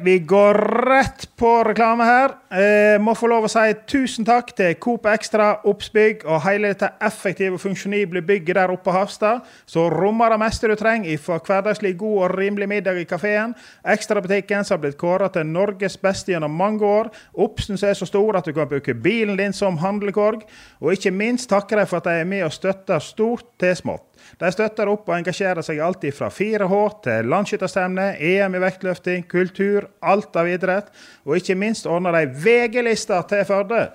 [0.00, 0.54] Vi går
[0.88, 2.34] rett på reklame her.
[2.50, 6.90] Eh, må få lov å si tusen takk til Coop Extra, Obsbygg og hele dette
[7.04, 11.44] effektive og funksjonible bygget der oppe på Hafstad, som rommer det meste du trenger for
[11.44, 13.54] hverdagslig god og rimelig middag i kafeen.
[13.84, 17.12] Ekstrabutikken som har blitt kåret til Norges beste gjennom mange år.
[17.34, 20.46] Obsen som er så stor at du kan bruke bilen din som handlekorg.
[20.80, 24.07] Og ikke minst takker de for at de er med og støtter stort til smått.
[24.38, 29.88] De støtter opp og engasjerer seg alltid fra 4H til landsskytterstevne, EM i vektløfting, kultur,
[29.98, 30.92] alt av idrett.
[31.26, 33.88] Og ikke minst ordner de VG-lister til Førde.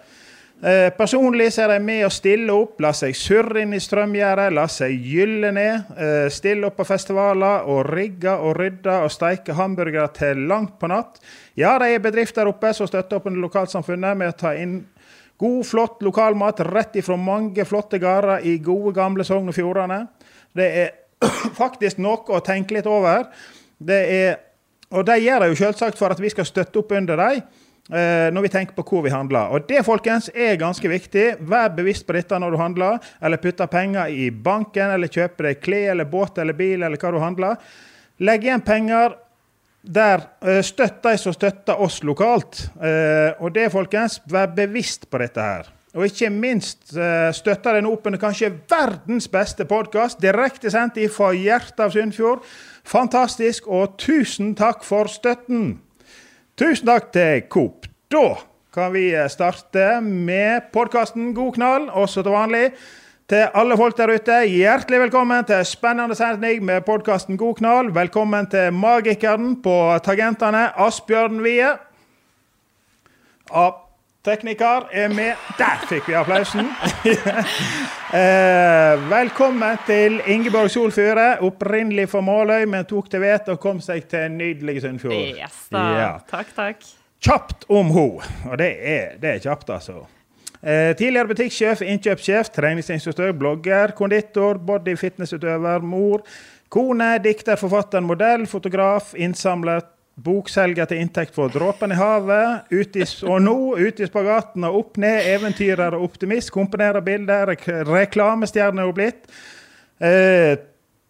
[0.64, 4.54] Eh, personlig så er de med å stille opp, la seg surre inn i strømgjerdet,
[4.56, 5.90] la seg gylle ned.
[5.96, 10.92] Eh, stille opp på festivaler og rigge og rydde og steike hamburgere til langt på
[10.92, 11.20] natt.
[11.60, 14.82] Ja, de er bedrifter oppe som støtter opp under lokalsamfunnet med å ta inn
[15.44, 20.04] God, flott lokalmat rett ifra mange flotte gårder i gode, gamle Sogn og Fjordane.
[20.58, 20.94] Det er
[21.62, 23.28] faktisk noe å tenke litt over.
[23.84, 24.40] Det er,
[24.94, 27.42] og de gjør det jo selvsagt for at vi skal støtte opp under dem
[27.92, 29.56] eh, når vi tenker på hvor vi handler.
[29.56, 31.26] Og det folkens, er ganske viktig.
[31.50, 35.64] Vær bevisst på dette når du handler, eller putter penger i banken, eller kjøper deg
[35.64, 37.76] klær eller båt eller bil, eller hva du handler.
[38.24, 39.18] Legg igjen penger
[39.84, 42.68] der eh, støtt de som støtter oss lokalt.
[42.80, 45.72] Eh, og det, folkens, vær bevisst på dette her.
[45.94, 51.30] Og ikke minst eh, støtter den opp under kanskje verdens beste podkast, direkte sendt fra
[51.38, 52.42] hjertet av Sunnfjord.
[52.90, 55.76] Fantastisk, og tusen takk for støtten.
[56.58, 57.86] Tusen takk til Coop.
[58.10, 58.26] Da
[58.74, 62.66] kan vi eh, starte med podkasten God knall, også til vanlig.
[63.30, 67.94] Til alle folk der ute, hjertelig velkommen til spennende sending med podkasten God knall.
[67.94, 71.70] Velkommen til magikeren på tagentene, Asbjørn Wie.
[74.24, 75.36] Tekniker er med.
[75.60, 76.70] Der fikk vi applausen.
[78.20, 84.06] eh, velkommen til Ingeborg Solfyre, opprinnelig fra Måløy, men tok til vett og kom seg
[84.08, 85.18] til nydelige Sunnfjord.
[85.36, 85.82] Yes, da.
[85.98, 86.08] Ja.
[86.30, 86.88] Takk, takk.
[87.20, 88.30] Kjapt om henne.
[88.48, 90.06] Og det er, det er kjapt, altså.
[90.62, 96.24] Eh, tidligere butikksjef, innkjøpssjef, treningsinstruktør, blogger, konditor, body fitnessutøver, mor,
[96.72, 99.84] kone, dikter, forfatter, modell, fotograf, innsamler,
[100.16, 104.98] bokselger til inntekt for dråpen i havet, ut og nå ute i spagaten og opp
[105.02, 109.24] ned, eventyrer og optimist, komponerer bilder, rek reklamestjerne er hun blitt.
[110.04, 110.54] Eh,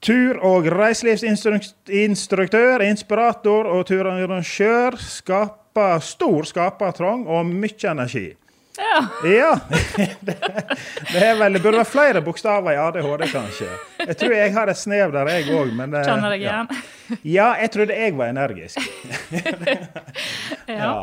[0.03, 4.97] Tur- og reiselivsinstruktør, inspirator og turarrangør.
[4.99, 8.35] Skaper stor skapertrang og mye energi.
[8.77, 8.99] Ja.
[9.29, 9.51] Ja.
[10.25, 10.35] Det,
[11.11, 13.67] det, er vel, det burde være flere bokstaver i ADHD, kanskje.
[14.07, 15.73] Jeg tror jeg har et snev der, jeg òg.
[15.77, 16.69] Kjenner deg igjen.
[17.21, 18.79] ja, jeg trodde jeg var energisk.
[20.67, 20.77] Ja.
[20.79, 20.93] Ja.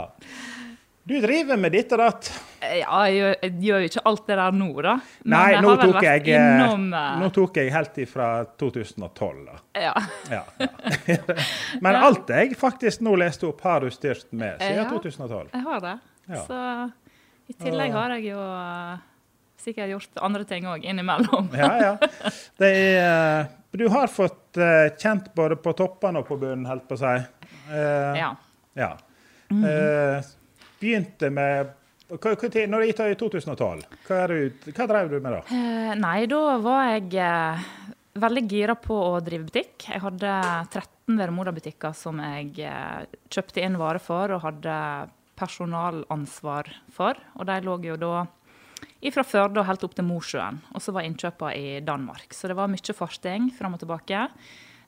[1.10, 2.28] Du driver med ditt og datt.
[2.62, 3.16] ja, jeg
[3.64, 4.92] gjør, jo ikke alt det der nå, da.
[5.24, 8.28] Men Nei, nå tok jeg, eh, innom eh, nå tok jeg helt ifra
[8.60, 9.56] 2012, da.
[9.80, 9.94] Ja.
[10.30, 10.68] Ja, ja.
[11.84, 14.86] Men alt jeg faktisk nå leste opp, har du styrt med siden Ja.
[14.92, 15.48] 2012.
[15.56, 15.96] Jeg har det.
[16.30, 16.44] Ja.
[16.46, 16.60] Så
[17.50, 18.98] i tillegg har jeg jo eh,
[19.60, 21.50] sikkert gjort andre ting òg innimellom.
[21.56, 21.92] Ja, ja.
[22.60, 26.86] Det er, eh, du har fått eh, kjent både på toppene og på bunnen, helt
[26.88, 27.16] på å si.
[27.74, 28.30] Eh, Ja.
[28.78, 28.92] ja.
[29.50, 30.30] Eh,
[30.80, 31.72] begynte med
[32.10, 35.40] hva, hva Når det gikk i 2012, hva, du, hva drev du med da?
[35.54, 37.12] Eh, Nei, da var jeg
[38.20, 39.86] veldig gira på å drive butikk.
[39.90, 40.32] Jeg hadde
[40.72, 42.54] 13 Vermoda-butikker som jeg
[43.30, 44.74] kjøpte inn varer for og hadde
[45.40, 47.18] personalansvar for.
[47.40, 48.26] Og de lå jo da
[49.10, 50.60] fra Førde og helt opp til Mosjøen.
[50.74, 52.34] Og så var innkjøpene i Danmark.
[52.36, 54.26] Så det var mye farting fram og tilbake.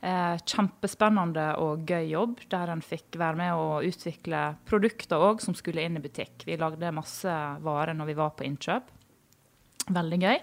[0.03, 5.55] Eh, kjempespennende og gøy jobb, der en fikk være med å utvikle produkter òg som
[5.55, 6.43] skulle inn i butikk.
[6.49, 8.91] Vi lagde masse varer når vi var på innkjøp.
[9.95, 10.41] Veldig gøy.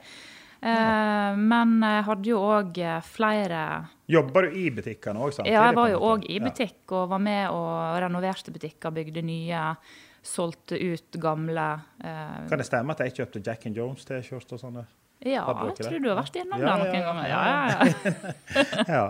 [0.62, 3.60] Eh, men jeg hadde jo òg flere
[4.12, 5.54] Jobber du i butikkene òg samtidig?
[5.54, 9.62] Ja, jeg var jo òg i butikk og var med og renoverte butikker, bygde nye,
[10.26, 11.68] solgte ut gamle.
[12.04, 14.86] Eh, Kan det stemme at jeg kjøpte Jack and Jones-T-skjorte og sånne?
[15.24, 15.86] ja, jeg det?
[15.90, 17.28] tror du har vært innom Ja, det noen ja, ganger.
[17.30, 19.06] ja, Ja, ja,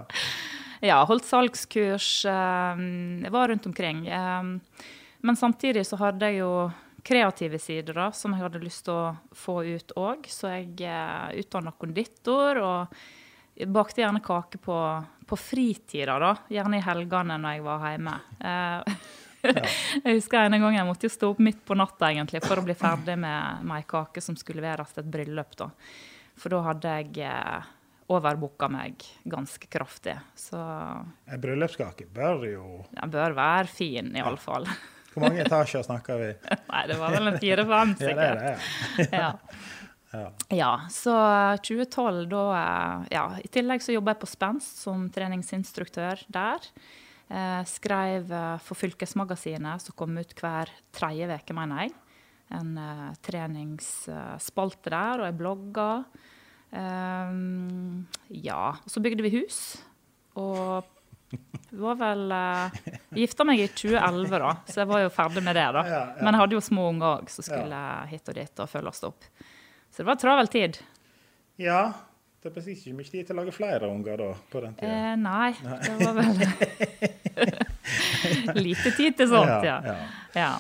[0.82, 1.00] ja.
[1.06, 2.26] Holdt salgskurs.
[2.26, 4.08] eh, var rundt omkring.
[4.08, 4.44] eh,
[5.22, 6.72] Men samtidig så hadde jeg jo
[7.04, 10.28] kreative sider da, som jeg hadde lyst til å få ut òg.
[10.32, 13.00] Så jeg eh, utdanna konditor og
[13.68, 14.78] bakte gjerne kake på,
[15.28, 16.36] på fritida, da.
[16.52, 18.20] Gjerne i helgene når jeg var hjemme.
[18.40, 18.94] Eh,
[20.04, 22.66] jeg husker en gang jeg måtte jo stå opp midt på natta egentlig for å
[22.66, 25.58] bli ferdig med, med ei kake som skulle leveres til et bryllup.
[25.60, 25.70] da.
[26.40, 27.74] For da hadde jeg eh,
[28.10, 30.16] overbooka meg ganske kraftig.
[30.36, 34.68] Så En bryllupskake bør jo den bør være fin, iallfall.
[35.14, 36.30] Hvor mange etasjer snakker vi?
[36.74, 38.98] Nei, det var vel en fire-fem, Ja, det er sikkert.
[38.98, 39.10] det.
[39.24, 39.34] Ja.
[40.10, 40.24] Ja.
[40.58, 41.14] ja, så
[41.62, 46.66] 2012, da eh, Ja, i tillegg så jobba jeg på Spenst som treningsinstruktør der.
[47.30, 51.94] Eh, skrev eh, for Fylkesmagasinet, som kom ut hver tredje uke, mener jeg.
[52.58, 55.90] En eh, treningsspalte der, og jeg blogga.
[56.74, 57.36] Eh,
[58.50, 58.64] ja.
[58.82, 59.60] Og så bygde vi hus.
[60.42, 60.90] Og
[61.30, 62.80] det var vel uh,
[63.18, 65.68] Gifta meg i 2011, da, så jeg var jo ferdig med det.
[65.76, 65.86] da.
[65.86, 66.20] Ja, ja.
[66.24, 69.32] Men jeg hadde jo små unger òg som skulle hit og dit og følges opp.
[69.90, 70.84] Så det var travel tid.
[71.62, 71.82] ja.
[72.40, 74.92] Det er ikke mye tid til å lage flere unger da, på den tida.
[74.96, 76.38] Eh, nei, det var vel
[78.64, 79.74] Lite tid til sånt, ja.
[79.84, 79.96] ja.
[80.38, 80.54] ja.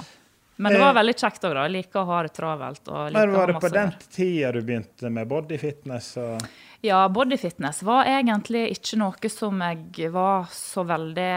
[0.59, 1.61] Men det var veldig kjekt òg, da.
[1.69, 2.81] Jeg liker å ha det travelt.
[2.91, 6.09] og liker Men var det på den tida du begynte med bodyfitness?
[6.19, 6.49] Og...
[6.81, 11.31] Ja, bodyfitness var egentlig ikke noe som jeg var så veldig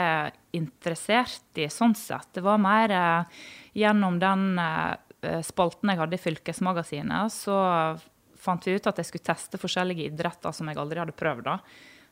[0.54, 2.28] interessert i, sånn sett.
[2.36, 3.40] Det var mer eh,
[3.82, 7.56] gjennom den eh, spalten jeg hadde i Fylkesmagasinet, så
[8.42, 11.44] fant vi ut at jeg skulle teste forskjellige idretter som jeg aldri hadde prøvd.
[11.50, 11.58] da.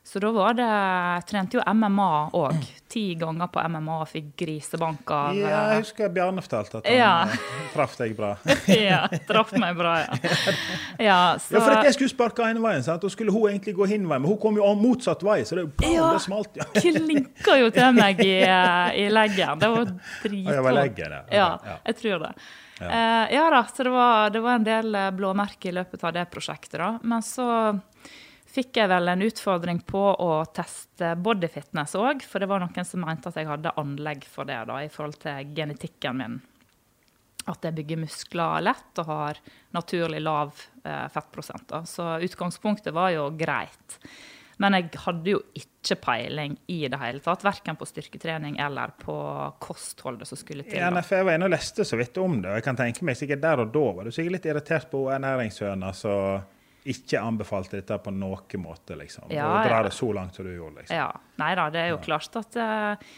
[0.03, 2.63] Så da var det Jeg trente jo MMA òg.
[2.91, 6.87] Ti ganger på MMA og fikk grisebank av Ja, eh, jeg husker Bjarne fortalte at
[6.89, 7.11] han Ja.
[7.29, 8.31] eh, traff deg bra.
[8.67, 10.17] ja, traff meg bra, ja.
[11.11, 13.03] Ja, så, Ja, for jeg skulle sparke ene veien, sant?
[13.07, 15.55] og skulle hun egentlig gå hin veien, men hun kom jo om motsatt vei, så
[15.61, 16.09] det, er Ja.
[16.17, 16.49] det smalt.
[16.57, 16.65] Ja.
[16.81, 19.59] klinka jo til meg i, eh, i leggen.
[19.61, 19.93] Det var Ja,
[20.25, 20.63] dritvondt.
[20.65, 21.21] var leggen, ja.
[21.31, 21.77] Ja, Ja.
[21.85, 22.33] jeg tror det.
[22.81, 26.25] Ja, ja da, så det var, det var en del blåmerker i løpet av det
[26.33, 26.79] prosjektet.
[26.81, 26.97] da.
[27.03, 27.79] Men så
[28.51, 33.03] fikk jeg vel en utfordring på å teste bodyfitness òg, for det var noen som
[33.03, 36.41] mente at jeg hadde anlegg for det da, i forhold til genetikken min.
[37.49, 39.39] At jeg bygger muskler lett og har
[39.73, 40.51] naturlig lav
[40.83, 41.65] eh, fettprosent.
[41.71, 41.81] Da.
[41.89, 43.97] Så utgangspunktet var jo greit.
[44.61, 49.15] Men jeg hadde jo ikke peiling i det hele tatt, verken på styrketrening eller på
[49.63, 50.77] kostholdet som skulle til.
[50.77, 53.07] Ja, for jeg var inne og leste så vidt om det, og jeg kan tenke
[53.07, 56.59] meg sikkert der og da var du sikkert litt irritert på ernæringshøna som
[56.89, 59.29] ikke anbefalte dette på noen måte, liksom.
[59.33, 59.83] Ja, å dra ja.
[59.85, 60.97] det så langt som du gjorde, liksom.
[60.97, 61.11] Ja.
[61.41, 63.11] Nei da, det er jo klart at uh,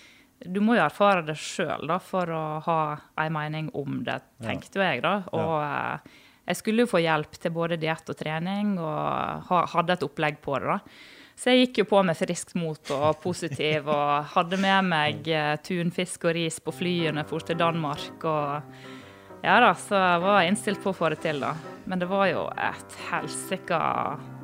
[0.44, 2.80] du må jo erfare det sjøl for å ha
[3.24, 5.16] ei mening om det, tenkte jo jeg, da.
[5.32, 9.96] Og uh, jeg skulle jo få hjelp til både diett og trening, og ha, hadde
[9.96, 11.22] et opplegg på det, da.
[11.40, 15.56] Så jeg gikk jo på med friskt mot og positiv, og hadde med meg eh,
[15.66, 18.22] tunfisk og ris på flyene fort til Danmark.
[18.22, 19.02] og
[19.44, 21.52] ja da, så jeg var innstilt på å få det til, da.
[21.90, 23.80] Men det var jo et helsika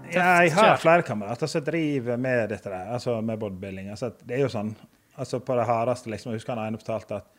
[0.04, 3.88] tøft Ja, jeg har flere kamerater som driver med dette der, altså med bodybuilding.
[3.94, 4.74] Altså, det er jo sånn,
[5.16, 7.36] altså på det hardeste, liksom, jeg husker han ene fortalte at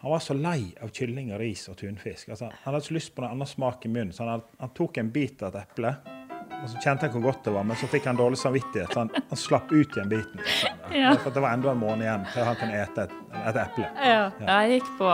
[0.00, 2.30] han var så lei av kylling og ris og tunfisk.
[2.30, 4.72] Altså, han hadde så lyst på noe annet smak i munnen, så han, hadde, han
[4.78, 5.92] tok en bit av et eple.
[6.62, 9.04] Og så kjente han hvor godt det var, men så fikk han dårlig samvittighet, så
[9.04, 10.44] han, han slapp ut igjen biten.
[10.90, 11.12] Ja.
[11.22, 13.12] For det var enda en måned igjen til han kunne ete et,
[13.46, 13.84] et eple.
[14.02, 15.10] Ja, jeg gikk på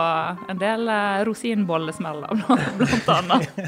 [0.49, 2.33] en del eh, rosinbollesmeller,
[2.79, 3.61] blant annet.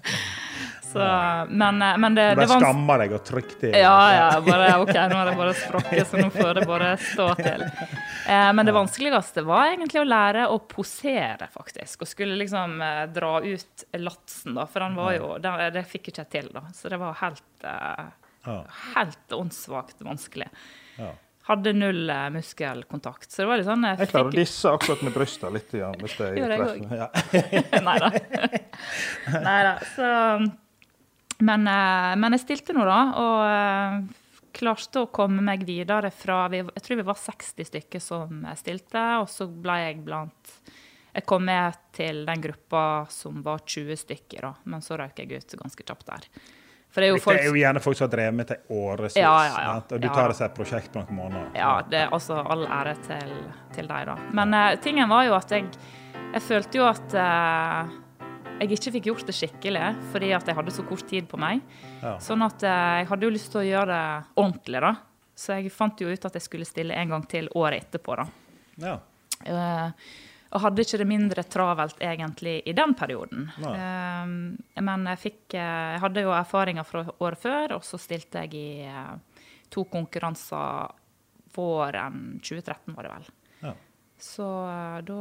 [0.92, 1.04] Så,
[1.48, 3.72] men, eh, men det, Du bare var skamma deg og trykte i.
[3.78, 4.26] Ja, ja.
[4.46, 7.64] Bare, OK, nå er det bare sprukket, så nå får det bare stå til.
[8.30, 12.04] Eh, men det vanskeligste var egentlig å lære å posere, faktisk.
[12.04, 14.66] Og skulle liksom eh, dra ut latsen, da.
[14.70, 16.66] For den var jo Det, det fikk ikke jeg til, da.
[16.76, 18.06] Så det var helt, eh,
[18.94, 20.50] helt åndssvakt vanskelig.
[21.00, 21.12] Ja.
[21.50, 23.30] Hadde null eh, muskelkontakt.
[23.32, 26.18] Så det var litt sånn Jeg klarer å disse akkurat med brystet litt, igjen, hvis
[26.20, 26.90] det Gjør jeg.
[27.00, 27.08] Ja.
[27.88, 28.10] Nei da.
[29.48, 29.72] Nei da.
[29.96, 30.10] Så
[31.40, 33.00] men, eh, men jeg stilte nå, da.
[33.20, 34.20] Og eh,
[34.56, 39.02] klarte å komme meg videre fra vi, Jeg tror vi var 60 stykker som stilte,
[39.22, 40.54] og så ble jeg blant
[41.14, 44.54] Jeg kom med til den gruppa som var 20 stykker, da.
[44.70, 46.26] Men så røyk jeg ut ganske kjapt der.
[46.90, 48.56] For det er jo folk, det er jo gjerne folk som har drevet med det
[48.58, 49.16] i årevis.
[49.18, 49.74] Ja, ja, ja.
[49.94, 51.52] Og du tar som et prosjekt på noen måneder.
[51.54, 53.34] Ja, det er altså all ære til,
[53.76, 54.16] til deg, da.
[54.34, 55.70] Men uh, tingen var jo at jeg
[56.30, 57.88] Jeg følte jo at eh,
[58.60, 61.62] jeg ikke fikk gjort det skikkelig fordi at jeg hadde så kort tid på meg.
[62.02, 62.16] Ja.
[62.22, 64.94] Sånn at eh, jeg hadde jo lyst til å gjøre det ordentlig, da.
[65.40, 68.26] Så jeg fant jo ut at jeg skulle stille en gang til året etterpå, da.
[68.80, 68.98] Ja.
[69.40, 69.88] Uh,
[70.50, 73.46] og hadde ikke det mindre travelt egentlig i den perioden.
[73.54, 74.32] Eh,
[74.82, 79.70] men jeg fikk Jeg hadde jo erfaringer fra året før, og så stilte jeg i
[79.70, 80.90] to konkurranser
[81.54, 83.30] våren 2013, var det vel.
[84.20, 84.24] Ja.
[84.24, 84.46] Så
[85.06, 85.14] da,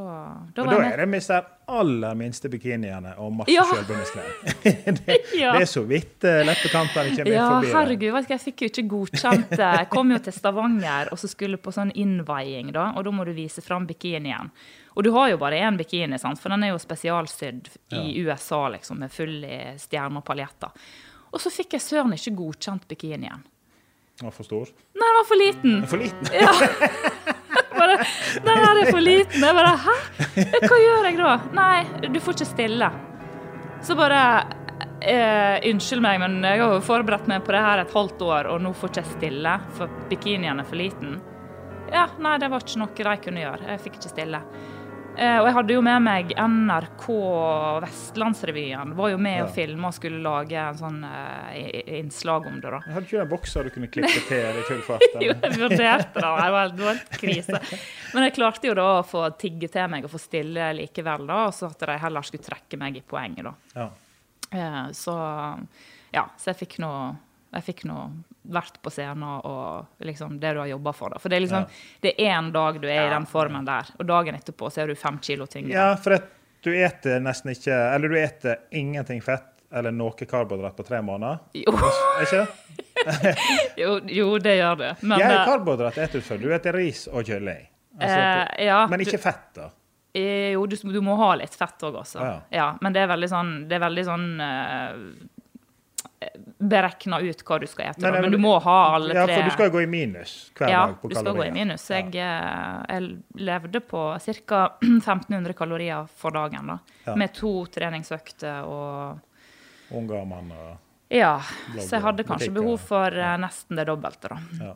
[0.55, 3.63] da Og Da er det mis den aller minste bikiniene og masse Ja.
[3.63, 4.31] selvbundsklær.
[4.99, 5.53] det, Ja.
[5.55, 7.71] det er så vidt uh, leppekantene kommer Ja, forbi.
[7.71, 9.69] herregud, vet du, jeg fikk jo ikke godkjent det.
[9.79, 13.23] Jeg kom jo til Stavanger og så skulle på sånn innveiing, da, og da må
[13.25, 14.51] du vise fram bikinien.
[14.97, 16.39] Og du har jo bare én bikini, sant?
[16.41, 20.75] for den er jo spesialsydd i USA, liksom, med full i stjerner og paljetter.
[21.31, 23.45] Og så fikk jeg søren ikke godkjent bikinien.
[24.19, 24.67] Den var for stor.
[24.99, 25.77] Nei, den var for liten!
[25.87, 26.27] For liten.
[26.33, 27.37] Bare,
[28.47, 29.43] den her er for liten.
[29.43, 29.97] Jeg bare Hæ?
[30.65, 31.35] Hva gjør jeg da?
[31.55, 32.89] Nei, du får ikke stille.
[33.85, 34.21] Så bare
[35.01, 38.51] eh, Unnskyld meg, men jeg har jo forberedt meg på det her et halvt år,
[38.53, 41.19] og nå får ikke jeg stille, for bikinien er for liten.
[41.89, 43.71] Ja, nei, det var ikke noe de kunne gjøre.
[43.73, 44.41] Jeg fikk ikke stille.
[45.19, 47.05] Eh, og jeg hadde jo med meg NRK
[47.83, 48.93] Vestlandsrevyen.
[48.95, 52.79] Var jo med og filma og skulle lage en sånn eh, innslag om det, da.
[52.85, 55.05] Jeg hadde ikke en bokser du kunne klippe til i full fart?
[55.19, 56.31] Jo, jeg vurderte det.
[56.39, 57.61] Det var, en krise.
[58.13, 61.41] Men jeg klarte jo da å få tigge til meg og få stille likevel, da,
[61.49, 63.55] og så at de heller skulle trekke meg i poenget, da.
[63.75, 63.89] Ja.
[64.55, 65.15] Eh, Så
[66.15, 66.93] ja, så jeg fikk nå
[67.49, 67.97] jeg fikk nå
[68.43, 71.10] vært på scenen og liksom det du har jobba for.
[71.13, 71.19] da.
[71.19, 71.65] For det er liksom,
[72.01, 74.88] det er én dag du er i den formen der, og dagen etterpå så er
[74.88, 75.74] du fem kilo tyngre.
[75.75, 76.29] ja, for at
[76.63, 81.38] du eter nesten ikke Eller du eter ingenting fett eller noe karbohydrat på tre måneder.
[81.53, 81.72] Jo,
[82.24, 82.48] ikke
[83.77, 84.93] jo, jo, det gjør det.
[85.01, 86.39] Men, Jeg er eh, karbohydrat eter du før.
[86.41, 87.67] Du eter ris og kylling.
[88.00, 89.69] Altså, eh, ja, men ikke du- fett, da.
[90.17, 92.19] Eh, Jo, du, du må ha litt fett òg, også.
[92.25, 92.36] Ja.
[92.51, 92.67] Ja.
[92.81, 95.38] men det er veldig sånn, det er veldig sånn eh,
[96.59, 98.01] Beregna ut hva du skal ete.
[98.03, 99.35] Men, eh, Men du må ha alle Ja, tre.
[99.38, 101.51] for du skal jo gå i minus hver ja, dag på du skal gå i
[101.55, 101.85] minus.
[101.89, 104.59] Jeg, eh, jeg levde på ca.
[104.81, 106.67] 1500 kalorier for dagen.
[106.67, 106.77] da.
[107.05, 107.15] Ja.
[107.15, 109.19] Med to treningsøkter og
[109.91, 110.77] Unger mann og
[111.09, 111.39] Ja.
[111.79, 112.61] Så jeg hadde kanskje butikker.
[112.61, 113.38] behov for ja.
[113.38, 114.38] nesten det dobbelte, da.
[114.59, 114.75] Ja.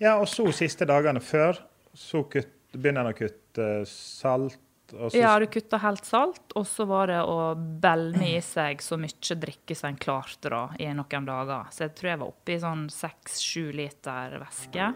[0.00, 1.58] ja, og så siste dagene før,
[1.94, 4.58] så kutt, begynner en å kutte salt.
[4.92, 8.82] Og så, Ja, du kutta helt salt, og så var det å belme i seg
[8.84, 11.70] så mye drikke som en klarte da, i noen dager.
[11.72, 14.90] Så jeg tror jeg var oppe i sånn seks-sju liter væske.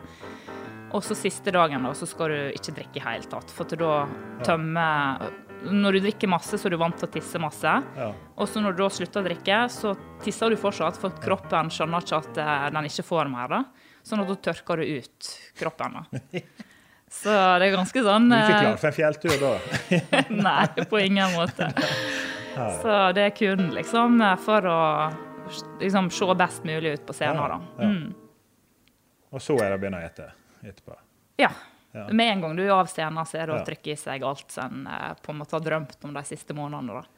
[0.92, 4.06] Og så siste dagen da, så skal du ikke drikke i hele tatt, for da
[4.46, 5.32] tømmer
[5.66, 7.70] Når du drikker masse, så er du vant til å tisse masse.
[7.96, 8.10] Ja.
[8.36, 12.04] Og så når du da slutter å drikke, så tisser du fortsatt, for kroppen skjønner
[12.04, 13.48] ikke at eh, den ikke får mer.
[13.48, 13.62] da.
[14.06, 15.96] Sånn at da tørker du ut kroppen.
[15.96, 16.44] da.
[17.10, 19.52] Så det er ganske sånn Du fikk eh, for en fjelltur da?
[20.48, 21.70] Nei, på ingen måte.
[22.82, 24.80] Så det er kun liksom for å
[25.82, 27.52] liksom, se best mulig ut på scenen.
[27.52, 27.84] Da.
[27.84, 28.14] Mm.
[29.30, 30.30] Og så er det å begynne å ete
[30.64, 30.96] etterpå.
[31.36, 31.50] Ja.
[32.10, 34.56] Med en gang du er av scenen, så er det å trykke i seg alt
[34.60, 37.00] en eh, på en måte har drømt om de siste månedene.
[37.00, 37.15] da.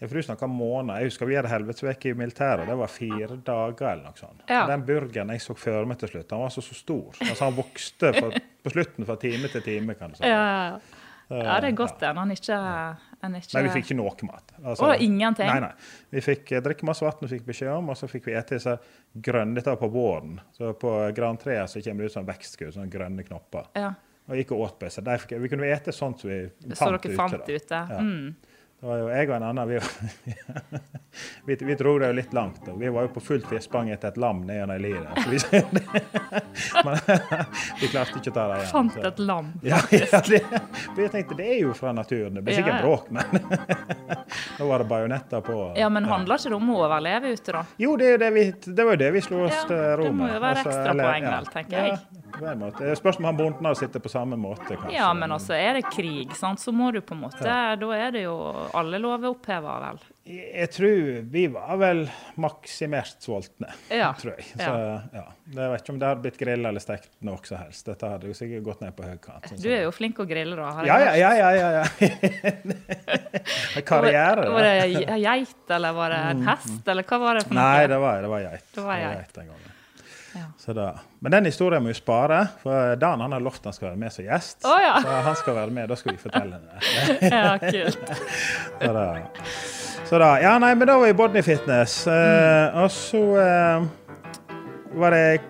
[0.00, 1.00] For du snakka måneder.
[1.02, 2.68] Jeg husker vi hadde helvetesveke i militæret.
[2.70, 4.44] Det var fire dager eller noe sånt.
[4.46, 4.60] Ja.
[4.70, 7.18] Den burgeren jeg så før meg til slutt, han var så, så stor.
[7.24, 9.98] Altså Han vokste for, på slutten fra time til time.
[9.98, 10.30] kan du si.
[10.30, 10.78] Ja,
[11.34, 12.10] ja det er godt Ja.
[12.12, 12.58] en han ikke,
[13.26, 14.54] en ikke Nei, vi fikk ikke noe mat.
[14.62, 15.50] Altså, og ingenting?
[15.50, 15.72] Nei, nei.
[16.14, 18.78] Vi fikk eh, drikke masse vann, fikk beskjed om, og så fikk vi ete disse
[19.12, 20.38] grønne på våren.
[20.56, 23.66] Så på grantreet så kommer det ut sånn vekstskudd, sånne grønne knopper.
[23.74, 23.96] Ja.
[24.28, 25.08] Og gikk og åt på seg.
[25.40, 26.42] Vi kunne ete sånt som vi
[26.74, 27.16] Så fant dere ute.
[27.16, 27.44] fant da.
[27.48, 27.82] ute?
[27.90, 28.00] Ja.
[28.00, 28.36] Mm.
[28.80, 29.78] Det var jo jeg og en annen, vi,
[31.46, 32.60] vi, vi dro det jo litt langt.
[32.70, 34.92] Og vi var jo på fullt firsprang etter et lam ned gjennom ei.
[35.32, 35.40] Vi,
[36.86, 37.00] men
[37.80, 38.70] vi klarte ikke å ta det igjen.
[38.70, 39.02] Fant så.
[39.10, 39.48] et lam.
[39.66, 40.44] Ja, ja det,
[40.94, 42.38] jeg tenkte det er jo fra naturen.
[42.38, 42.84] Det blir sikkert ja.
[42.86, 43.26] bråk, men
[44.60, 45.58] nå var det bajonetter på.
[45.80, 47.66] Ja, men handler ikke det om å overleve ute, da?
[47.82, 48.46] Jo, det, er jo det, vi,
[48.78, 50.22] det var jo det vi slo oss til det ro med.
[50.22, 52.17] må jo være Altså, ekstra eller- vel, tenker jeg.
[52.28, 52.96] Ja, på en måte.
[52.98, 54.92] Spørs om han bonden har sittet på samme måte, kanskje.
[54.96, 58.10] Ja, men altså, er det krig, sant, så må du på en måte Da er
[58.14, 58.34] det jo
[58.76, 59.98] alle lover oppheva, vel.
[60.28, 62.02] Jeg tror vi var vel
[62.36, 64.44] maksimert sultne, Ja, tror jeg.
[64.58, 64.72] Så,
[65.16, 65.24] ja.
[65.56, 67.86] Jeg vet ikke om det hadde blitt grilla eller stekt noe som helst.
[67.88, 69.48] Dette hadde jo sikkert gått ned på høykant.
[69.48, 70.66] sånn Du er jo flink å grille, da.
[70.76, 71.30] har Ja, ja, ja.
[71.32, 71.84] ja, ja, ja.
[73.88, 74.74] Karriere, Var det.
[75.08, 77.64] det geit, eller var det en hest, eller hva var det for noe?
[77.64, 78.68] Nei, det var, det var geit.
[78.74, 79.32] Det var geit.
[79.40, 79.64] den gangen.
[79.64, 79.68] Ja.
[79.72, 79.76] Så
[80.74, 80.88] da.
[81.20, 84.12] Men den historien må vi spare, for Dan han har lovt han skal være med
[84.12, 84.64] som gjest.
[84.64, 84.96] Oh, ja.
[85.02, 86.78] Så han skal være med, da skal vi fortelle det.
[87.32, 88.12] Ja, kult.
[88.82, 89.06] Så da.
[90.08, 90.32] Så da.
[90.40, 92.06] Ja, nei, men da var vi Bodny Fitness.
[92.06, 93.88] Eh, og så uh,
[94.96, 95.40] var det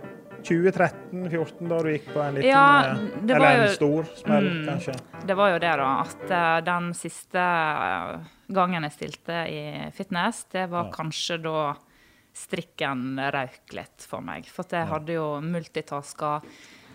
[0.48, 4.66] 2013-2014, da du gikk på en liten Ja, eh, Eller en jo- stor smell, Mm.
[4.68, 4.94] kanskje.
[5.26, 5.90] Det var jo det, da.
[6.00, 7.44] At uh, den siste
[8.48, 10.92] gangen jeg stilte i fitness, det var Ja.
[10.94, 11.74] kanskje da
[12.38, 14.48] strikken røyk litt for meg.
[14.52, 16.38] For jeg hadde jo multitaska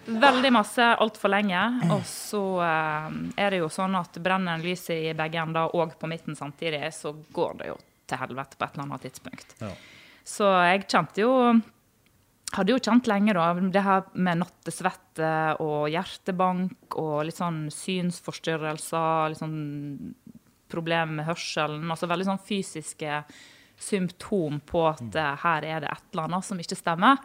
[0.06, 1.62] veldig masse altfor lenge.
[1.94, 5.96] Og så eh, er det jo sånn at brenner en lyset i begge ender og
[6.00, 7.78] på midten samtidig, så går det jo
[8.10, 9.56] til helvete på et eller annet tidspunkt.
[9.64, 9.72] Ja.
[10.24, 11.32] Så jeg kjente jo
[12.54, 15.30] hadde jo kjent lenge da, det her med nattesvette
[15.64, 20.14] og hjertebank og litt sånn synsforstyrrelser, litt sånn
[20.70, 21.90] problemer med hørselen.
[21.90, 23.24] Altså veldig sånn fysiske
[23.80, 27.22] symptom på at eh, her er det et eller annet som ikke stemmer.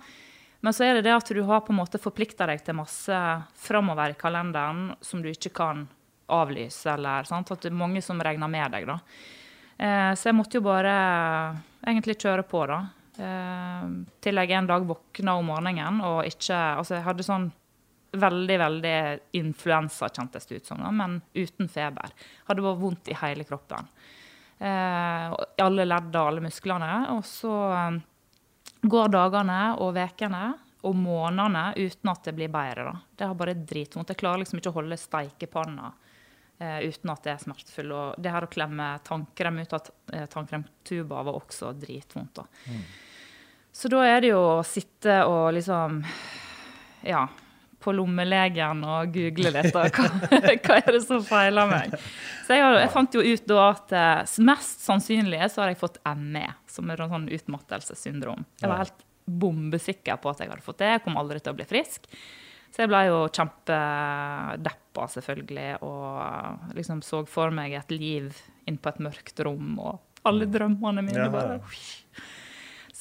[0.61, 3.19] Men så er det det at du har på en måte forplikta deg til masse
[3.63, 5.87] framover i kalenderen som du ikke kan
[6.29, 7.53] avlyse, eller sant?
[7.55, 8.99] at det er mange som regner med deg, da.
[9.79, 10.95] Eh, så jeg måtte jo bare
[11.87, 12.81] egentlig kjøre på, da.
[13.19, 13.87] Eh,
[14.23, 17.49] til jeg en dag våkna om morgenen og ikke Altså, jeg hadde sånn
[18.19, 18.99] veldig, veldig
[19.39, 22.15] influensa, kjentes det ut som, da, men uten feber.
[22.49, 23.91] Hadde bare vondt i hele kroppen.
[24.59, 26.91] Eh, I alle ledd og alle musklene.
[27.15, 27.99] Og så eh,
[28.83, 30.43] går dagene og ukene
[30.89, 32.91] og månedene uten at det blir bedre.
[32.91, 32.99] da.
[33.17, 34.13] Det har bare dritvondt.
[34.13, 37.91] Jeg klarer liksom ikke å holde steikepanna uh, uten at det er smertefull.
[37.97, 39.89] Og det her å klemme tannkrem ut av
[40.31, 42.39] tannkremtuba var også dritvondt.
[42.39, 42.79] da.
[43.75, 45.99] Så da er det jo å sitte og liksom
[47.11, 47.27] Ja,
[47.83, 49.77] på lommelegen og google litt.
[49.77, 50.09] og Hva,
[50.67, 51.95] hva er det som feiler meg?
[52.47, 56.01] Så jeg, jeg fant jo ut da at eh, mest sannsynlig så har jeg fått
[56.19, 58.45] ME, som er en sånn utmattelsessyndrom.
[58.63, 60.93] Jeg var helt bombesikker på at jeg hadde fått det.
[60.97, 62.09] Jeg kom aldri til å bli frisk.
[62.69, 68.29] Så jeg ble jo kjempedeppa, selvfølgelig, og liksom så for meg et liv
[68.69, 71.61] inn på et mørkt rom, og alle drømmene mine bare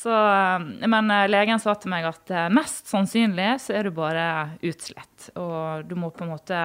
[0.08, 4.28] så, men eh, legen sa til meg at eh, mest sannsynlig så er du bare
[4.64, 5.30] utslett.
[5.36, 6.62] Og du må på en måte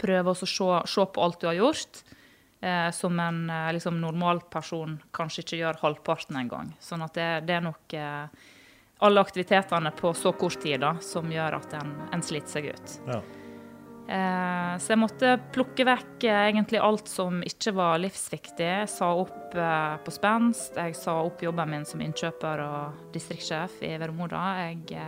[0.00, 2.00] prøve å se, se på alt du har gjort,
[2.64, 6.72] eh, som en eh, liksom, normal person kanskje ikke gjør halvparten engang.
[6.80, 8.50] Sånn at det, det er nok eh,
[9.04, 13.00] alle aktivitetene på så kort tid da, som gjør at en, en sliter seg ut.
[13.10, 13.20] Ja.
[14.04, 18.66] Eh, så jeg måtte plukke vekk eh, egentlig alt som ikke var livsviktig.
[18.66, 23.78] Jeg sa opp eh, på spenst, jeg sa opp jobben min som innkjøper og distriktssjef
[23.86, 24.42] i Vermoda.
[24.66, 25.06] Jeg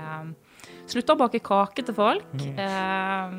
[0.89, 2.37] slutta å bake kake til folk.
[2.41, 3.37] Eh,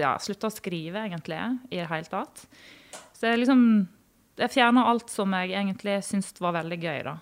[0.00, 2.46] ja, slutta å skrive, egentlig, i det hele tatt.
[3.12, 3.66] Så jeg liksom
[4.40, 7.18] Jeg fjerna alt som jeg egentlig syntes var veldig gøy, da.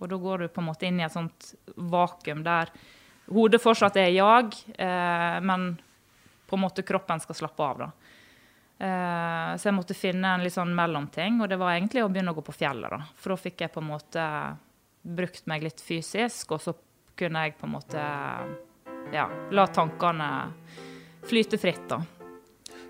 [0.00, 2.72] Og da går du på en måte inn i et sånt vakuum der
[3.28, 4.56] hodet fortsatt er jag,
[5.44, 5.66] men
[6.46, 7.78] på en måte kroppen skal slappe av.
[7.78, 7.90] da.
[8.78, 12.34] Eh, så jeg måtte finne en litt sånn mellomting, og det var egentlig å begynne
[12.34, 12.90] å gå på fjellet.
[12.92, 13.00] da.
[13.16, 14.26] For da fikk jeg på en måte
[15.06, 16.76] brukt meg litt fysisk, og så
[17.16, 18.02] kunne jeg på en måte
[19.14, 20.28] ja, la tankene
[21.26, 21.88] flyte fritt.
[21.88, 22.02] da.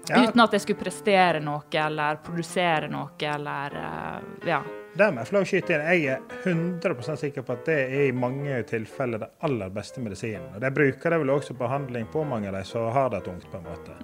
[0.08, 0.22] Ja.
[0.22, 4.60] Uten at jeg skulle prestere noe eller produsere noe eller eh, ja.
[4.96, 5.82] Det må jeg få lov å skyte inn.
[5.92, 10.46] Jeg er 100% sikker på at det er i mange tilfeller det aller beste medisinen.
[10.54, 13.20] Og Det bruker de vel også på behandling på mange av de som har det
[13.26, 13.44] tungt.
[13.50, 13.96] på en måte.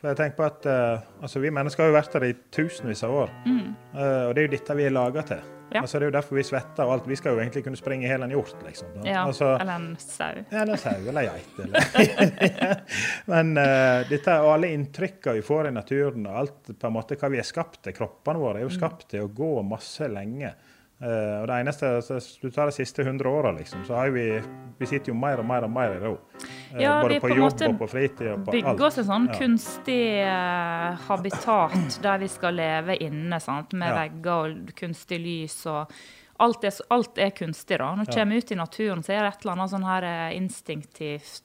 [0.00, 3.04] For jeg tenker på at uh, altså, Vi mennesker har jo vært der i tusenvis
[3.04, 3.32] av år.
[3.48, 5.40] Eh, og det er jo dette vi er laga til.
[5.74, 5.80] Ja.
[5.82, 7.06] Altså, det er jo derfor vi svetter og alt.
[7.10, 8.54] Vi skal jo egentlig kunne springe hele en hjort.
[8.62, 8.92] liksom.
[9.02, 9.24] ja.
[9.26, 10.44] Altså, Eller en sau.
[10.50, 11.56] ja, eller sau eller geit.
[11.64, 12.76] Eller.
[13.32, 17.18] Men uh, dette og alle inntrykkene vi får i naturen, og alt på en måte
[17.18, 20.54] hva vi er skapt til, kroppene våre er jo skapt til å gå masse lenge.
[21.04, 24.28] Eh, og det eneste, så du tar de siste 100 åra, liksom, så har vi
[24.78, 26.14] vi sitter jo mer og mer og mer i ro.
[26.72, 28.56] Uh, Ja, både vi på på jobb og på fritid og på alt.
[28.56, 29.38] bygge oss en sånn Ja.
[29.38, 33.72] kunstig uh, habitat der vi skal leve inne, sant?
[33.72, 33.94] med Ja.
[34.02, 35.66] vegger og kunstig lys.
[35.66, 35.92] og
[36.40, 37.78] Alt er, alt er kunstig.
[37.78, 37.94] da.
[37.94, 40.36] Når du kommer ut i naturen, så er det et eller annet sånn her eh,
[40.36, 41.42] instinktivt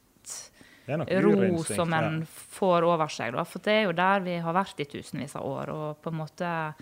[1.22, 3.34] ro som en får over seg.
[3.34, 3.44] Da.
[3.44, 6.18] For det er jo der vi har vært i tusenvis av år, og på en
[6.18, 6.74] måte eh,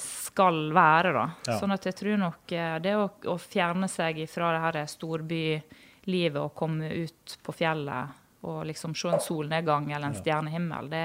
[0.00, 1.12] skal være.
[1.12, 1.24] da.
[1.46, 1.58] Ja.
[1.60, 6.40] Sånn at jeg tror nok eh, det å, å fjerne seg fra det her storbylivet
[6.40, 11.04] og komme ut på fjellet og liksom se en solnedgang eller en stjernehimmel, det,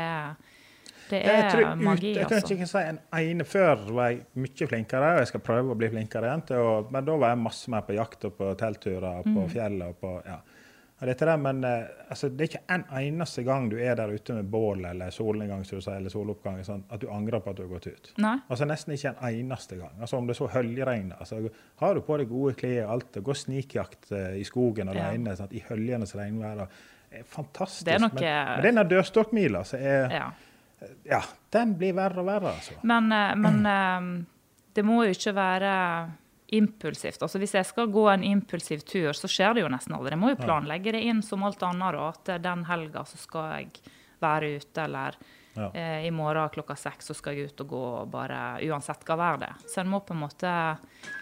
[1.10, 2.10] det Jeg er magi.
[2.12, 2.54] ut, jeg kan altså.
[2.58, 5.88] ikke si en ene før var jeg mye flinkere, og jeg skal prøve å bli
[5.94, 6.44] flinkere igjen.
[6.52, 9.46] Til å, men da var jeg masse mer på jakt og på teltturer og på
[9.46, 9.50] Mm.
[9.56, 9.88] fjellet.
[9.88, 10.40] og på, ja.
[11.00, 14.50] Der, men eh, altså, det er ikke en eneste gang du er der ute med
[14.52, 18.10] bål eller solnedgang eller soloppgang sånn, at du angrer på at du har gått ut.
[18.18, 18.34] Nei?
[18.50, 19.94] Altså Nesten ikke en eneste gang.
[20.02, 21.16] Altså Om det så høljeregner.
[21.20, 21.40] Altså,
[21.80, 25.12] har du på deg gode klær og alt, og går snikjakt eh, i skogen Ja.
[25.40, 26.68] sånn, i høljenes regnvær.
[27.12, 27.86] er Fantastisk.
[27.86, 30.32] Det er noe- men, men denne dørstokkmila som er Ja.
[31.06, 32.74] ja, den blir verre og verre, altså.
[32.84, 34.26] Men, eh, men eh,
[34.74, 36.12] det må jo ikke være
[36.52, 37.22] impulsivt.
[37.22, 40.16] Altså Hvis jeg skal gå en impulsiv tur, så skjer det jo nesten aldri.
[40.16, 41.94] Jeg må jo planlegge det inn som alt annet.
[41.98, 43.70] da, At den helga så skal jeg
[44.22, 45.16] være ute, eller
[45.58, 45.72] Ja.
[45.74, 49.42] eh, i morgen klokka seks så skal jeg ut og gå bare uansett hva været
[49.50, 49.56] er.
[49.68, 50.52] Så en må på en måte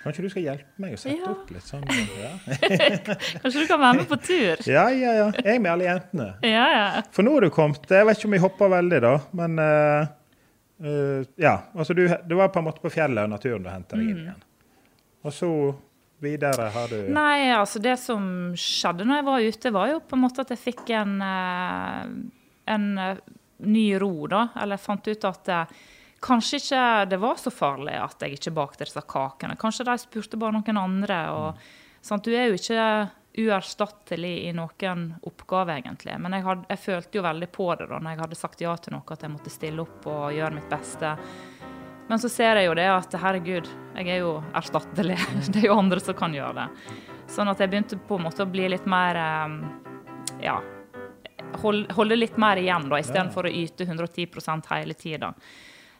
[0.03, 1.31] Kanskje du skal hjelpe meg å sette Ja.
[1.31, 1.85] opp litt sånn?
[1.87, 2.33] Ja,
[3.41, 4.57] Kanskje du kan være med på tur?
[4.67, 5.13] ja, ja.
[5.21, 5.31] ja.
[5.43, 6.27] Jeg med alle jentene.
[6.43, 7.01] Ja, ja.
[7.11, 10.07] For nå har du kommet Jeg vet ikke om jeg hopper veldig, da, men uh,
[10.83, 11.55] uh, Ja.
[11.75, 14.21] Altså, du, du var på en måte på fjellet og naturen du henta deg inn
[14.27, 14.43] igjen.
[15.27, 15.51] Og så
[16.23, 18.23] videre har du Nei, altså det som
[18.57, 22.07] skjedde når jeg var ute, var jo på en måte at jeg fikk en, eh,
[22.73, 23.21] en eh,
[23.67, 24.47] ny ro, da.
[24.55, 25.75] Eller jeg fant ut at eh,
[26.23, 29.59] kanskje ikke det var så farlig at jeg ikke bakte disse kakene.
[29.59, 31.21] Kanskje de spurte bare noen andre.
[31.35, 31.67] og
[32.01, 32.25] sant?
[32.25, 32.87] Du er jo ikke
[33.37, 36.15] uerstattelig i noen oppgave, egentlig.
[36.17, 38.73] Men jeg, had, jeg følte jo veldig på det da når jeg hadde sagt ja
[38.81, 41.13] til noe, at jeg måtte stille opp og gjøre mitt beste.
[42.07, 43.67] Men så ser jeg jo det at herregud,
[43.97, 45.17] jeg er jo erstattelig.
[45.51, 46.95] Det er jo andre som kan gjøre det.
[47.31, 49.55] Sånn at jeg begynte på en måte å bli litt mer eh,
[50.47, 50.59] Ja.
[51.57, 55.31] Holde litt mer igjen, da, istedenfor å yte 110 hele tida.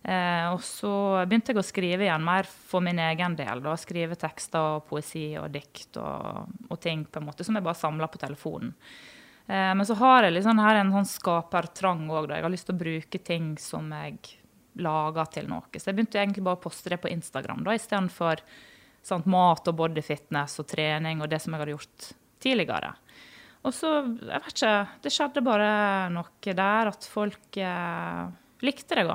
[0.04, 0.92] Eh, og så
[1.28, 3.62] begynte jeg å skrive igjen mer for min egen del.
[3.64, 7.66] da, Skrive tekster og poesi og dikt og, og ting på en måte som jeg
[7.66, 8.76] bare samla på telefonen.
[9.48, 12.32] Eh, men så har jeg liksom her en sånn skapertrang òg.
[12.32, 14.20] Jeg har lyst til å bruke ting som jeg
[14.84, 15.68] lager til noe.
[15.74, 18.42] Så jeg begynte egentlig bare å poste det på Instagram da, istedenfor
[19.08, 22.10] sant, mat og bodyfitness og trening og det som jeg hadde gjort
[22.44, 22.92] tidligere.
[23.68, 25.70] Og så, jeg vet ikke, det skjedde bare
[26.14, 28.28] noe der at folk eh,
[28.64, 29.08] likte det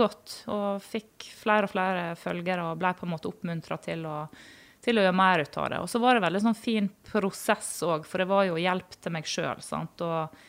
[0.00, 0.38] godt.
[0.50, 4.26] Og fikk flere og flere følgere og ble på en måte oppmuntra til, å-
[4.82, 5.78] til å gjøre mer ut av det.
[5.84, 9.12] Og så var det veldig sånn fin prosess òg, for det var jo hjelp til
[9.14, 9.60] meg sjøl.
[9.76, 10.42] Og,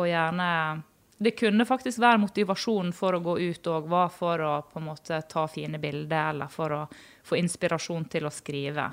[0.00, 0.48] og gjerne
[1.18, 4.88] Det kunne faktisk være motivasjonen for å gå ut òg, var for å på en
[4.90, 6.82] måte ta fine bilder, eller for å
[7.24, 8.90] få inspirasjon til å skrive.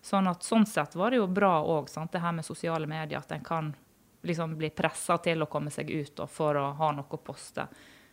[0.00, 3.20] Sånn at sånn sett var det jo bra òg, det her med sosiale medier.
[3.20, 3.74] At en kan
[4.22, 7.66] liksom bli pressa til å komme seg ut og for å ha noe å poste.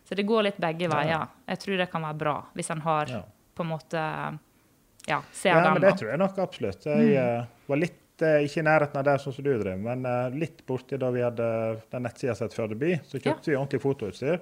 [0.04, 1.28] Så det går litt begge veier.
[1.46, 3.22] Jeg tror det kan være bra hvis en har Ja.
[3.54, 4.38] på en måte
[5.06, 6.84] Ja, ser Ja, men det tror jeg nok absolutt.
[6.84, 7.46] Jeg mm.
[7.66, 10.64] var litt eh, ikke i nærheten av det sånn som du driver men eh, litt
[10.66, 11.46] borti da vi hadde
[11.92, 13.00] den nettsida som het Førdeby.
[13.04, 14.40] Så kjøpte vi ordentlig fotoutstyr.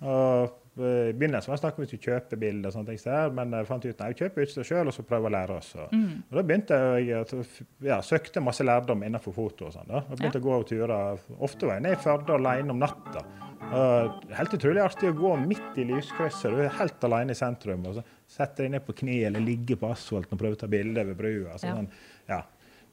[0.00, 0.46] Og
[0.80, 3.52] eh, I begynnelsen var det snakk om å vi kjøper bilder, og sånne ting, men
[3.58, 5.74] jeg fant ut at vi kjøper utstyr sjøl og så prøver å lære oss.
[5.76, 6.22] Og, Mm.
[6.30, 7.50] og Da begynte jeg
[7.90, 9.66] ja, søkte masse lærdom innenfor foto.
[9.66, 10.04] og sånn da.
[10.08, 11.18] Og begynte å gå turer.
[11.40, 13.24] Ofte var jeg nede i Førde alene om natta.
[13.70, 16.50] Og helt utrolig artig å gå midt i lyskrysset.
[16.50, 17.84] Du er helt alene i sentrum.
[17.86, 20.66] og så Sette deg ned på kne eller ligge på asfalten og prøve å ta
[20.70, 21.58] bilde ved brua.
[21.58, 22.19] Sånn, ja.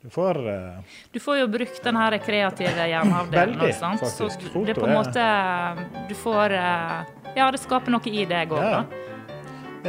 [0.08, 3.58] Du får uh, Du får jo brukt den her kreative hjernehalvdelen.
[3.60, 4.00] Veldig, sant?
[4.00, 4.46] faktisk.
[4.54, 7.02] Så det er på en måte Du får uh,
[7.36, 8.72] Ja, det skaper noe i deg òg, Ja.
[8.80, 9.04] da.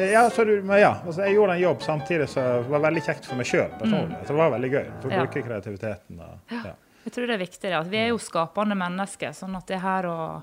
[0.00, 3.02] Eh, Ja, så du, men ja, altså jeg gjorde en jobb samtidig som var veldig
[3.06, 4.18] kjekt for meg sjøl personlig.
[4.26, 4.84] Så det var veldig gøy.
[5.00, 5.14] For å Mm.
[5.16, 5.22] Ja.
[5.24, 6.20] bruke kreativiteten.
[6.20, 6.74] Og, ja.
[7.04, 7.72] Jeg tror det er viktig.
[7.72, 9.30] at Vi er jo skapende mennesker.
[9.32, 10.42] sånn at det her å,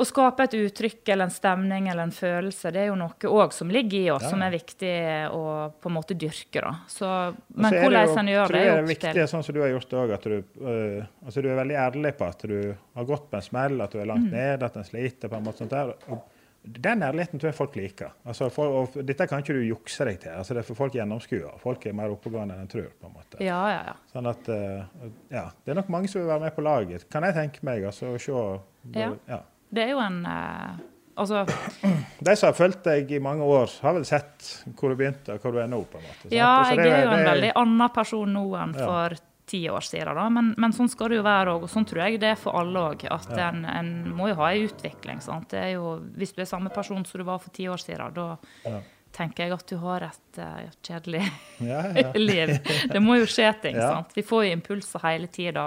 [0.00, 3.52] å skape et uttrykk eller en stemning eller en følelse, det er jo noe òg
[3.52, 4.30] som ligger i oss, Ja.
[4.32, 4.94] som er viktig
[5.36, 5.44] å
[5.80, 6.60] på en måte dyrke.
[6.64, 6.72] da.
[6.88, 7.06] Så,
[7.54, 9.28] men så hvordan en gjør det, er opp viktig, til.
[9.28, 12.28] sånn som du har gjort òg, at du, uh, altså du er veldig ærlig på
[12.28, 12.58] at du
[12.96, 14.36] har gått på en smell, at du er langt Mm.
[14.36, 15.94] ned, at en sliter på en måte sånt der.
[16.10, 16.22] Og
[16.62, 18.10] den ærligheten tror jeg folk liker.
[18.26, 20.30] Altså for, dette kan ikke du jukse deg til.
[20.32, 21.58] altså det er for Folk gjennomskuer.
[21.58, 22.90] Folk er mer oppegående enn en tror.
[23.00, 23.40] på en måte.
[23.40, 23.94] Ja, ja, ja.
[24.12, 24.84] Sånn at, uh,
[25.30, 27.82] ja, Det er nok mange som vil være med på laget, kan jeg tenke meg.
[27.84, 28.60] altså, og se,
[28.98, 29.12] Ja.
[29.28, 29.40] ja.
[29.70, 30.78] Det er jo en eh,
[31.20, 31.42] Altså,
[32.26, 34.46] De som har fulgt deg i mange år, har vel sett
[34.78, 35.82] hvor du begynte og hvor du er nå.
[35.90, 36.20] på en måte.
[36.22, 36.32] sant?
[36.32, 38.86] ja, jeg det er jo en veldig annen person nå enn Ja.
[38.86, 39.16] for
[39.50, 40.28] ti år siden, da.
[40.30, 42.54] Men, men sånn skal det jo være òg, og sånn tror jeg det er for
[42.56, 43.04] alle òg.
[43.10, 45.20] At en, en må jo ha en utvikling.
[45.20, 45.48] sant?
[45.50, 48.14] Det er jo, hvis du er samme person som du var for ti år siden,
[48.14, 48.28] da
[48.64, 48.78] Ja.
[49.12, 51.24] tenker jeg at du har et uh, kjedelig
[51.66, 52.12] Ja, ja.
[52.30, 52.54] liv.
[52.94, 53.76] Det må jo skje ting.
[53.76, 53.90] Ja.
[53.98, 54.14] sant?
[54.16, 55.66] Vi får jo impulser hele tida,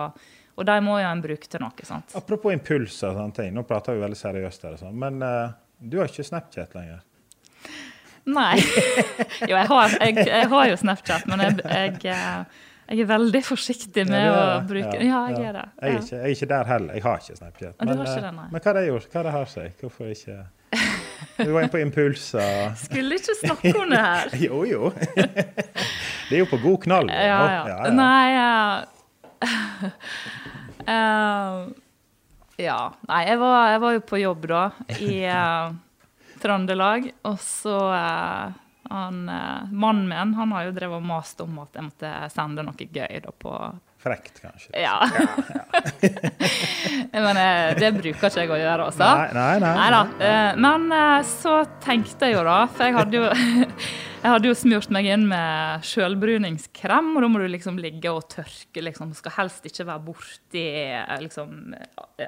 [0.53, 1.87] og de må jo en bruke til noe.
[1.87, 2.13] sant?
[2.19, 3.53] Apropos impulser og sånne ting.
[3.55, 7.01] Nå prater vi veldig seriøst, her, sånn, men uh, du har ikke Snapchat lenger.
[8.29, 8.55] Nei.
[9.49, 14.05] Jo, jeg har, jeg, jeg har jo Snapchat, men jeg, jeg, eh, er veldig forsiktig
[14.07, 15.49] med Ja, å bruke Ja, Ja, jeg ja.
[15.49, 15.65] er det.
[15.81, 16.93] Jeg er, ikke, jeg er ikke der heller.
[16.99, 17.75] Jeg har ikke Snapchat.
[17.79, 19.09] du har ikke eh, det, men hva har det gjort?
[19.09, 19.75] Hva har det har seg?
[19.81, 20.39] Hvorfor ikke
[21.37, 22.73] Du var inne på impulser.
[22.85, 24.33] Skulle ikke snakke om det her.
[24.47, 24.93] Jo, jo.
[26.29, 27.11] Det er jo på god knall.
[27.11, 27.63] Ja, ja.
[27.67, 27.95] Ja, ja.
[27.97, 28.27] Nei
[30.95, 31.63] eh,
[32.63, 32.79] Ja.
[33.09, 34.65] Nei, jeg var, jeg var jo på jobb, da,
[35.01, 35.73] i uh,
[36.43, 37.07] Trøndelag.
[37.29, 38.59] Og så uh,
[38.93, 39.23] han,
[39.71, 43.23] Mannen min han har jo drevet og mast om at jeg måtte sende noe gøy
[43.25, 43.55] da, på,
[44.03, 44.71] Frekt, kanskje.
[44.75, 44.97] Ja.
[47.13, 49.05] Men eh, det bruker ikke jeg å gjøre, altså.
[49.05, 49.89] Nei, nei, nei.
[49.93, 50.01] nei.
[50.27, 53.29] Eh, Men eh, så tenkte jeg jo da, for jeg hadde jo
[54.23, 58.23] Jeg hadde jo smurt meg inn med sjølbruningskrem, og da må du liksom ligge og
[58.31, 58.79] tørke.
[58.87, 59.09] liksom.
[59.19, 60.63] Skal helst ikke være borti
[61.25, 61.73] liksom,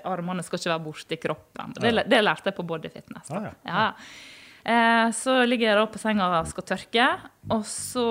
[0.03, 1.71] Armene skal ikke være borti kroppen.
[1.79, 3.31] Det, det lærte jeg på Body Fitness.
[3.31, 3.53] da.
[3.63, 3.85] Ja.
[4.65, 4.75] Ja.
[5.05, 7.09] Eh, så ligger jeg da på senga og skal tørke,
[7.53, 8.07] og så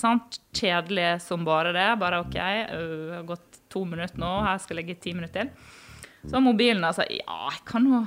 [0.00, 1.88] sant, Kjedelig som bare det.
[2.00, 5.76] Bare OK, det har gått to minutter nå, her skal jeg ligge ti minutter til.
[6.24, 8.00] Så har mobilen sier ja, jeg kan jo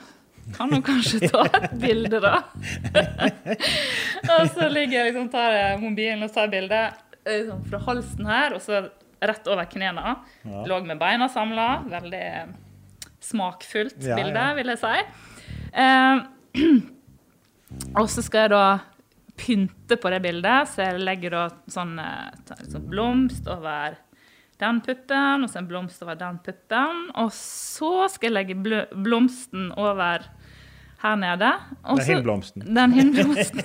[0.55, 2.41] kan jo kanskje ta et bilde, da.
[4.33, 8.27] og så ligger jeg liksom, tar jeg mobilen og tar bilde eh, liksom, fra halsen
[8.27, 8.81] her, og så
[9.21, 10.15] rett over knærne.
[10.67, 11.67] Lå med beina samla.
[11.91, 12.25] Veldig
[13.21, 14.55] smakfullt Ja, bilde, ja.
[14.57, 14.95] vil jeg si.
[15.77, 16.23] Eh,
[17.97, 18.65] og så skal jeg da
[19.41, 23.97] pynte på det bildet, så jeg legger da sånn, eh, sånn blomst over
[24.61, 27.07] den puppen, og så en blomst over den puppen.
[27.21, 30.27] Og så skal jeg legge bl blomsten over
[31.01, 31.49] her nede.
[31.81, 32.67] Også, Den hinnblomsten.
[32.75, 33.63] Den hinnblomsten.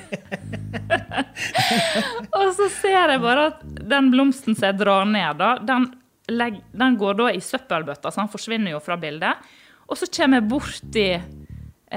[2.38, 5.90] og så ser jeg bare at den blomsten som jeg drar ned, da, den,
[6.32, 9.44] legger, den går da i søppelbøtta, så den forsvinner jo fra bildet.
[9.86, 11.08] Og så kommer jeg borti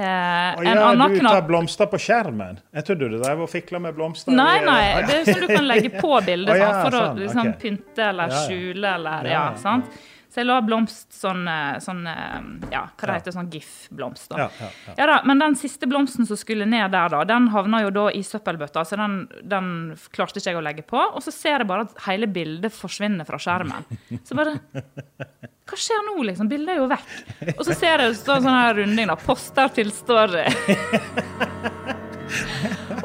[0.00, 2.60] eh, en ja, du tar av blomster på skjermen.
[2.74, 4.34] Jeg trodde du drev og fikla med blomster.
[4.34, 5.08] Nei, nei, Å, ja.
[5.08, 7.58] det er sånn du kan legge på bildet ja, for for å sånn, liksom, okay.
[7.62, 9.44] pynte eller skjule eller ja.
[9.60, 10.00] sant.
[10.30, 12.36] Så jeg la blomst sånn, eh, sånn eh,
[12.70, 14.28] ja, hva det heter, sånn GIF-blomst.
[14.30, 14.44] da.
[14.44, 14.92] Ja, ja, ja.
[15.00, 18.04] Ja da, Men den siste blomsten som skulle ned der, da, den havna jo da
[18.14, 19.72] i søppelbøtta, så den, den
[20.14, 21.00] klarte ikke jeg å legge på.
[21.02, 23.88] Og så ser jeg bare at hele bildet forsvinner fra skjermen.
[24.22, 24.54] Så bare
[25.70, 26.48] Hva skjer nå, liksom?
[26.50, 27.10] Bildet er jo vekk.
[27.56, 29.18] Og så ser jeg så, sånn her runding, da.
[29.18, 30.46] Poster til story.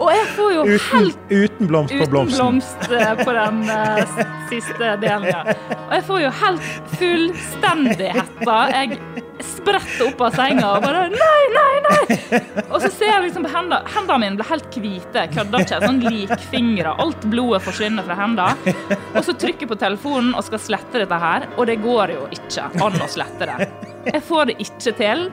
[0.06, 4.20] Og jeg får jo Uten, helt uten blomst på Uten blomst eh, på den uh,
[4.52, 5.56] siste delen, ja.
[5.80, 6.68] Og jeg får jo helt
[7.00, 8.58] fullstendig hetta.
[8.76, 9.00] Jeg
[9.46, 12.42] spretter opp av senga og bare Nei, nei, nei!
[12.70, 15.26] Og så ser jeg liksom på hendene Hendene mine blir helt hvite.
[15.34, 15.82] Kødder ikke.
[15.86, 16.94] Sånn likfingre.
[17.02, 18.76] Alt blodet forsvinner fra hendene.
[19.16, 22.30] Og så trykker jeg på telefonen og skal slette dette her, og det går jo
[22.36, 23.70] ikke an å slette det.
[24.12, 25.28] Jeg får det ikke til.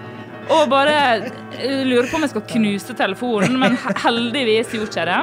[0.50, 0.96] Og bare
[1.59, 5.20] eh, lurer på om jeg skal knuse telefonen, men heldigvis gjorde jeg det.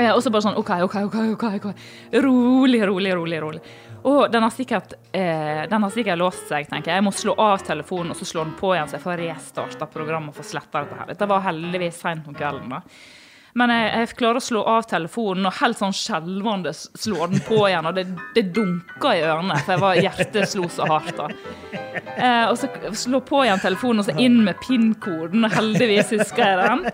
[0.00, 0.10] Ja.
[0.14, 1.16] Og så bare sånn OK, OK, OK.
[1.34, 1.86] ok, ok.
[2.24, 3.40] Rolig, rolig, rolig.
[3.42, 3.62] rolig.
[4.02, 7.00] Og den har, sikkert, eh, den har sikkert låst seg, tenker jeg.
[7.02, 9.88] Jeg må slå av telefonen og så slå den på igjen, så jeg får restarta
[9.92, 11.10] programmet og få sletta dette her.
[11.10, 12.72] Dette var heldigvis seint om kvelden.
[12.72, 12.80] da.
[13.58, 17.58] Men jeg, jeg klarer å slå av telefonen og helt sånn skjelvende slår den på
[17.66, 17.88] igjen.
[17.90, 21.16] Og det, det dunka i ørene, for jeg var, hjertet slo så hardt.
[21.18, 21.28] da.
[22.14, 22.70] Eh, og så
[23.06, 25.46] slå på igjen telefonen og så inn med PIN-koden.
[25.48, 26.86] og Heldigvis husker jeg den.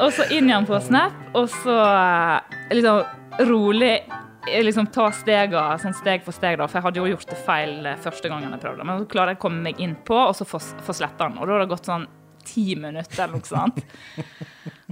[0.00, 5.64] Og så inn igjen på Snap, og så eh, liksom rolig eh, liksom ta stega,
[5.82, 8.54] sånn steg for steg, da, for jeg hadde jo gjort det feil eh, første gangen
[8.54, 8.86] jeg prøvde.
[8.86, 11.40] Men så klarer jeg å komme meg inn på, og så få sletta den.
[11.40, 12.08] Og da har det gått sånn
[12.50, 13.80] ti minutter eller noe sånt.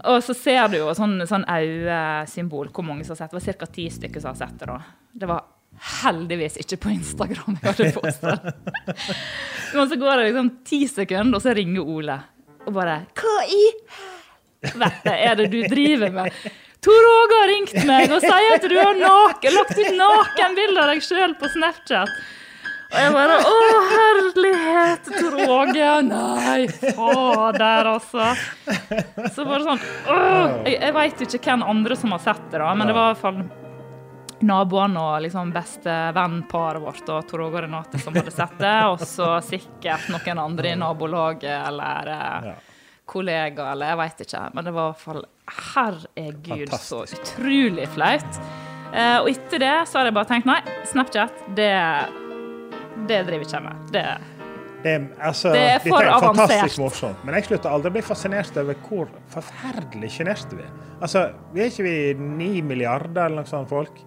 [0.07, 3.42] Og så ser du jo sånn, sånn øyesymbol, hvor mange som har sett det.
[3.42, 3.71] Var ca.
[3.75, 4.68] ti stykker som har sett det.
[4.71, 4.79] da.
[5.18, 5.47] Det var
[6.03, 8.47] heldigvis ikke på Instagram jeg hadde postet.
[9.75, 12.16] Men så går det liksom ti sekunder, og så ringer Ole.
[12.66, 13.61] Og bare Hva i
[14.68, 16.35] helvete er det du driver med?
[16.85, 21.03] Tor Åge har ringt meg og sier at du har lagt ut nakenbilde av deg
[21.03, 22.12] sjøl på Snapchat.
[22.88, 23.55] Og jeg bare Å,
[23.92, 25.88] herlighet, Tor Åge.
[26.09, 26.61] Nei,
[26.96, 28.31] fader, altså.
[29.35, 30.18] Så bare sånn Å!
[30.64, 33.12] Jeg, jeg veit ikke hvem andre som har sett det, da, men det var i
[33.12, 33.42] hvert fall
[34.38, 39.03] naboene og liksom bestevennparet vårt og Tor Åge og Renate som hadde sett det, og
[39.03, 42.46] så sikkert noen andre i nabolaget eller eh,
[43.09, 44.44] kollegaer, eller jeg veit ikke.
[44.55, 45.27] Men det var i hvert fall
[45.74, 48.40] Herregud, så utrolig flaut.
[48.94, 51.72] Eh, og etter det så har jeg bare tenkt nei, Snapchat, det,
[53.07, 53.87] det driver ikke jeg med.
[53.93, 54.05] Det,
[54.83, 56.37] Det altså, Det er for er avansert.
[56.37, 57.25] fantastisk morsomt.
[57.25, 60.71] Men jeg slutter aldri å bli fascinert over hvor forferdelig sjenerte vi er.
[61.03, 63.99] Altså, vi er ikke vi ni milliarder eller noe sånt folk?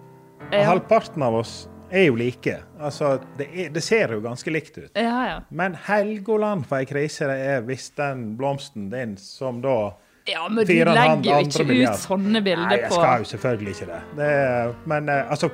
[0.52, 0.64] Ja.
[0.70, 2.54] Halvparten av oss er jo like.
[2.80, 4.90] Altså, det, er, det ser jo ganske likt ut.
[4.96, 5.40] ja, ja.
[5.50, 9.92] Men Helgoland for ei krise det er hvis den blomsten din som da
[10.26, 11.94] Ja, men du legger jo ikke milliard.
[11.98, 14.00] ut sånne bilder på Nei, jeg skal jo selvfølgelig ikke det.
[14.16, 15.50] det er, men eh, altså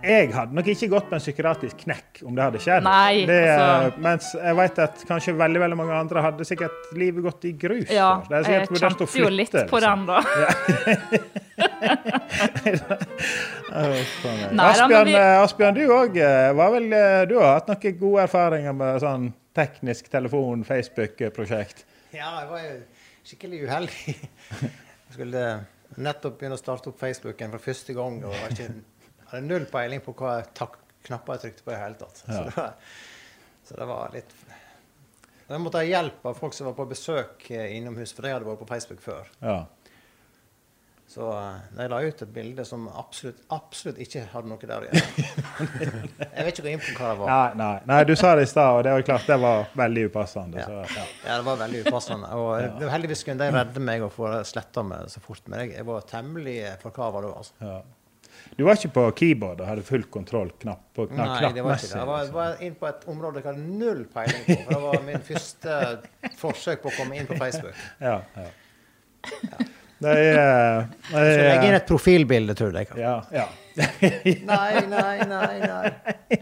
[0.00, 2.84] Jeg hadde nok ikke gått på en psykiatrisk knekk om det hadde skjedd.
[2.86, 7.22] Nei, det, altså- Mens jeg vet at kanskje veldig veldig mange andre hadde sikkert livet
[7.26, 7.90] gått i grus.
[7.92, 10.06] Ja, jeg kjente jo litt på liksom.
[10.06, 10.18] den, da.
[13.70, 16.16] Asbjørn, eh, Asbjørn, du òg
[16.56, 21.84] var vel eh, Du har hatt noen gode erfaringer med sånn teknisk telefon, Facebook-prosjekt?
[22.14, 22.72] Ja, jeg var jo
[23.26, 24.16] skikkelig uheldig.
[25.10, 25.44] Jeg skulle
[25.98, 28.20] nettopp begynne å starte opp Facebooken for første gang.
[28.22, 28.68] og var ikke
[29.30, 30.40] hadde null peiling på hva
[31.06, 32.22] knapper jeg trykte på i det hele tatt.
[32.22, 32.72] Så, det var,
[33.64, 34.38] så det var litt
[35.50, 38.46] Jeg måtte ha hjelp av folk som var på besøk eh, innomhus, for de hadde
[38.46, 39.30] vært på Facebook før.
[39.42, 39.60] Ja.
[41.10, 44.86] Så eh, de la ut et bilde som absolutt, absolutt ikke hadde noe der å
[44.86, 45.24] gjøre.
[46.36, 47.32] jeg vet ikke gå inn på hva det var.
[47.32, 50.04] Nei, nei, nei, du sa det i stad, og det var klart det var veldig
[50.12, 50.62] upassende.
[50.62, 50.68] Ja.
[50.68, 51.06] Så, ja.
[51.24, 52.30] Ja, det var veldig upassende.
[52.38, 55.42] Og eh, heldigvis kunne de redde meg og få det sletta meg så fort.
[55.50, 57.32] Men jeg, jeg var temmelig forkava da.
[57.42, 57.72] altså.
[58.44, 58.56] Ja.
[58.58, 61.78] Du var ikke på keyboard og hadde full kontroll knapp på knapp, Nei, det var
[61.78, 61.98] ikke det.
[61.98, 62.38] Jeg var, liksom.
[62.38, 64.56] var inn på et område jeg hadde null peiling på.
[64.62, 65.76] For det var min første
[66.40, 67.84] forsøk på å komme inn på Facebook.
[68.10, 68.48] Ja, ja.
[70.00, 71.26] Det er, inn
[71.60, 72.88] det er et profilbilde, tror jeg.
[72.96, 73.18] Ja.
[73.34, 73.48] ja.
[74.48, 75.58] Nei, nei, nei.
[75.60, 76.40] nei.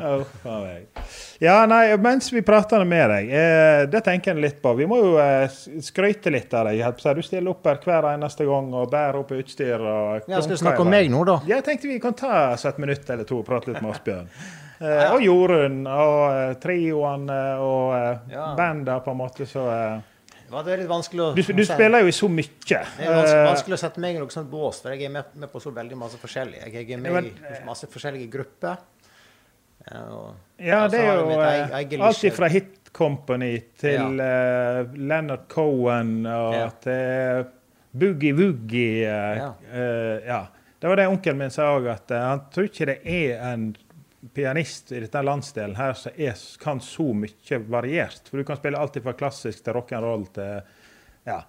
[0.44, 1.24] Meg.
[1.38, 4.72] Ja, nei, mens vi prater med deg, eh, det tenker jeg litt på.
[4.78, 5.44] Vi må jo eh,
[5.84, 6.80] skryte litt av deg.
[7.18, 9.76] Du stiller opp her hver eneste gang og bærer opp utstyr.
[9.80, 11.40] og Ja, skal du snakke om meg nå, da?
[11.48, 14.30] Jeg tenkte vi kan ta oss et minutt eller to og prate litt med Asbjørn.
[14.76, 18.50] Eh, og Jorunn og eh, trioene og eh, Ja.
[18.58, 20.02] banda, på en måte, så eh,
[20.42, 22.50] Det var litt vanskelig å du, du spiller jo i så mye.
[22.68, 25.14] Det er vanskelig, Eh, vanskelig å sette meg i noe sånt bås, for jeg er
[25.14, 26.60] med, med på så veldig masse forskjellig.
[26.68, 28.76] Jeg er med i masse forskjellige grupper.
[29.90, 36.26] Ja, Ja, det er jo mitt eh, alt fra Hit Company til eh, Leonard Cohen
[36.26, 36.68] og Ja.
[36.80, 37.44] til
[37.96, 39.04] Boogie Woogie.
[39.08, 39.54] Uh, Ja.
[40.26, 40.46] ja.
[40.78, 43.70] Det var det onkelen min sa òg, at han tror ikke det er en
[44.34, 46.12] pianist i denne landsdelen her som
[46.60, 48.28] kan så mye variert.
[48.28, 50.60] For du kan spille alt fra klassisk til rock'n'roll til
[51.26, 51.40] ja.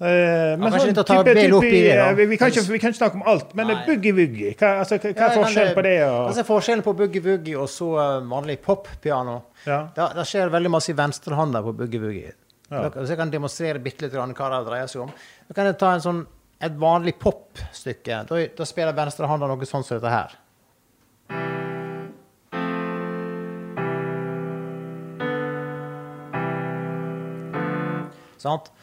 [0.00, 2.08] Eh, men sånn type- type- da.
[2.08, 3.76] eh, Vi, vi, kan ikke, vi kan ikke snakke om alt, men Nei.
[3.86, 6.02] boogie woogie, hva, altså, hva, er forskjellen på det?
[6.08, 9.42] Og, Altså, forskjellen på boogie-woogie og så eh, vanlig pop-piano?
[9.66, 9.82] ja.
[9.94, 12.32] Det, da, skjer veldig masse i venstrehånda på boogie-woogie.
[12.70, 12.88] Ja.
[12.88, 15.12] Da- Så jeg kan demonstrere bitte litt hva det dreier seg om.
[15.48, 16.26] Da kan jeg ta en sånn,
[16.60, 18.26] et vanlig popstykke.
[18.26, 20.30] Da, da spiller venstrehånda noe sånn som dette her.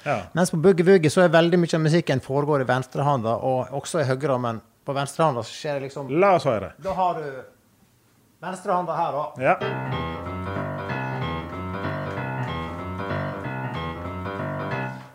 [0.06, 0.17] Ja.
[0.38, 4.08] Mens på boogie-woogie så er veldig mye av musikken foregår i venstrehånda, og også i
[4.10, 6.74] høyre, men på venstrehånda så skjer det liksom La oss høre.
[6.84, 7.41] Da har du
[8.45, 9.26] venstrehånda her, da.
[9.43, 9.56] Ja.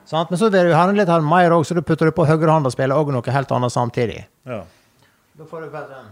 [0.04, 0.30] Sant?
[0.30, 2.70] Men så vil du ha litt her mer òg, så du putter du på høyrehånda
[2.70, 4.24] og spiller òg noe helt annet samtidig.
[4.44, 4.62] ja.
[5.35, 6.04] Da får du bare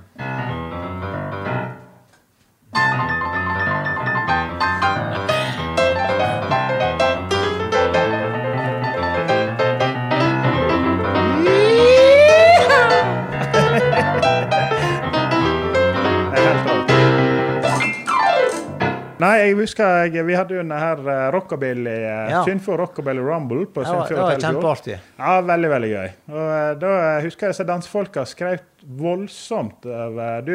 [19.23, 22.41] Nei, jeg husker jeg, vi hadde jo denne her uh, rockabilly, uh, Ja.
[22.49, 24.19] Synfjord Rockabilly Rumble på Synfjord Hotel.
[24.19, 24.99] det var kjempeartig.
[25.21, 26.11] Ja, veldig, veldig gøy.
[26.33, 26.93] Og uh, da
[27.27, 28.61] husker jeg disse dansefolka skrev
[29.07, 30.55] voldsomt over Du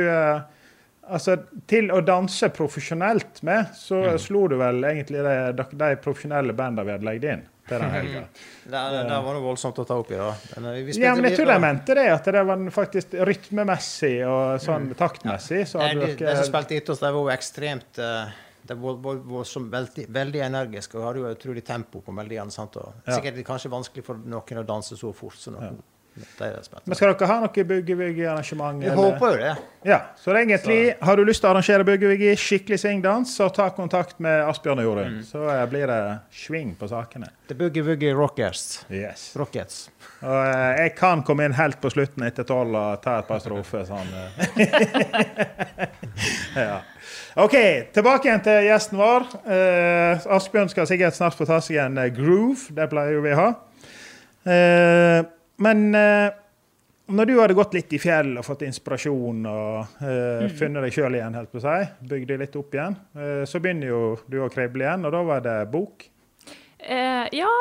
[1.07, 1.37] Altså,
[1.71, 4.17] til å danse profesjonelt med, så Mm.
[4.19, 7.93] slo du vel egentlig de, de, de profesjonelle bandene vi hadde lagt inn til den
[7.93, 8.23] helga.
[8.65, 10.33] Det, det, var noe voldsomt å ta opp i, da.
[10.99, 15.61] Ja, men jeg tror de mente det, at det var faktisk rytmemessig og sånn taktmessig.
[15.71, 15.87] Så Mm.
[15.87, 18.35] Hadde de, de som spilte etter oss, de var jo ekstremt eh,
[18.67, 22.51] De var, var, var så veldig, veldig energiske og hadde jo utrolig tempo på melodiene.
[22.51, 22.75] sant?
[22.77, 23.17] Og Ja.
[23.19, 25.77] Sikkert kanskje vanskelig for noen å danse så fort som noen.
[25.79, 25.93] Ja.
[26.17, 28.81] Men skal dere ha noe boogie-woogie-arrangement?
[28.81, 29.51] Jeg håper jo det.
[29.85, 33.69] Ja, så det egentlig, Har du lyst til å arrangere boogie-woogie, skikkelig svingdans, så ta
[33.69, 35.19] kontakt med Asbjørn og Mm.
[35.23, 37.29] Så eh, blir det sving på sakene.
[37.47, 38.85] The Boogie Woogie Rockers.
[38.89, 39.35] Yes.
[39.37, 39.89] Rockets.
[40.23, 43.39] Og eh, jeg kan komme inn helt på slutten etter tolv og ta et par
[43.43, 43.85] strofer.
[43.85, 44.09] Sånn.
[44.17, 44.31] eh.
[46.55, 46.81] ja.
[47.37, 47.53] OK,
[47.93, 49.27] tilbake igjen til gjesten vår.
[49.45, 52.73] Eh, Asbjørn skal sikkert snart få ta seg en eh, groove.
[52.73, 53.49] Det pleier jo vi å ha.
[54.49, 55.19] Eh,
[55.61, 56.31] men eh,
[57.13, 60.49] når du hadde gått litt i fjell og fått inspirasjon og mm.
[60.57, 61.77] funnet deg sjøl igjen, helt på si,
[62.09, 65.21] bygd deg litt opp igjen, eh, så begynner jo du å krible igjen, og da
[65.29, 66.09] var det bok.
[66.77, 67.53] Eh, ja,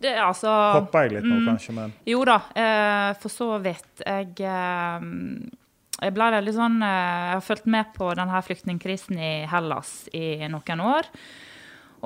[0.00, 3.92] det altså Hoppa jeg litt nå, kanskje, men Jo da, eh, for så vidt.
[4.00, 5.08] Jeg, eh,
[5.98, 10.48] jeg ble veldig sånn eh, Jeg har fulgt med på denne flyktningkrisen i Hellas i
[10.50, 11.08] noen år.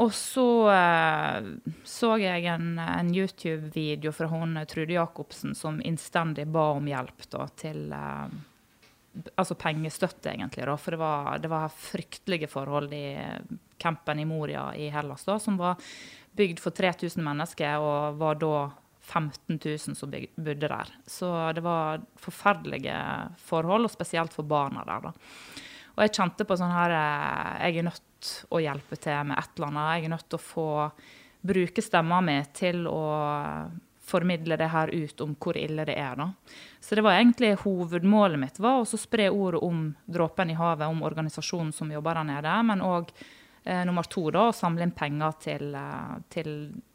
[0.01, 1.51] Og så eh,
[1.85, 7.47] så jeg en, en YouTube-video fra hun Trude Jacobsen som innstendig ba om hjelp da,
[7.65, 8.41] til eh,
[9.13, 10.65] Altså pengestøtte, egentlig.
[10.65, 13.19] Da, for det var, det var fryktelige forhold i
[13.77, 15.77] campen i Moria i Hellas, da, som var
[16.33, 18.55] bygd for 3000 mennesker, og var da
[19.03, 20.95] 15 000 som bodde der.
[21.07, 22.97] Så det var forferdelige
[23.43, 25.11] forhold, og spesielt for barna der.
[25.11, 25.13] da.
[25.93, 29.57] Og jeg kjente på sånn her eh, Jeg er nødt å hjelpe til med et
[29.57, 29.89] eller annet.
[29.97, 30.69] Jeg er nødt til å få
[31.43, 33.03] bruke stemma mi til å
[34.13, 36.17] formidle det her ut om hvor ille det er.
[36.17, 36.29] da.
[36.81, 41.05] Så det var egentlig hovedmålet mitt, var å spre ordet om Dråpen i havet, om
[41.07, 42.57] organisasjonen som jobber der nede.
[42.69, 43.11] Men òg
[43.65, 46.53] eh, nummer to, da, å samle inn penger til, eh, til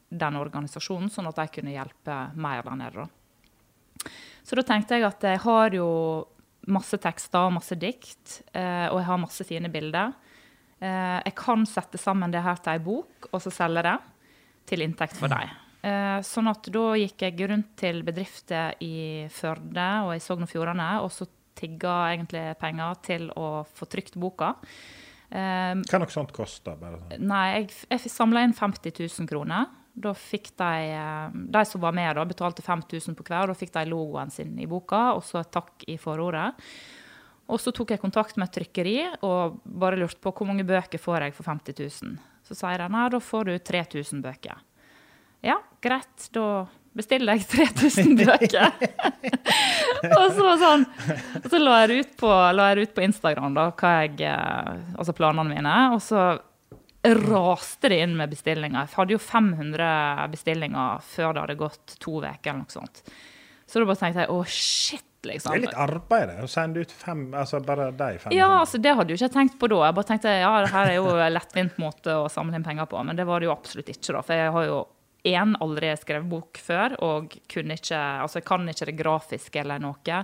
[0.09, 3.05] den organisasjonen, sånn at de kunne hjelpe mer der nede.
[3.05, 4.11] da.
[4.47, 5.87] Så da tenkte jeg at jeg har jo
[6.71, 10.13] masse tekster og masse dikt, eh, og jeg har masse fine bilder.
[10.79, 13.97] Eh, jeg kan sette sammen det her til ei bok, og så selge det
[14.67, 15.51] til inntekt for dem.
[15.87, 20.51] Eh, sånn at da gikk jeg rundt til bedrifter i Førde og i Sogn og
[20.51, 21.27] Fjordane, og så
[21.57, 24.53] tigga egentlig penger til å få trykt boka.
[25.27, 26.77] Hva noe sånt koster?
[26.79, 27.25] Bare sånn.
[27.27, 29.65] Nei, jeg, jeg samla inn 50 000 kroner.
[29.97, 33.49] Da fikk de, eh, de som var med, da, betalte 5000 på hver.
[33.49, 36.51] Da fikk de logoen sin i boka, og så et takk i forordet.
[37.47, 40.99] Og så tok jeg kontakt med et trykkeri og bare lurte på hvor mange bøker
[40.99, 42.17] får jeg for 50 000.
[42.43, 44.59] Så sier de nei, da får du 3000 bøker.
[45.45, 46.67] Ja, greit, da
[46.97, 48.67] bestiller jeg 3000 bøker.
[50.19, 50.85] og så, sånn,
[51.39, 54.85] og så la jeg ut på, la jeg ut på Instagram, da, hva jeg, eh,
[54.97, 55.77] altså planene mine.
[55.95, 56.27] Og så
[57.15, 58.87] raste det inn med bestillinger.
[58.87, 62.39] Jeg hadde jo 500 bestillinger før det hadde gått to uker.
[62.43, 63.03] eller noe sånt.
[63.67, 65.51] Så da bare tenkte jeg å shit, liksom.
[65.51, 68.35] Det er litt arbeid å sende ut fem, altså bare de fem.
[68.35, 69.81] Ja, altså det hadde jo ikke jeg tenkt på da.
[69.89, 72.87] Jeg bare tenkte ja, det her er jo en lettvint måte å samle inn penger
[72.87, 74.13] på, men det var det jo absolutt ikke.
[74.15, 74.79] da, For jeg har jo
[75.27, 79.83] én aldri skrevet bok før, og kunne ikke, altså jeg kan ikke det grafiske eller
[79.83, 80.21] noe.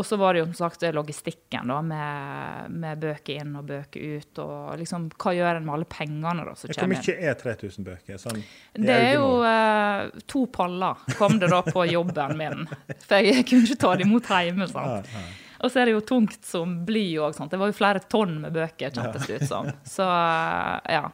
[0.00, 4.16] Og så var det jo som sagt logistikken da, med, med bøker inn og bøker
[4.16, 4.40] ut.
[4.40, 7.02] Og liksom, hva gjør en med alle pengene da, som kommer inn?
[7.04, 8.22] Hvor mye er 3000 bøker?
[8.22, 8.40] Sånn,
[8.80, 12.64] Det er jo eh, to paller kom det da på jobben min.
[13.04, 14.70] For jeg kunne ikke ta det imot hjemme.
[14.72, 15.12] sant?
[15.60, 17.36] Og så er det jo tungt som bly òg.
[17.52, 19.68] Det var jo flere tonn med bøker, kjentes det ut som.
[19.84, 21.04] Så eh, ja.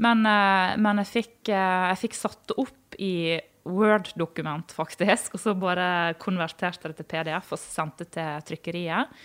[0.00, 3.36] Men, eh, men jeg, fikk, eh, jeg fikk satt opp i
[3.66, 5.36] Word-dokument, faktisk.
[5.36, 9.18] Og så bare konverterte det til PDF og sendte til trykkeriet.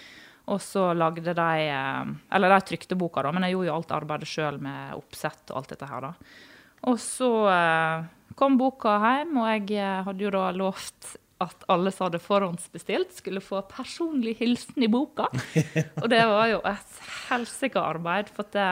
[0.52, 3.94] Og så lagde de eh, Eller de trykte boka, da, men jeg gjorde jo alt
[3.96, 6.38] arbeidet sjøl med oppsett og alt dette her, da.
[6.90, 8.08] Og så eh,
[8.40, 13.14] kom boka hjem, og jeg eh, hadde jo da lovt at alle som hadde forhåndsbestilt,
[13.18, 15.26] skulle få personlig hilsen i boka.
[16.04, 17.00] Og det var jo et
[17.32, 18.30] helsike arbeid.
[18.30, 18.68] For at det,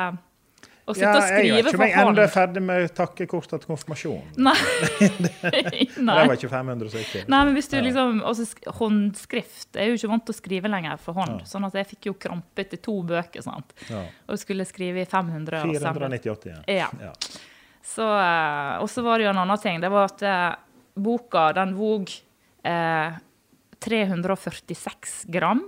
[0.89, 1.85] å sitte Ja, og skrive ikke hånd.
[1.85, 4.31] jeg er ennå ferdig med takkekortet til konfirmasjonen.
[4.47, 4.55] Nei.
[5.29, 6.15] Det Nei.
[6.27, 7.27] var ikke 500 stykker.
[7.31, 8.47] Nei, men hvis du liksom, også
[8.79, 11.43] Håndskrift Jeg er jo ikke vant til å skrive lenger for hånd.
[11.49, 13.43] Sånn at jeg fikk jo krampe til to bøker.
[13.45, 13.73] sant?
[13.89, 14.03] Ja.
[14.27, 16.63] Og skulle skrive i 500 498 igjen.
[16.79, 16.89] Ja.
[17.03, 17.13] Ja.
[17.89, 19.79] Så, eh, og så var det jo en annen ting.
[19.81, 20.51] Det var at eh,
[20.99, 22.11] boka den vog
[22.67, 23.17] eh,
[23.79, 25.63] 346 gram.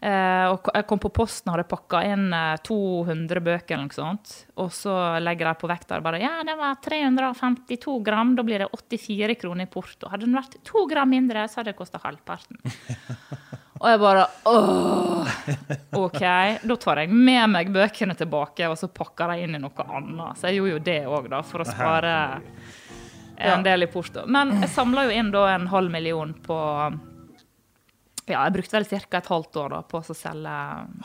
[0.00, 3.96] Eh, og jeg kom på posten og hadde pakka inn eh, 200 bøker eller noe
[3.96, 4.32] sånt.
[4.62, 8.64] Og så legger de på vekta og bare Ja, det var 352 gram, da blir
[8.64, 10.08] det 84 kroner i porto.
[10.08, 12.62] Hadde den vært to gram mindre, så hadde det kosta halvparten.
[13.80, 15.28] Og jeg bare åh,
[15.96, 16.18] OK,
[16.68, 20.36] da tar jeg med meg bøkene tilbake, og så pakker jeg inn i noe annet.
[20.36, 22.12] Så jeg gjorde jo det òg, da, for å spare
[23.40, 24.26] en del i porto.
[24.28, 26.58] Men jeg samla jo inn da en halv million på
[28.30, 29.18] Ja, jeg brukte vel ca.
[29.18, 30.56] et halvt år da på å selge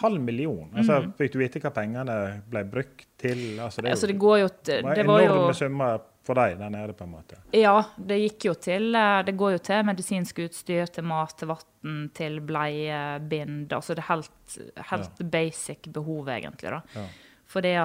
[0.01, 0.69] Halv million.
[0.75, 2.17] Altså, Fikk du vite hva pengene
[2.49, 3.59] ble brukt til?
[3.59, 3.93] Altså, det, Mm.
[3.95, 7.05] Altså, det går jo til det var enorme jo summer for deg der nede, på
[7.05, 7.37] en måte.
[7.53, 11.51] Ja, det gikk jo til eh, Det går jo til medisinsk utstyr, til mat, til
[11.51, 13.71] vann, til bleiebind.
[13.73, 14.57] Altså det helt,
[14.89, 16.81] helt basic behov, egentlig, da.
[16.95, 17.05] Ja.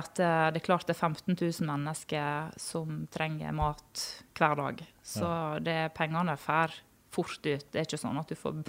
[0.01, 4.07] At eh, det er klart det er 15 000 mennesker som trenger mat
[4.39, 4.81] hver dag.
[5.05, 5.29] Så
[5.63, 6.73] det pengene fer
[7.13, 7.65] fort ut.
[7.73, 8.63] Det er ikke sånn at du får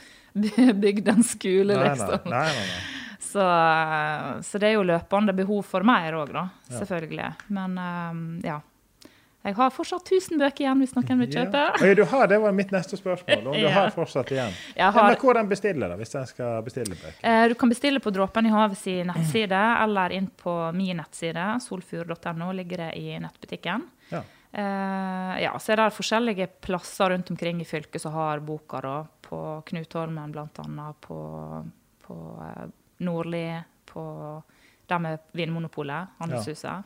[0.82, 2.26] bygd en skole, liksom.
[2.32, 2.82] nei, nei, nei.
[3.22, 6.48] Så, eh, så det er jo løpende behov for mer òg, da.
[6.74, 7.30] Selvfølgelig.
[7.56, 8.60] Men um, ja.
[9.42, 11.62] Jeg har fortsatt 1000 bøker igjen hvis noen vil kjøpe.
[11.82, 11.94] Ja.
[11.98, 13.48] Du har, det var mitt neste spørsmål.
[13.50, 13.72] Om du Ja.
[13.74, 14.52] har fortsatt igjen.
[14.78, 17.16] Har- men hvordan bestiller da, hvis en skal bestille bøker?
[17.26, 21.48] Eh, Du kan bestille på Dråpen i havet sin nettside, eller inn på min nettside,
[21.66, 23.88] solfjord.no, ligger det i nettbutikken.
[24.12, 24.22] Ja.
[24.54, 28.96] Eh, ja, så er det forskjellige plasser rundt omkring i fylket som har boka, da.
[29.24, 31.20] På Knutholmen bl.a., på,
[32.08, 32.66] på eh,
[33.06, 33.46] Nordli,
[33.86, 34.04] på
[34.92, 36.84] der med Vinmonopolet, Handelshuset.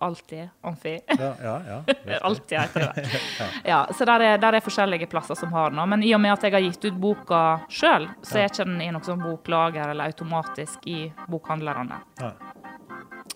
[0.00, 0.48] Alltid.
[0.60, 1.00] Amfi.
[1.06, 2.18] Ja, ja, ja.
[2.22, 3.10] Alltid heter det.
[3.64, 5.84] Ja, så der er, der er forskjellige plasser som har noe.
[5.90, 8.80] Men i og med at jeg har gitt ut boka sjøl, så er ikke den
[8.80, 12.00] i noe sånn boklager eller automatisk i bokhandlerne.
[12.22, 12.32] Ja.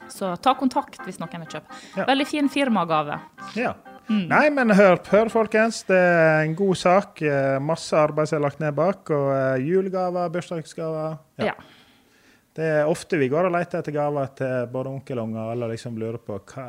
[0.08, 1.80] Så ta kontakt hvis noen vil kjøpe.
[1.96, 2.04] Ja.
[2.10, 3.20] Veldig fin firmagave.
[3.58, 3.74] Ja.
[4.08, 4.26] Mm.
[4.28, 5.82] Nei, men hør, hør, folkens.
[5.88, 7.22] Det er en god sak.
[7.24, 9.08] Eh, Masse arbeid som er lagt ned bak.
[9.16, 11.16] Og eh, julegaver, bursdagsgaver.
[11.40, 11.54] Ja.
[12.54, 15.96] Det er ofte vi går og leter etter gaver til både onkel og eller liksom
[15.98, 16.66] lurer på hva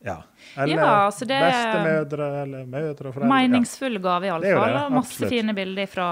[0.00, 0.14] Ja.
[0.56, 3.28] Eller Ja, altså det- bestemødre eller mødre og foreldre.
[3.28, 4.76] Meningsfull gave, iallfall.
[4.86, 5.34] Og masse absolutt.
[5.34, 6.08] fine bilder fra,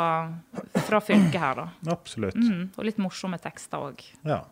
[0.85, 1.69] fra fylket her, da.
[1.95, 2.35] Absolutt.
[2.37, 4.05] Mm, og litt morsomme tekster òg.
[4.27, 4.43] Ja.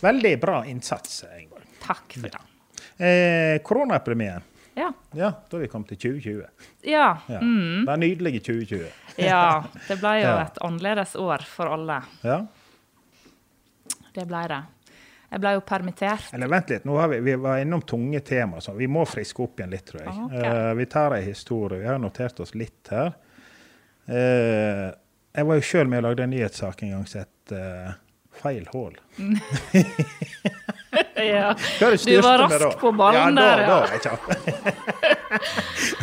[0.00, 1.66] Veldig bra innsats, Ingeborg.
[1.82, 2.40] Takk for det.
[3.04, 4.42] Eh, Koronaepidemien.
[4.74, 4.92] Ja.
[5.12, 6.46] Ja, da er vi kommet til 2020.
[6.88, 7.18] Ja.
[7.28, 7.40] Ja.
[7.40, 8.86] Mm, Det nydelige 2020.
[9.16, 9.64] ja.
[9.88, 12.00] Det ble jo et annerledes år for alle.
[12.22, 12.42] Ja.
[14.14, 14.60] Det ble det.
[15.30, 16.30] Jeg ble jo permittert.
[16.34, 18.58] Eller vent litt, nå har vi, vi var innom tunge tema.
[18.60, 20.14] Så vi må friske opp igjen litt, tror jeg.
[20.26, 20.40] Okay.
[20.40, 20.46] ok.
[20.46, 21.78] Eh, vi tar ei historie.
[21.82, 23.12] Vi har notert oss litt her.
[24.10, 24.88] Uh,
[25.36, 27.92] jeg var jo sjøl med og lagde en nyhetssak en gang som het eh,
[28.40, 28.96] Feil hull.
[31.14, 31.54] Ja.
[32.04, 33.68] Du var rask på ballen ja, der, ja.
[33.68, 34.14] Da da.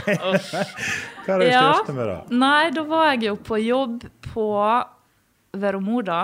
[1.25, 1.63] Hva er det Ja.
[1.73, 2.17] største med da?
[2.31, 4.45] Nei, da var jeg jo på jobb på
[5.57, 6.21] Veromoda.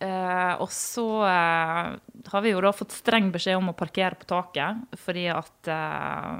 [0.00, 1.86] Eh, og så eh,
[2.30, 6.36] har vi jo da fått streng beskjed om å parkere på taket, fordi at eh,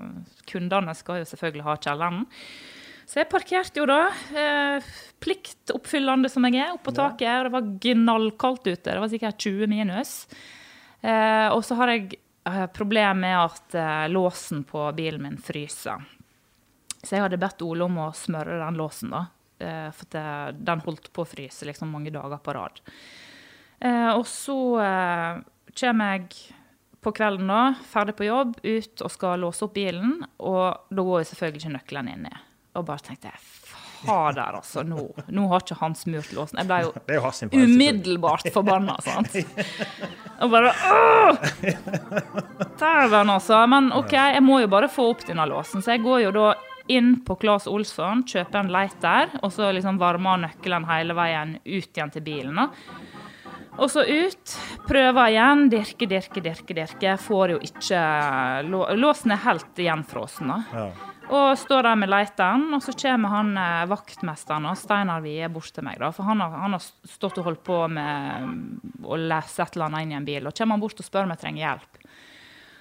[0.47, 2.23] kundene skal jo selvfølgelig ha kjelleren.
[3.09, 4.89] Så jeg parkerte jo da, eh,
[5.25, 7.31] pliktoppfyllende som jeg er, oppe på taket.
[7.39, 8.85] Og det var gnallkaldt ute.
[8.85, 10.13] Det var sikkert 20 minus.
[11.01, 16.05] Eh, og så har jeg eh, problem med at eh, låsen på bilen min fryser.
[17.01, 19.25] Så jeg hadde bedt Ole om å smøre den låsen, da.
[19.59, 20.27] Eh, for det,
[20.69, 22.83] den holdt på å fryse liksom mange dager på rad.
[23.81, 25.41] Eh, og så eh,
[25.81, 26.29] kommer jeg
[27.01, 30.19] på kvelden, da, ferdig på jobb, ut og skal låse opp bilen.
[30.45, 32.37] Og da går jo selvfølgelig ikke nøkkelen inni.
[32.79, 33.59] Og bare tenkte jeg
[33.99, 34.85] fader, altså.
[34.87, 36.61] Nå, nå har ikke han smurt låsen.
[36.63, 36.93] Jeg ble jo
[37.65, 39.35] umiddelbart forbanna, sant?
[40.39, 41.41] Og bare Åh!
[42.79, 43.65] Dæven, altså.
[43.71, 45.83] Men OK, jeg må jo bare få opp denne låsen.
[45.83, 46.49] Så jeg går jo da
[46.89, 51.91] inn på Claes Olsson, kjøper en lighter, og så liksom varmer nøkkelen hele veien ut
[51.91, 52.63] igjen til bilen.
[52.63, 52.71] da.
[53.79, 54.55] Og så ut.
[54.89, 55.69] Prøver igjen.
[55.71, 57.13] Dirke, dirke, dirke, dirke.
[57.23, 58.01] Får jo ikke
[58.99, 60.59] Låsen er helt gjenfrosen, da.
[60.75, 61.08] Ja.
[61.29, 65.73] Og står der med leiteren, og så kommer han eh, vaktmesteren og Steinar Wie bort
[65.77, 65.99] til meg.
[66.01, 69.77] da, For han har, han har stått og holdt på med mm, å lese et
[69.77, 70.49] eller annet inn i en bil.
[70.49, 72.01] Og kommer han bort og spør om jeg trenger hjelp.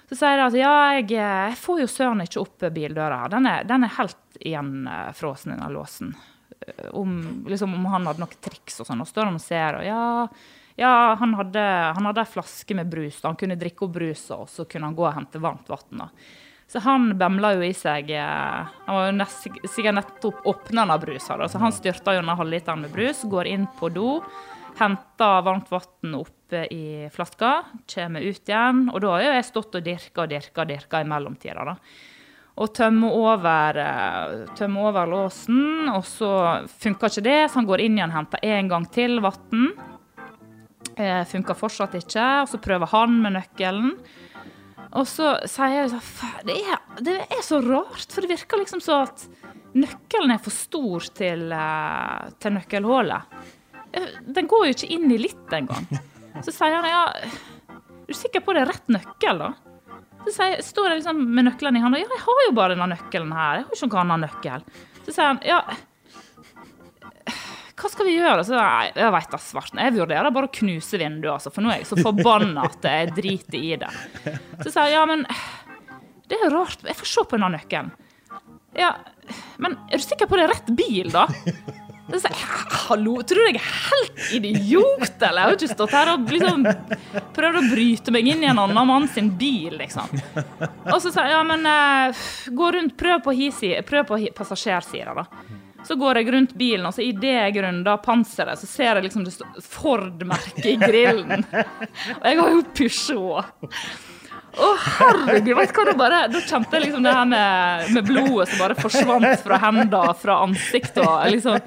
[0.08, 3.22] Så sier jeg at ja, jeg, eh, jeg får jo søren ikke opp bildøra.
[3.34, 6.14] Den den er helt gjenfrosen, den låsen.
[6.64, 7.18] Eh, Om,
[7.48, 9.04] liksom, om han hadde noen triks og sånn.
[9.04, 10.04] Og står han og ser, og ja
[10.78, 11.62] ja, han hadde,
[11.96, 13.16] han hadde ei flaske med brus.
[13.20, 13.32] da.
[13.32, 16.04] Han kunne drikke opp brusa, og så kunne han gå og hente varmt vann.
[16.68, 21.00] Så han bemla jo i seg eh, Han var jo nest, sikkert nettopp åpna av
[21.00, 24.18] brus, da, så han styrta jo denne halvliteren med brus, går inn på do,
[24.78, 27.62] henter varmt vann oppe i flaska,
[27.94, 28.84] kommer ut igjen.
[28.92, 31.76] Og da har jo jeg stått og dirka og dirka og dirka i mellomtida, da.
[32.58, 36.30] Og tømmer over, eh, tømmer over låsen, og så
[36.68, 39.68] funka ikke det, så han går inn igjen henter en gang til vann.
[40.98, 43.94] Eh, funka fortsatt ikke, og så prøver han med nøkkelen.
[44.96, 46.56] Og så sier jeg sånn det
[47.04, 49.26] det er så rart, for det virker liksom så at
[49.78, 53.36] nøkkelen er for stor til, eh, til nøkkelhullet.
[53.92, 55.86] Eh, Den går jo ikke inn i litt engang.
[56.44, 59.52] Så sier han ja, er du sikker på det er rett nøkkel, da?
[60.24, 62.00] Så sier, står jeg liksom med nøkkelen i hånda.
[62.00, 63.60] Ja, jeg har jo bare denne nøkkelen her.
[63.60, 64.66] Jeg har jo ikke noen annen nøkkel.
[65.04, 65.58] Så sier han ja,
[67.78, 68.42] hva skal vi gjøre?
[68.48, 69.80] Så jeg, jeg vet da svarten.
[69.84, 73.12] Jeg vurderer bare å knuse vinduet, altså, for nå er jeg så forbanna at jeg
[73.16, 73.90] driter i det.
[74.64, 75.24] Så sa jeg ja, men
[76.28, 76.82] det er rart.
[76.84, 77.92] Jeg får se på denne nøkkelen.
[78.78, 78.92] Ja,
[79.62, 81.26] men er du sikker på det er rett bil, da?
[82.08, 85.28] Så sa jeg hallo, tror du jeg er helt idiot, eller?
[85.28, 86.62] Jeg har jo ikke stått her og liksom
[87.36, 90.08] prøvd å bryte meg inn i en annen mann sin bil, liksom.
[90.88, 92.22] Og så sa jeg ja, men eh,
[92.56, 95.26] gå rundt, prøv på, hi-si- på passasjersida, da.
[95.86, 99.24] Så går jeg rundt bilen, og så idet jeg runder panseret, så ser jeg liksom
[99.24, 101.44] det står Ford-merket i grillen.
[102.18, 103.68] Og jeg har jo Peugeot.
[104.58, 108.08] Å, herregud, vet du hva, da, bare, da kjente jeg liksom det her med, med
[108.08, 111.60] blodet som bare forsvant fra hendene, og fra ansiktet og liksom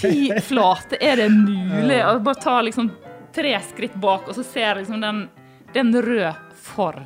[0.00, 1.98] Fy flate, er det mulig?
[2.02, 2.88] Og bare ta liksom
[3.34, 5.20] tre skritt bak, og så ser jeg liksom den,
[5.74, 7.04] den røde Ford.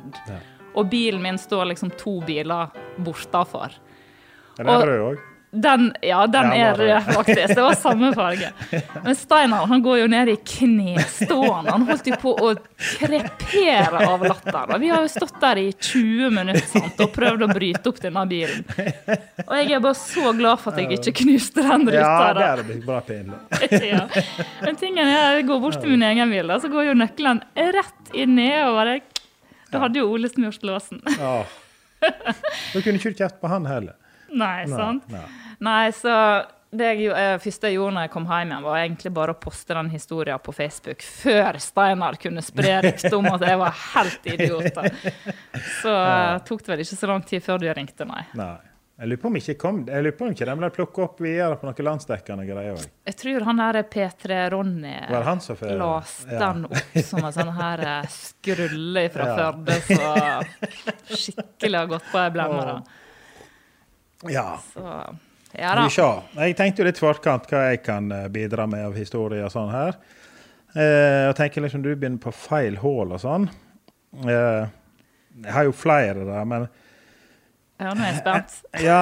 [0.73, 2.73] Og bilen min står liksom to biler
[3.05, 3.77] bortafor.
[4.57, 5.21] Den er rød òg.
[5.55, 7.55] Den, ja, den er rød, faktisk.
[7.55, 8.47] Det var samme farge.
[9.03, 11.75] Men Steinar han går jo ned i knestående.
[11.75, 12.47] Han holdt jo på å
[12.79, 14.73] krepere av latter.
[14.73, 18.01] Og Vi har jo stått der i 20 minutter sant, og prøvd å bryte opp
[18.01, 18.65] denne bilen.
[19.45, 22.01] Og jeg er bare så glad for at jeg ikke knuste den ruta.
[22.01, 23.37] Ja, det er blitt bra pinlig.
[23.93, 24.03] ja.
[24.65, 27.45] Men tingen er, jeg går bort til min egen bil, da, så går jo nøkkelen
[27.77, 28.99] rett og bare
[29.69, 31.05] Da hadde jo Ole smurt låsen.
[31.19, 31.43] Ja.
[32.73, 33.93] Du kunne ikke kjeft på han heller.
[34.33, 35.05] Nei, sant?
[35.13, 35.27] Nei.
[35.63, 36.13] Nei, så
[36.73, 39.39] det jeg, eh, første jeg gjorde når jeg kom hjem igjen, var egentlig bare å
[39.39, 44.29] poste den historien på Facebook før Steinar kunne spre ryktet om at jeg var helt
[44.33, 44.79] idiot.
[45.81, 46.37] Så ja.
[46.45, 48.23] tok det vel ikke så lang tid før du ringte, nei.
[48.39, 48.55] Nei.
[48.93, 51.21] Jeg lurer på om ikke kom, jeg lurer på om ikke de ble plukket opp
[51.25, 52.83] videre på noen landsdekkende greier òg.
[53.09, 57.51] Jeg tror han der P3-Ronny Var han som får- leste den opp som en sånn
[57.57, 59.35] her eh, skrulle fra Ja.
[59.39, 62.77] Førde som skikkelig har gått på ei blemme.
[64.29, 64.47] Ja.
[64.71, 64.85] Så
[65.57, 65.85] ja da.
[66.41, 69.71] Jeg tenkte jo litt forkant hva jeg kan eh, bidra med av historie og sånn
[69.73, 69.97] her.
[70.73, 73.45] Eh, og tenker liksom du begynner på feil hull og sånn.
[74.25, 74.65] Eh,
[75.43, 76.67] jeg har jo flere der, men
[77.81, 78.59] Ja, nå er jeg spent.
[78.81, 79.01] ja,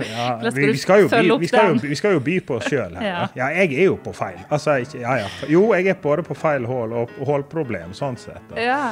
[0.00, 2.68] ja vi, vi, skal jo by, vi, skal jo, vi skal jo by på oss
[2.72, 3.06] sjøl her.
[3.12, 3.28] Ja.
[3.36, 3.50] Ja.
[3.62, 4.40] jeg er jo på feil.
[4.50, 5.30] Altså, ikke, ja, ja.
[5.48, 8.44] Jo, jeg er både på feil hull og hullproblem, sånn sett.
[8.52, 8.60] Da.
[8.60, 8.82] Ja.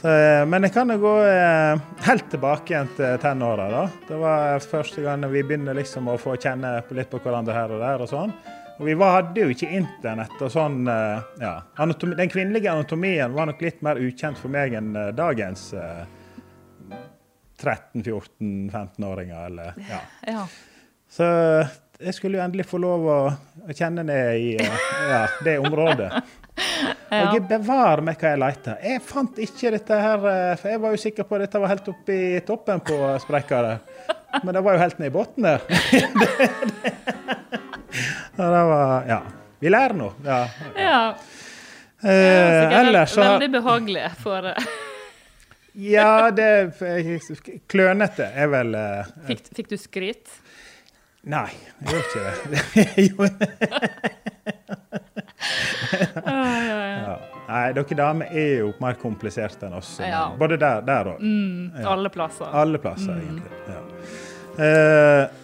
[0.00, 3.70] Så, eh, men jeg kan jo gå eh, helt tilbake igjen til tenåra.
[3.72, 3.84] da.
[4.08, 7.80] Det var første gang vi begynner liksom å få kjenne litt på hverandre her og
[7.80, 8.04] der.
[8.04, 8.34] og sånn.
[8.76, 10.82] Og vi var, hadde jo ikke internett og sånn.
[10.92, 11.54] eh, ja.
[11.80, 16.04] Anatomi, den kvinnelige anatomien var nok litt mer ukjent for meg enn dagens eh,
[17.62, 19.46] 13-14-15-åringer.
[19.46, 20.00] eller ja.
[20.34, 20.46] ja.
[21.08, 21.24] Så
[21.96, 23.20] jeg skulle jo endelig få lov å,
[23.64, 26.10] å kjenne ned i ja, det området.
[27.06, 27.30] Og Ja.
[27.32, 28.76] gud bevare meg hva jeg leita.
[28.82, 31.72] Jeg fant ikke dette her, eh, for jeg var jo sikker på at dette var
[31.72, 33.62] helt oppe i toppen på sprekka.
[34.42, 35.60] Men det var jo helt ned i bunnen der.
[36.20, 36.30] det,
[38.36, 39.20] det var Ja.
[39.60, 40.10] Vi lærer nå.
[40.26, 40.42] Ja.
[40.76, 41.14] ja.
[42.02, 44.66] Det Eh, ellers så veldig behagelig for eh,
[45.94, 46.76] Ja, det
[47.72, 50.28] Klønete er vel eh, fikk, fikk du skryt?
[51.26, 51.48] Nei,
[51.80, 53.50] jeg gjorde ikke
[54.92, 55.00] det.
[56.26, 57.16] Ja.
[57.46, 59.96] Nei, dere damer er jo mer kompliserte enn oss.
[60.02, 60.24] Ja.
[60.38, 61.72] Både der, der og Mm.
[61.86, 62.48] Alle plasser.
[62.52, 63.50] Alle plasser, egentlig.
[63.68, 63.82] Ja.
[64.56, 65.42] Uh,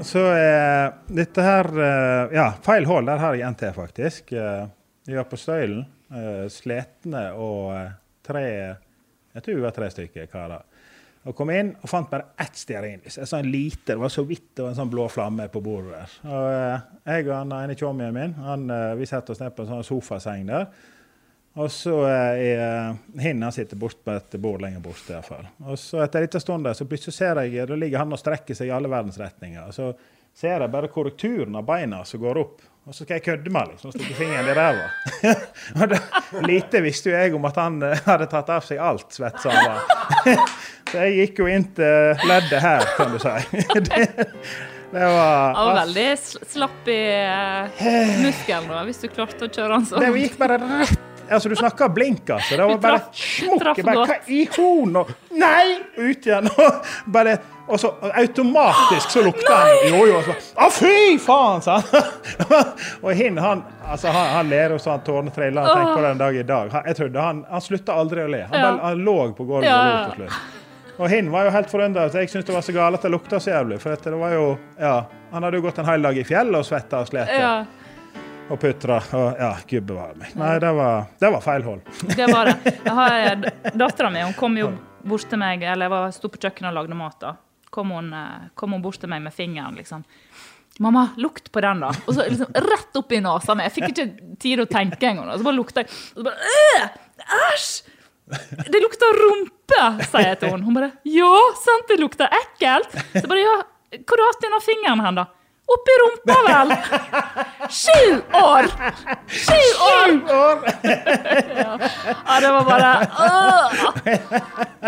[0.00, 3.04] så eh, dette her eh, Ja, feil hull.
[3.04, 4.32] Der har jeg NT, faktisk.
[4.32, 4.62] Eh,
[5.06, 5.82] vi var på Støylen.
[6.08, 7.90] Eh, Sletne og eh,
[8.26, 10.64] tre Jeg tror vi var tre stykker karer.
[11.28, 13.18] Og kom inn og fant bare ett stearinlys.
[13.20, 15.98] Et sånn lite, det var så vidt det var en sånn blå flamme på bordet
[15.98, 16.14] der.
[16.30, 19.66] Og eh, jeg og han ene tjommien min han, eh, vi setter oss ned på
[19.66, 20.70] en sånn sofaseng der.
[21.60, 25.10] Og så eh, er hin han sitter bort på et bord lenger borte.
[25.12, 25.50] i hvert fall.
[25.66, 28.56] Og så etter en stund der, så plutselig ser jeg da ligger han og strekker
[28.56, 29.68] seg i alle verdens retninger.
[29.76, 29.92] Så
[30.32, 32.64] ser jeg bare korrekturen av beina som går opp.
[32.88, 34.86] Og så skal jeg kødde med liksom, stikke fingeren i ræva.
[36.40, 39.52] Og lite visste jo jeg om at han eh, hadde tatt av seg alt svetsa
[39.52, 40.40] han var.
[40.90, 43.34] Så jeg gikk jo inn til leddet her, kan du si.
[43.86, 44.00] Det,
[44.90, 47.84] det var Han var veldig sl- slapp i uh,
[48.24, 50.02] muskelen da, hvis du klarte å kjøre han sånn.
[50.02, 52.56] Det gikk bare rett Altså, du snakker blink, altså.
[52.58, 53.80] Det var bare smukk.
[53.86, 54.96] Hva i horn?
[55.00, 55.78] Og nei!
[55.98, 56.48] Ut igjen.
[56.50, 57.36] Og, bare,
[57.70, 60.16] og så automatisk så lukta han Jo, jo.
[60.18, 61.62] og Så, Å, fy faen!
[61.62, 62.06] sa han.
[63.04, 65.62] og hin, han, altså, han, han ler jo så han tårene triller.
[65.68, 66.72] Han tenker på det en dag i dag.
[66.74, 68.42] Han, jeg trodde han, han slutta aldri å le.
[68.50, 68.72] Han, Ja.
[68.88, 70.56] han lå på gulvet og lo til slutt.
[71.00, 72.08] Og hin var jo helt forundra.
[72.12, 73.78] Jeg syntes det var så galt at det lukta så jævlig.
[73.80, 74.48] For det var jo,
[74.82, 74.96] ja,
[75.30, 77.52] han hadde jo gått en hel dag i fjellet og svetta og slitt Ja,
[78.50, 78.98] og putra.
[79.16, 80.34] Og ja, gud bevare meg.
[80.38, 81.82] Nei, det var, det var feil hold.
[82.18, 82.74] det var det.
[82.84, 83.44] Jeg har
[83.84, 84.72] Dattera mi hun kom jo
[85.06, 87.18] bort til meg, eller jeg var- sto på kjøkkenet og lagde mat.
[87.22, 87.34] da.
[87.70, 90.04] Kom hun, eh, kom hun bort til meg med fingeren, liksom.
[90.80, 93.64] 'Mamma, lukt på den, da.' Og så liksom rett opp i nesa mi.
[93.66, 95.28] Jeg fikk ikke tid å tenke engang.
[95.36, 95.90] Så bare lukta jeg.
[96.16, 96.86] Og så bare «Øh,
[97.52, 97.82] Æsj!
[98.70, 100.64] Det lukter rumpe, sier jeg til henne.
[100.64, 102.94] Hun bare 'Ja, sant, det lukter ekkelt'.
[103.20, 103.56] Så bare 'Ja,
[104.06, 105.26] hvor har du hatt denne fingeren hen, da?'
[105.70, 106.72] Oppi rumpa, vel!
[107.70, 108.06] Sju
[108.40, 108.66] år!
[109.26, 110.08] Sju år!
[111.56, 111.78] ja.
[112.26, 112.90] ja, det var bare
[113.26, 113.62] øh.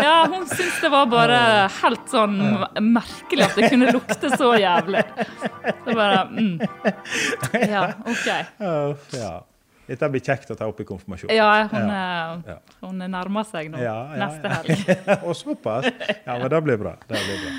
[0.03, 1.39] Ja, hun syntes det var bare
[1.79, 2.35] helt sånn
[2.89, 5.05] merkelig at det kunne lukte så jævlig.
[5.85, 6.59] Det bare mm.
[7.69, 8.29] Ja, OK.
[9.83, 11.31] Dette blir kjekt å ta opp i konfirmasjon.
[11.35, 12.37] Ja, hun, Ja.
[12.55, 13.79] eh, hun nærmer seg nå.
[13.83, 14.93] Ja, ja, Neste helg.
[15.27, 15.89] Og såpass?
[16.23, 16.95] Ja, men det blir bra.
[17.07, 17.51] Det blir bra.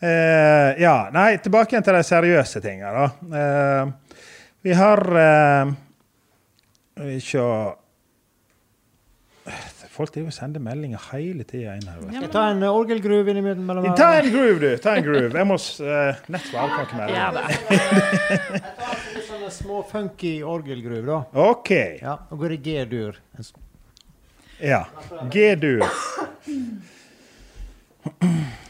[0.00, 3.06] Eh, ja, nei, tilbake igjen til de seriøse tinga, da.
[3.40, 3.84] Eh,
[4.64, 5.72] vi har uh,
[7.20, 7.46] Sjå
[9.94, 11.98] Folk driver og sender meldinger hele tida inn her.
[12.00, 12.06] du.
[12.16, 13.66] Jeg ta en uh, orgelgruve innimellom?
[13.68, 14.70] mellom Ta en groove, du!
[14.82, 15.36] Ta en groove.
[15.36, 17.44] Jeg må uh, nett få avkake med Ja, det.
[19.14, 21.18] Litt sånn små funky orgelgroove, da.
[21.52, 21.70] OK.
[22.00, 23.14] Ja, Nå går det G-dur.
[24.64, 24.82] Ja.
[25.30, 25.84] G-dur.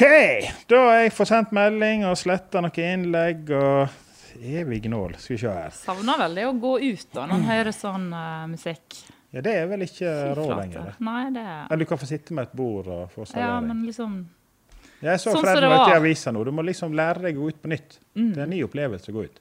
[0.00, 3.98] Da har jeg fått sendt melding og sletta noen innlegg og
[4.40, 5.16] Evig gnål.
[5.20, 5.72] Skal vi se her.
[5.76, 9.00] Savner vel det å gå ut da, når en hører sånn uh, musikk.
[9.34, 10.86] Ja, Det er vel ikke råd lenger.
[10.86, 10.94] det.
[11.04, 11.66] Nei, det er...
[11.66, 14.16] Eller du kan få sitte med et bord og få Ja, men liksom
[15.02, 16.46] Jeg så sånn Fred møte i avisa nå.
[16.48, 17.98] Du må liksom lære deg å gå ut på nytt.
[18.16, 18.32] Mm.
[18.32, 19.38] Det er en ny opplevelse å gå ut.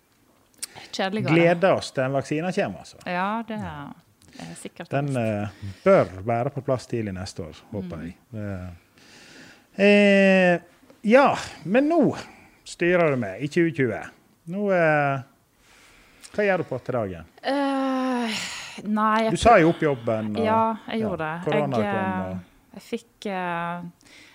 [0.92, 1.32] kjedeligere.
[1.34, 3.00] Gleder oss til vaksinen kommer, altså.
[3.08, 3.96] Ja, det er
[4.40, 5.50] er sikkert Den eh,
[5.84, 8.04] bør være på plass tidlig neste år, håper Mm.
[8.06, 8.16] jeg.
[8.36, 8.70] Eh,
[9.80, 10.60] eh,
[11.08, 11.28] ja,
[11.64, 12.02] men nå
[12.68, 14.00] styrer du med i 2020.
[14.54, 15.22] Nå eh,
[16.34, 17.30] Hva gjør du på til dagen?
[17.42, 18.34] Uh,
[18.86, 20.36] nei jeg Du sa jo opp jobben.
[20.38, 20.62] og- Ja,
[20.92, 21.54] jeg gjorde ja, det.
[21.54, 21.74] Jeg, kom.
[21.74, 22.40] eh, Og,
[22.78, 23.82] jeg fikk eh,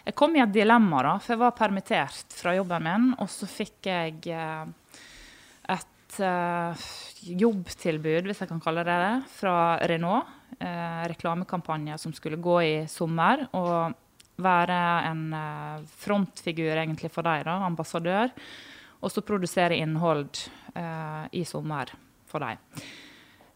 [0.07, 1.13] Jeg kom i et dilemma, da.
[1.19, 4.67] For jeg var permittert fra jobben min, og så fikk jeg eh,
[5.73, 6.19] et
[7.25, 9.55] jobbtilbud, hvis jeg kan kalle det det, fra
[9.89, 10.27] Renault.
[10.61, 13.47] Eh, reklamekampanje som skulle gå i sommer.
[13.57, 13.95] Og
[14.41, 14.79] være
[15.11, 18.33] en eh, frontfigur egentlig for dem, ambassadør.
[19.05, 21.93] Og så produsere innhold eh, i sommer
[22.27, 22.59] for dem.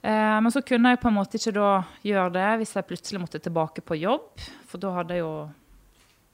[0.02, 1.70] Eh, men så kunne jeg på en måte ikke da
[2.06, 4.44] gjøre det hvis jeg plutselig måtte tilbake på jobb.
[4.68, 5.32] For da hadde jeg jo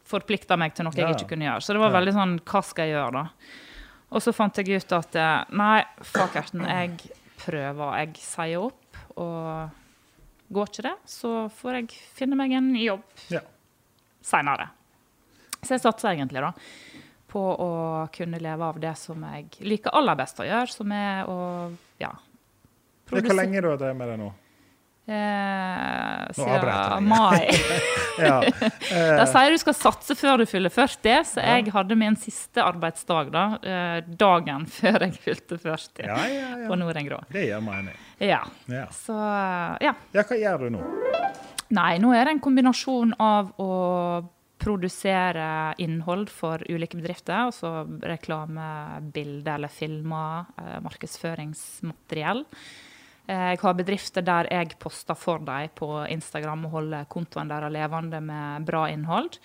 [0.04, 1.08] forplikta meg til noe Ja.
[1.08, 1.64] jeg ikke kunne gjøre.
[1.64, 3.54] Så det var veldig sånn Hva skal jeg gjøre, da?
[4.14, 7.96] Og så fant jeg ut at nei, nei, fuckerten, jeg prøver.
[7.98, 9.00] Jeg sier opp.
[9.16, 9.70] Og
[10.54, 13.40] går ikke det, så får jeg finne meg en jobb ja.
[14.24, 14.70] Seinere.
[15.64, 16.52] Så jeg satser egentlig da
[17.34, 17.70] på å
[18.14, 21.36] kunne leve av det som jeg liker aller best å gjøre, som er å
[21.98, 22.12] ja,
[23.10, 24.28] Hvor lenge du har drevet med det nå?
[25.04, 27.02] Eh, Nå avbryter jeg.
[27.10, 27.48] mai.
[28.14, 28.36] Ja.
[29.18, 33.32] De sier du skal satse før du fyller 40, så jeg hadde min siste arbeidsdag
[33.34, 36.68] da, eh, dagen før jeg fylte 40 Ja, ja, ja.
[36.70, 37.18] på Norden Grå.
[37.34, 37.98] Det gjør mening.
[38.22, 38.44] Ja.
[38.70, 38.86] Ja.
[38.94, 39.96] Så eh, ja.
[40.14, 40.84] ja, hva gjør du nå?
[41.70, 43.68] Nei, nå er det en kombinasjon av å
[44.64, 48.64] produsere innhold for ulike bedrifter, altså reklame,
[49.12, 52.44] bilder eller filmer, eh, markedsføringsmateriell.
[53.26, 57.72] Eh, Jeg har bedrifter der jeg poster for dem på Instagram og holder kontoen deres
[57.72, 59.38] levende med bra innhold.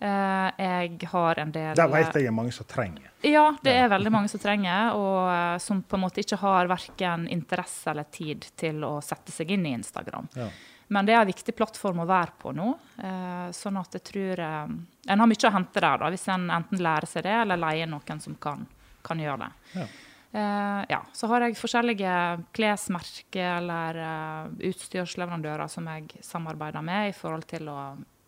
[0.00, 3.08] Eh, Jeg har en del Der vet jeg er mange som trenger.
[3.22, 7.28] ja, det er veldig mange som trenger, og som på en måte ikke har verken
[7.28, 10.28] interesse eller tid til å sette seg inn i Instagram.
[10.36, 10.48] Ja.
[10.92, 12.68] Men det er en viktig plattform å være på nå.
[13.00, 14.72] eh, sånn at jeg tror eh,
[15.12, 17.90] En har mye å hente der, da, hvis en enten lærer seg det, eller leier
[17.90, 18.66] noen som kan,
[19.02, 19.52] kan gjøre det.
[19.80, 19.86] Ja.
[20.32, 22.12] Eh, ja, så har jeg forskjellige
[22.56, 27.80] klesmerker eller eh, utstyrsleverandører som jeg samarbeider med i forhold til å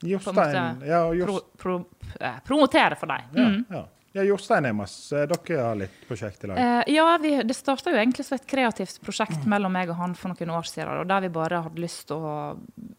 [0.04, 1.30] Jostein måte ja, just...
[1.30, 3.30] pro, pro, eh, promotere for dem.
[3.32, 3.64] Mm.
[3.70, 3.78] ja.
[3.78, 3.86] ja,
[4.22, 6.58] Jostein Emas, eh, dere har litt prosjekt i lag.
[6.58, 10.14] Eh, ja, vi, det starta jo egentlig som et kreativt prosjekt mellom meg og han
[10.14, 11.02] for noen år siden.
[11.02, 12.34] Og der vi bare hadde lyst til å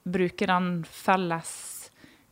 [0.03, 1.53] bruke den felles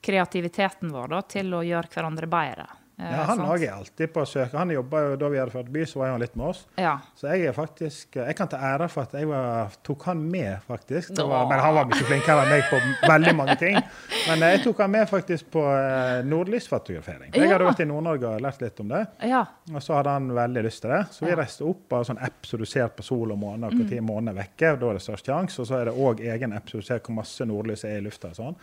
[0.04, 2.68] kreativiteten vår da, til å gjøre hverandre bedre.
[3.00, 4.52] Eh, Ja, han òg er alltid på søk.
[4.54, 6.60] Han jobba jo da vi hadde ført by, så var han litt med oss.
[6.78, 7.00] Ja.
[7.18, 10.60] Så jeg er faktisk Jeg kan ta ære for at jeg var, tok han med,
[10.68, 11.16] faktisk.
[11.18, 12.80] Det var, men han var mye flinkere enn meg på
[13.10, 13.80] veldig mange ting.
[14.28, 17.34] Men jeg tok han med faktisk på eh, nordlysfotografering.
[17.34, 19.04] Jeg hadde vært i Nord-Norge og lært litt om det.
[19.26, 19.44] ja.
[19.74, 21.02] Og så hadde han veldig lyst til det.
[21.16, 23.74] Så vi reiste opp av sånn app så du ser på sol og måne og
[23.80, 24.74] når månen er vekke.
[24.80, 25.62] Da er det størst sjanse.
[25.64, 28.04] Og så er det òg egen app som du ser hvor masse nordlys er i
[28.06, 28.34] lufta.
[28.34, 28.58] og sånn.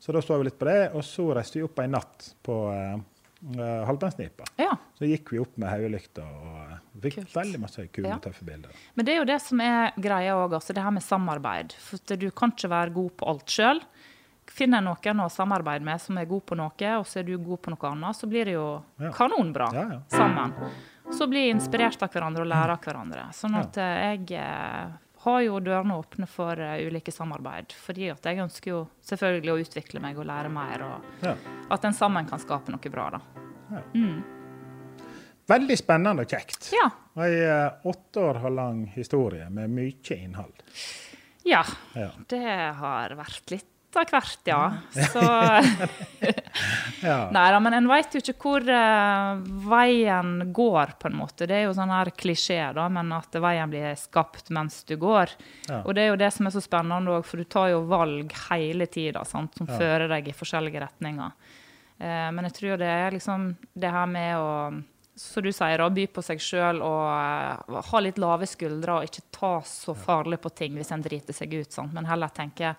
[0.00, 0.78] Så da så vi litt på det.
[0.96, 2.56] Og så reiste vi opp en natt på
[3.58, 4.44] uh, Halvbeinsnipa.
[4.58, 4.72] ja.
[4.98, 7.34] Så gikk vi opp med hodelykta og eh, fikk Kult.
[7.36, 8.18] veldig masse kule, Ja.
[8.18, 8.70] tøffe bilder.
[8.96, 11.72] Men det er jo det som er greia òg, altså det her med samarbeid.
[11.78, 13.80] For du kan ikke være god på alt sjøl.
[14.48, 17.60] Finner noen å samarbeide med som er god på noe, og så er du god
[17.62, 19.10] på noe annet, så blir det jo Ja.
[19.12, 19.68] kanonbra
[20.08, 20.54] sammen.
[21.12, 23.28] Så bli inspirert av hverandre og lære av hverandre.
[23.32, 24.90] Sånn at eh, jeg eh,
[25.28, 27.72] har jo dørene åpne for eh, ulike samarbeid.
[27.84, 31.36] Fordi at jeg ønsker jo selvfølgelig å utvikle meg og lære mer, og Ja.
[31.70, 33.20] at en sammen kan skape noe bra, da.
[35.48, 36.70] Veldig spennende og kjekt.
[36.76, 36.88] Ja.
[37.16, 40.52] Og Ei eh, åtte år lang historie med mye innhold.
[41.48, 41.62] Ja.
[41.96, 42.10] Ja.
[42.28, 42.42] Det
[42.82, 44.62] har vært litt av hvert, ja.
[45.12, 45.22] Så
[47.02, 47.28] Ja.
[47.30, 49.38] Nei da, men en veit jo ikke hvor uh,
[49.70, 51.46] veien går, på en måte.
[51.46, 55.30] Det er jo sånn her klisjé, da, men at veien blir skapt mens du går.
[55.68, 55.84] Ja.
[55.84, 58.34] Og det er jo det som er så spennende òg, for du tar jo valg
[58.48, 59.70] hele tida som Ja.
[59.78, 61.32] fører deg i forskjellige retninger.
[62.02, 64.52] Uh, men jeg tror det er liksom det her med å
[65.18, 69.08] som du sier, da, by på seg sjøl og eh, ha litt lave skuldre og
[69.08, 71.72] ikke ta så farlig på ting hvis en driter seg ut.
[71.74, 71.90] Sant?
[71.90, 72.76] Men heller tenke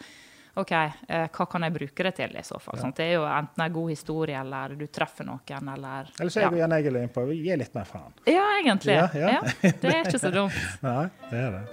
[0.56, 2.80] OK, eh, hva kan jeg bruke det til i så fall?
[2.82, 2.98] Sant?
[2.98, 6.50] Det er jo enten en god historie, eller du treffer noen, eller Eller så er
[6.50, 6.66] ja.
[6.66, 8.12] Jan Egil inne på gi litt mer faen.
[8.26, 8.98] ja, egentlig.
[8.98, 9.40] Ja, ja.
[9.40, 10.60] Ja, det er ikke så dumt.
[10.86, 11.64] Nei, det er det.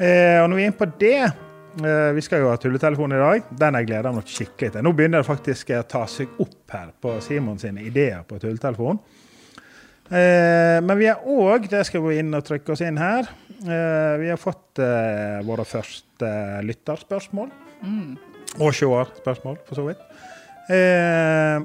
[0.00, 1.16] Eh, og når vi er inne på det,
[1.80, 3.48] Eh, vi skal jo ha tulletelefon i dag.
[3.60, 4.84] Den jeg gleder meg skikkelig til.
[4.84, 9.00] Nå begynner det faktisk å ta seg opp her på Simon sine ideer på tulletelefon.
[10.12, 13.30] Eh, men vi har òg, det skal vi inn og trykke oss inn her,
[13.62, 14.80] vi har fått
[15.46, 16.28] våre første
[16.66, 17.52] lytterspørsmål.
[18.60, 20.02] Og seerspørsmål, for så vidt.
[20.70, 21.62] Eh,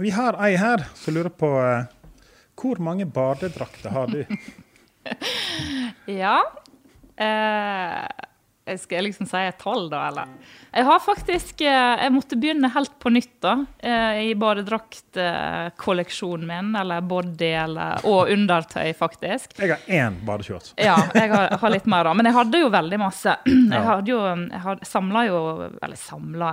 [0.00, 1.88] vi har ei her som lurer på eh,
[2.60, 4.24] hvor mange badedrakter har du?
[6.10, 6.38] Ja.
[7.16, 8.06] Eh,
[8.66, 10.26] jeg liksom si et tall, da, eller?
[10.70, 13.56] Jeg har faktisk eh, Jeg måtte begynne helt på nytt, da.
[13.82, 19.58] Eh, I badedraktkolleksjonen min, eller body, eller, og undertøy, faktisk.
[19.58, 20.74] Jeg har én badeshorts.
[20.78, 22.14] Ja, jeg har, har litt mer, da.
[22.14, 23.36] Men jeg hadde jo veldig masse.
[23.70, 25.38] Jeg hadde jo Jeg had- samla jo
[25.82, 26.50] Eller samla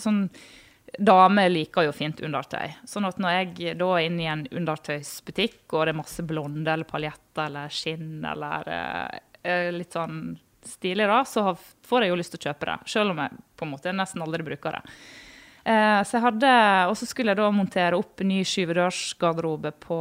[0.00, 0.24] Sånn
[0.98, 2.72] Damer liker jo fint undertøy.
[2.90, 6.66] Sånn at når jeg da er inne i en undertøysbutikk, og det er masse blonde
[6.72, 10.34] eller paljetter eller skinn eller eh, litt sånn
[10.66, 11.54] stilig, da, så
[11.88, 12.78] får jeg jo lyst til å kjøpe det.
[12.92, 14.96] Selv om jeg på en måte nesten aldri bruker det.
[15.64, 16.52] Eh, så jeg hadde,
[16.88, 20.00] Og så skulle jeg da montere opp ny skyvedørsgarderobe på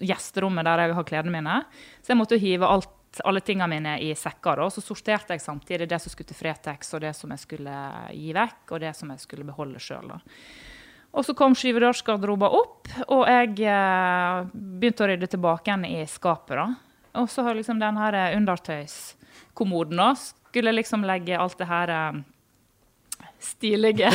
[0.00, 1.62] gjesterommet der jeg har klærne mine.
[2.00, 4.64] Så jeg måtte jo hive alt, alle tingene mine i sekker.
[4.64, 7.76] og Så sorterte jeg samtidig det som skulle til Fretex, og det som jeg skulle
[8.10, 10.16] gi vekk, og det som jeg skulle beholde sjøl.
[11.14, 16.56] Og så kom skyvedørsgarderoben opp, og jeg eh, begynte å rydde tilbake igjen i skapet.
[16.58, 16.93] da.
[17.20, 20.16] Og så har liksom den her undertøyskommoden òg.
[20.54, 22.22] skulle liksom legge alt det her eh,
[23.42, 24.10] stilige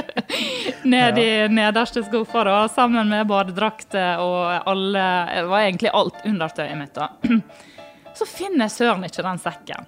[0.94, 6.78] ned i nederste skuffa, da, sammen med badedrakter og alle Det var egentlig alt undertøyet
[6.78, 7.10] mitt, da.
[8.18, 9.86] Så finner jeg søren ikke den sekken.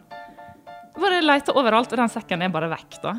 [0.97, 3.13] Bare leter overalt, og den sekken er bare vekk, da.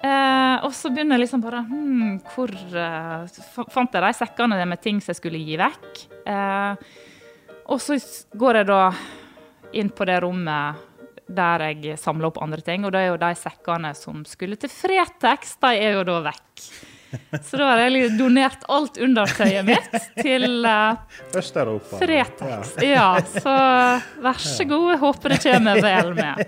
[0.00, 4.80] Eh, og så begynner jeg liksom bare hmm, Hvor eh, Fant jeg de sekkene med
[4.80, 6.00] ting som jeg skulle gi vekk?
[6.24, 6.94] Eh,
[7.70, 7.96] og så
[8.34, 8.84] går jeg da
[9.78, 10.86] inn på det rommet
[11.30, 14.72] der jeg samler opp andre ting, og det er jo de sekkene som skulle til
[14.72, 16.64] Fretex, de er jo da vekk.
[17.42, 21.98] Så da har jeg donert alt undertøyet mitt til eh, Øst-Europa.
[21.98, 22.76] Fretex.
[22.86, 23.54] Ja, så
[24.22, 24.84] vær så god.
[24.92, 26.44] Jeg håper det kommer vel med.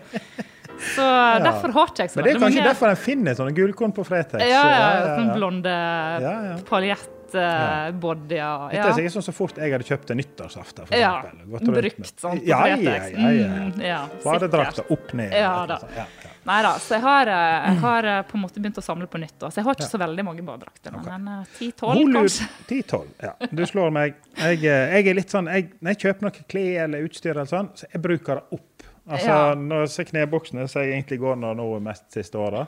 [0.82, 1.08] Så
[1.42, 4.06] derfor har ikke jeg så Men det er kanskje derfor en finner sånne gullkorn på
[4.06, 4.42] Fretex.
[4.42, 5.74] ja, ja, ja, blonde
[6.22, 6.36] ja.
[6.66, 6.96] blonde
[7.34, 7.92] Ja, ja.
[7.92, 8.72] paljettbodyer.
[8.72, 10.86] Dette er sånn så fort jeg hadde kjøpt en nyttårsaften.
[10.90, 11.72] For Ja, eksempel.
[11.72, 13.18] Brukt sånn på ja, ja, Fretex.
[13.18, 13.48] ja, ja.
[13.48, 15.32] Mm, ja, Badedrakter opp ned.
[15.36, 15.78] Ja da.
[15.96, 16.30] Ja, ja.
[16.44, 19.06] Nei da, så jeg har, eh, jeg har eh, på en måte begynt å samle
[19.06, 19.36] på nytt.
[19.38, 19.50] da.
[19.50, 21.18] Så jeg har ikke så veldig mange badedrakter okay.
[21.18, 22.48] men eh, 10-12 kanskje.
[22.68, 23.32] 10-12, ja.
[23.50, 24.16] Du slår meg.
[24.36, 27.50] Jeg, eh, jeg er litt sånn, jeg, Når jeg kjøper noe klær eller utstyr, eller
[27.52, 28.88] sånn, så jeg bruker det opp.
[29.06, 29.54] Altså, Ja.
[29.58, 32.66] Når jeg ser kneboksene, så jeg egentlig går nå, mest siste åra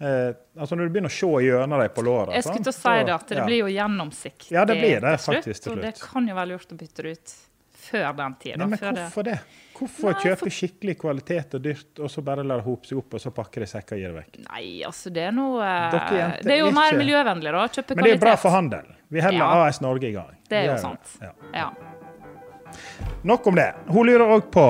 [0.00, 2.78] eh, altså Når du begynner å se gjennom dem på låret Jeg skulle til å
[2.78, 5.44] si det, at det blir jo gjennomsiktig Ja, det blir det til slutt.
[5.44, 7.36] faktisk til Og det kan jo være lurt å bytte det ut
[7.86, 8.56] før den tid.
[8.58, 9.36] Men, men hvorfor det?
[9.76, 12.98] Hvorfor Nei, kjøpe for- skikkelig kvalitet og dyrt, og så bare la det hope seg
[12.98, 14.38] opp, og så pakke det i sekker og gi det vekk?
[14.48, 15.94] Nei, altså det er noe eh,
[16.42, 16.74] Det er jo ikke...
[16.80, 17.62] mer miljøvennlig, da.
[17.68, 18.00] Kjøpe kvalitet.
[18.00, 18.88] Men det er bra for handel.
[19.14, 19.52] Vi holder Ja.
[19.68, 20.34] AS Norge i gang.
[20.50, 21.14] Det er jo sant.
[21.22, 21.30] Ja.
[21.54, 21.68] Ja.
[23.22, 23.68] Nok om det.
[23.86, 24.66] Hun lurer òg på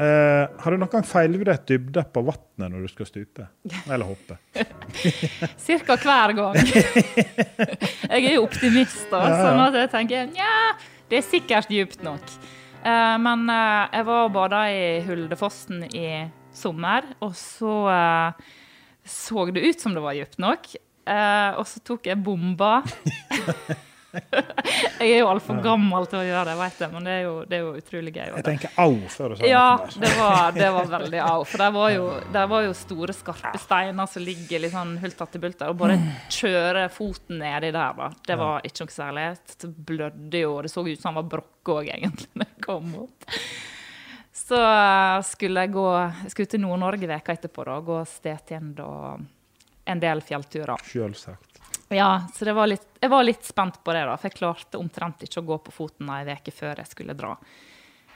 [0.00, 3.46] eh, Har du noen gang feilvurdert dybde på vannet når du skal stupe?
[3.86, 4.38] Eller hoppe?
[5.66, 6.58] Cirka hver gang.
[8.12, 9.40] jeg er jo optimist, da, Ja, ja.
[9.44, 10.52] sånn at jeg tenker nja,
[11.10, 12.36] det er sikkert djupt nok.
[12.82, 16.06] Eh, men eh, jeg var og bada i Huldefossen i
[16.56, 18.46] sommer, og så eh,
[19.06, 20.72] så det ut som det var djupt nok.
[21.06, 22.80] Eh, og så tok jeg bomba.
[24.16, 27.34] jeg er jo altfor gammel til å gjøre det, vet jeg, men det er jo,
[27.48, 28.22] det er jo utrolig gøy.
[28.24, 29.64] Jeg tenker au før du sa Ja,
[30.00, 31.44] det var, det var veldig au.
[31.48, 35.38] For der var, jo, der var jo store, skarpe steiner som ligger litt sånn hulter
[35.38, 35.72] i bulter.
[35.72, 35.98] Og bare
[36.32, 38.10] kjøre foten nedi der, da.
[38.30, 39.28] Det var ikke noe særlig.
[39.52, 40.52] Det blødde jo.
[40.56, 43.30] og Det så ut som han var brokk òg, egentlig, når jeg kom opp.
[44.36, 45.86] Så eh, skulle jeg gå
[46.30, 47.80] skulle til Nord-Norge veka etterpå, da.
[47.84, 49.24] Gå Stetind og
[49.86, 50.82] en del fjellturer.
[50.86, 51.55] Selvsagt.
[51.94, 54.78] Ja, så det var litt, jeg var litt spent på det, da, for jeg klarte
[54.80, 57.36] omtrent ikke å gå på foten ei uke før jeg skulle dra.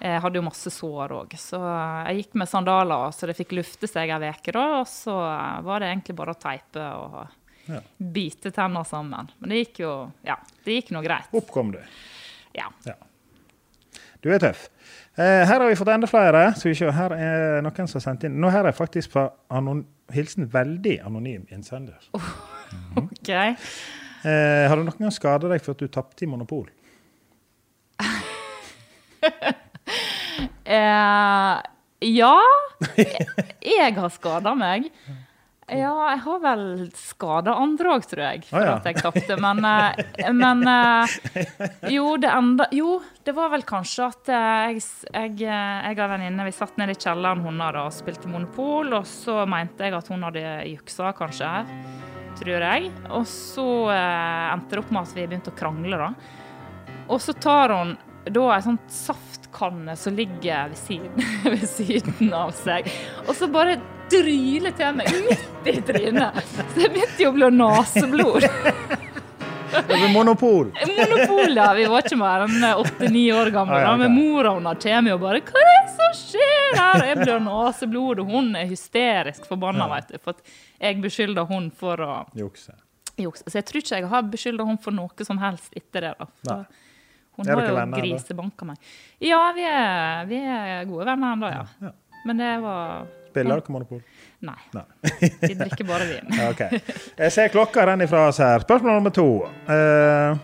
[0.01, 1.59] Jeg hadde jo masse sår òg, så
[2.09, 4.55] jeg gikk med sandaler så det fikk lufte seg ei uke.
[4.57, 5.15] Og så
[5.63, 7.37] var det egentlig bare å teipe og
[7.71, 7.79] Ja.
[8.01, 9.29] bite tenner sammen.
[9.39, 11.29] Men det gikk jo Ja, det gikk nå greit.
[11.33, 11.79] Opp kom du.
[12.57, 12.67] Ja.
[14.23, 14.69] Du er tøff.
[15.17, 16.55] Eh, her har vi fått enda flere.
[16.57, 18.41] Skal vi se, her er noen som har sendt inn.
[18.41, 19.29] Nå her er faktisk fra
[20.13, 22.01] hilsen veldig anonym innsender.
[23.03, 23.31] OK.
[23.31, 26.69] Eh, har du noen gang skada deg for at du tapte i Monopol?
[30.71, 31.57] Eh,
[32.07, 32.37] ja.
[32.97, 34.87] Jeg har skada meg.
[35.71, 36.63] Ja, jeg har vel
[36.99, 38.77] skada andre òg, tror jeg, for ah, ja.
[38.81, 39.37] at jeg tapte.
[39.39, 41.15] Men, eh, men eh,
[41.95, 42.97] jo, det enda, jo,
[43.27, 44.83] det var vel kanskje at eh, jeg,
[45.15, 49.07] jeg, jeg og en venninne vi satt nede i kjelleren hadde og spilte Monopol, og
[49.07, 51.53] så mente jeg at hun hadde juksa, kanskje.
[52.41, 52.91] Tror jeg.
[53.13, 56.13] Og så eh, endte det opp med at vi begynte å krangle, da.
[57.11, 57.97] Og så tar hun
[58.31, 62.89] da ei sånn saftkanne som ligger ved siden, ved siden av seg,
[63.27, 63.79] og så bare
[64.11, 66.41] dryler til meg midt i trynet.
[66.73, 68.47] Så jeg begynte jo å blø naseblod.
[69.71, 70.73] Det blir monopol.
[70.97, 71.69] Monopol, ja.
[71.79, 73.77] Vi var ikke mer enn åtte-ni år gamle.
[73.79, 74.01] Ah, ja, da.
[74.01, 78.25] Men mora hennes kommer jo bare 'Hva er det som skjer her?' Jeg blir naseblod,
[78.25, 80.19] og hun er hysterisk forbanna, vet du.
[80.19, 80.43] For at
[80.81, 82.75] jeg beskylder hun for å Jukse.
[83.21, 83.45] jukse.
[83.47, 86.15] Så jeg tror ikke jeg har beskylda hun for noe som helst etter det.
[86.19, 86.27] da.
[86.45, 86.67] For
[87.41, 88.77] Hun har jo grisebanka meg.
[89.21, 91.65] Ja, vi er, vi er gode venner ennå, ja.
[91.81, 91.93] Ja.
[92.27, 94.01] Men det var Spiller dere monopol?
[94.43, 94.57] Nei.
[94.75, 94.83] Nei.
[95.47, 96.33] Vi drikker bare vin.
[96.49, 96.81] okay.
[96.81, 96.97] ok.
[97.21, 98.65] Jeg ser klokka renner ifra oss her.
[98.65, 99.27] Spørsmål nummer to.
[99.71, 100.41] Eh,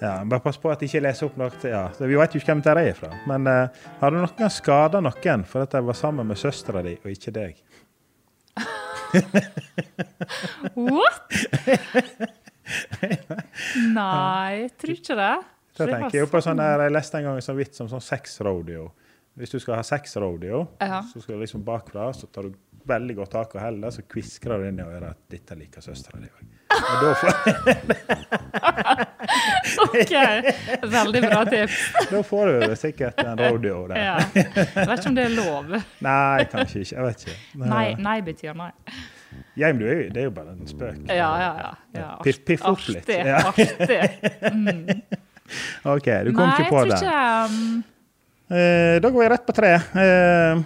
[0.00, 1.50] ja, bare pass på at jeg ikke leser opp noe.
[1.60, 3.10] til- Ja, vi vet jo ikke hvem det er fra.
[3.26, 3.68] Men uh,
[4.00, 7.10] har du noen gang skada noen for at de var sammen med søstera di og
[7.10, 7.56] ikke deg?
[10.76, 11.32] What?!
[13.96, 15.34] Nei, jeg tror ikke det.
[15.76, 17.88] Så tenker jeg på sånn sånn- der, Jeg leste en gang en sånn vits om
[17.88, 18.88] sånn sexrodeo.
[19.36, 21.02] Hvis du skal ha sexrodeo, Ja.
[21.02, 22.54] så skal du liksom bakfra, så tar du
[22.86, 26.18] veldig godt tak og heller, så kviskrer du inn i øret at 'dette liker søstera
[26.20, 26.46] di òg'.
[26.76, 27.32] Og da får,
[29.86, 30.12] Ok,
[30.92, 31.78] Veldig bra tips.
[32.12, 33.98] da får du sikkert en rodeo der.
[34.00, 34.16] Ja.
[34.36, 34.46] Jeg
[34.76, 35.74] vet ikke om det er lov.
[36.06, 36.94] Nei, kanskje ikke.
[36.96, 37.36] Jeg vet ikke.
[37.54, 38.70] Men, Nei, eh, nei betyr nei.
[39.58, 39.82] Ja, men
[40.14, 41.02] det er jo bare en spøk.
[41.10, 41.72] Ja, ja, ja.
[41.98, 42.06] ja.
[42.24, 43.10] Piff- piff opp litt.
[43.10, 43.42] Ja.
[43.50, 44.00] artig.
[45.94, 47.84] OK, du kom Nei, ikke på jeg tror ikke um,
[48.46, 49.72] Eh, da går vi rett på tre.
[49.98, 50.60] Eh,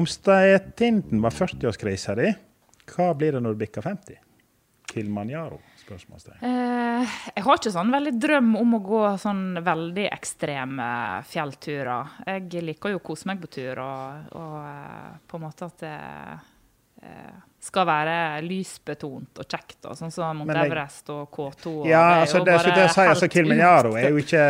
[0.00, 2.30] om Stetinden var 40-årskrisa di,
[2.94, 4.16] hva blir det når du bikker 50?
[4.98, 5.58] Kilimanjaro?
[5.84, 6.42] Spørsmålstegn.
[6.44, 10.88] eh, Jeg har ikke sånn veldig drøm om å gå sånn veldig ekstreme
[11.30, 12.16] fjellturer.
[12.26, 15.78] Jeg liker jo å kose meg på tur, og, og eh, på en måte at
[15.86, 15.94] det
[17.02, 21.72] eh, skal være lysbetont og kjekt, og sånn som Mount Everest og K2.
[21.80, 24.20] og Ja, det er altså jo det, bare det å si, altså Kilimanjaro er jo
[24.22, 24.44] ikke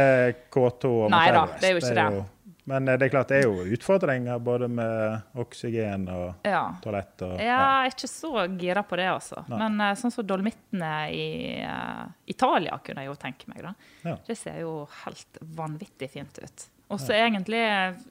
[0.52, 2.24] K2 og Nei da, det er jo ikke det.
[2.68, 6.62] Men eh, det er klart det er jo utfordringer både med oksygen og Ja.
[6.84, 9.42] toalett og Ja, jeg er ikke så gira på det, altså.
[9.48, 9.58] Nei.
[9.64, 11.26] Men eh, sånn som dolmittene i
[11.64, 13.64] uh, Italia kunne jeg jo tenke meg.
[14.04, 14.16] Ja.
[14.26, 16.68] Det ser jo helt vanvittig fint ut.
[16.88, 17.60] Og så egentlig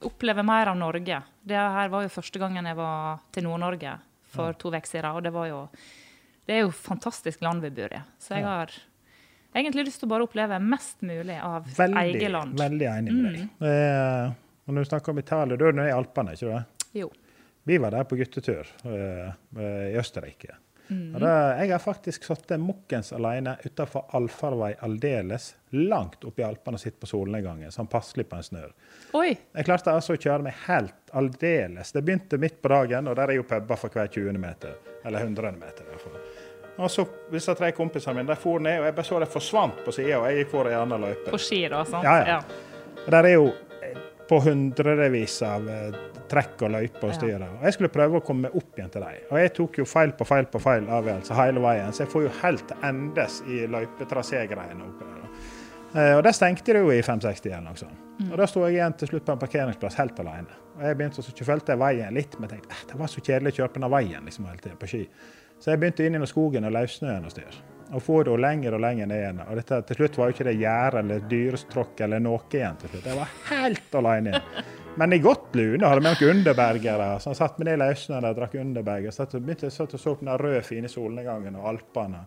[0.05, 1.21] oppleve mer av Norge.
[1.41, 3.95] Det her var jo første gangen jeg var til Nord-Norge
[4.29, 5.63] for to uker siden, og det var jo
[6.47, 7.99] Det er jo fantastisk land vi bor i.
[8.23, 8.71] Så jeg har
[9.55, 12.53] egentlig lyst til å bare oppleve mest mulig av Veldig, eget land.
[12.59, 13.41] veldig enig med deg.
[13.41, 13.49] Mm.
[13.59, 14.35] Det er-
[14.67, 16.87] Og når du snakker om Italia, da er du i Alpene, ikke det?
[16.99, 17.09] Jo.
[17.67, 20.55] Vi var der på guttetur øh, i Østerrike.
[20.87, 21.15] Mm.
[21.15, 26.79] Og da, jeg har faktisk sittet mukkens alene utenfor allfarvei aldeles, langt oppe i Alpene
[26.79, 28.71] og sittet på solnedgangen, sånn passelig på en snør.
[29.19, 29.33] Oi!
[29.35, 31.91] Jeg klarte altså å kjøre meg helt aldeles.
[31.91, 34.39] Det begynte midt på dagen, og der er jo puber for hver 20.
[34.39, 34.79] meter.
[35.03, 35.83] Eller 100 meter.
[35.87, 36.19] i hvert fall.
[36.77, 39.83] Og så disse tre kompisene mine de for ned, og jeg bare så de forsvant
[39.83, 41.31] på sida, og jeg gikk for ei anna løype.
[41.33, 41.83] På ski, da.
[41.89, 42.05] sant?
[42.05, 42.41] Ja, ja.
[43.03, 43.47] Og Der er jo
[44.29, 45.91] på hundrevis av eh,
[46.27, 47.17] trekk og løyper og Ja.
[47.19, 47.47] styrer.
[47.59, 49.21] Og jeg skulle prøve å komme opp igjen til dem.
[49.31, 52.23] Og jeg tok jo feil på feil på feil avgjørelse hele veien, så jeg får
[52.27, 55.29] jo helt endes i løypetraségreiene oppe der.
[55.95, 58.03] Eh, Og det stengte det jo i 560 eller noe sånt.
[58.19, 58.31] Mm.
[58.31, 60.47] Og da sto jeg igjen til slutt på en parkeringsplass helt alene.
[60.77, 63.57] Og jeg begynte så fulgte jeg veien litt, men tenkte det var så kjedelig å
[63.61, 65.07] kjøre på denne veien liksom hele tiden på ski.
[65.59, 67.76] Så jeg begynte inn i skogen og løssnøen og styr.
[67.95, 69.43] Og for jo lenger og lenger ned igjen.
[69.45, 72.91] Og dette, til slutt var jo ikke det gjerde eller dyrestråkk eller noe igjen til
[72.91, 73.07] slutt.
[73.07, 74.41] Jeg var helt alene.
[74.97, 77.07] Men i godt lune hadde vi noen underbergere.
[77.21, 79.13] Så han satt med ned i løssnøen og drakk underberger.
[79.13, 82.25] Så jeg begynte jeg og så på den røde, fine solnedgangen og Alpene.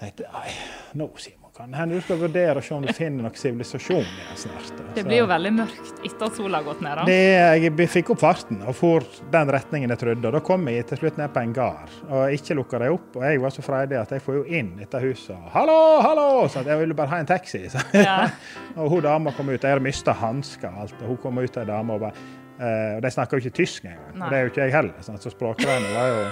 [0.00, 0.50] tenkte nei,
[0.98, 4.38] nå Simon, kan hende du skal vurdere å se om du finner noe sivilisasjon igjen
[4.40, 4.70] snart.
[4.72, 4.86] Så.
[4.96, 6.98] Det blir jo veldig mørkt etter at sola har gått ned.
[6.98, 7.04] da.
[7.06, 10.26] det, jeg fikk opp farten og for den retningen jeg trodde.
[10.26, 13.06] og Da kom jeg til slutt ned på en gard og ikke lukka de opp.
[13.20, 15.36] Og jeg var så freidig at jeg får jo inn etter huset.
[15.36, 17.68] og, 'Hallo, hallo!' Så jeg ville bare ha en taxi.
[17.70, 17.78] Så.
[17.94, 18.30] Ja.
[18.78, 19.62] og hun dama kom ut.
[19.62, 21.02] Jeg hadde mista hansker og alt.
[21.02, 23.84] Og hun kom ut, ei dame, og bare eh, Og de snakker jo ikke tysk
[23.84, 24.12] engang.
[24.14, 25.00] Og det er jo ikke jeg heller.
[25.06, 26.22] Sånn, Så språkgreiene var jo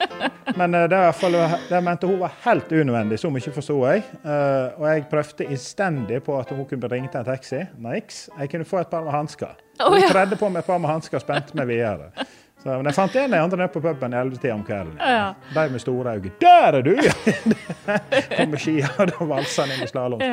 [0.60, 1.38] Men eh, det, i hvert fall,
[1.70, 4.04] det mente hun var helt unødvendig, så mye forsto jeg.
[4.24, 7.64] Eh, og jeg prøvde innstendig på at hun kunne ringe til en taxi.
[7.78, 8.28] Niks.
[8.38, 9.56] Jeg kunne få et par med hansker.
[9.80, 10.10] Hun ja.
[10.12, 12.10] tredde på meg et par med hansker og spente meg videre.
[12.60, 14.98] Så, men jeg fant en av de andre nede på puben i 11-tida om kvelden.
[15.00, 15.32] Ja.
[15.54, 16.32] De med store øyne.
[16.40, 16.96] 'Der er du!'
[18.36, 20.30] Kom med skia og valsa inn i slalåmsko.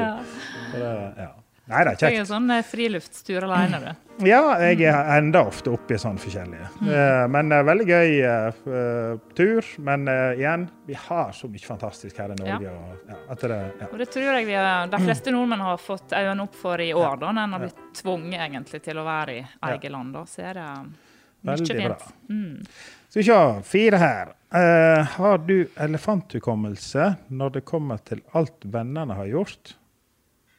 [0.76, 1.32] Ja.
[1.68, 1.76] Ja.
[1.76, 2.30] Nei, det er Jeg er kjekt.
[2.30, 4.04] sånn eh, friluftstur alene, du.
[4.26, 6.72] Ja, jeg er enda ofte oppi sånn forskjellige.
[6.82, 7.34] Mm.
[7.36, 9.68] men eh, veldig gøy uh, eh, tur.
[9.86, 12.72] Men uh, igjen, vi har så mye fantastisk her i Norge.
[12.72, 13.90] Og, ja, det, ja.
[13.92, 14.58] Og det tror jeg vi,
[14.96, 17.86] de fleste nordmenn har fått øynene opp for i år, da, når en har blitt
[18.02, 20.18] tvunget egentlig til å være i eget land.
[20.18, 22.02] Da, så er det mye Veldig bra.
[22.02, 22.34] fint.
[22.34, 22.68] Mm.
[23.08, 23.40] Skal vi se,
[23.70, 24.36] fire her.
[24.48, 29.76] Uh, har du elefanthukommelse når det kommer til alt vennene har gjort,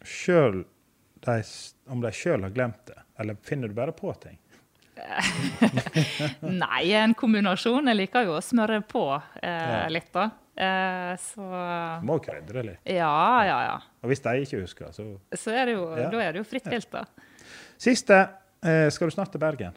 [0.04, 0.66] sjøl
[1.26, 1.38] de,
[1.90, 2.98] om de sjøl har glemt det?
[3.18, 4.38] Eller finner du bare på ting?
[6.42, 7.86] Nei, en kombinasjon.
[7.90, 9.02] Jeg liker jo å smøre på
[9.42, 10.24] eh, litt, da.
[10.58, 11.44] Eh, så
[12.06, 12.80] må krydre litt.
[12.90, 13.12] Ja,
[13.46, 13.76] ja, ja.
[14.02, 15.06] Og hvis de ikke husker, så
[15.38, 16.08] Så er det jo, Ja.
[16.10, 17.04] da er det jo fritt vilt, da.
[17.78, 18.18] Siste.
[18.66, 19.76] Eh, skal du snart til Bergen?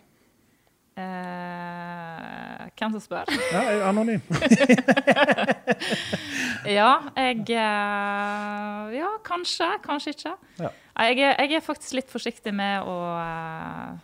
[0.98, 1.91] Eh,
[2.80, 3.32] hvem som spør?
[3.52, 4.22] Ja, jeg er anonym.
[6.68, 9.68] Ja, jeg eh, Ja, kanskje.
[9.86, 10.36] Kanskje ikke.
[10.62, 10.70] Ja.
[11.08, 14.00] Jeg, er, jeg er faktisk litt forsiktig med å eh,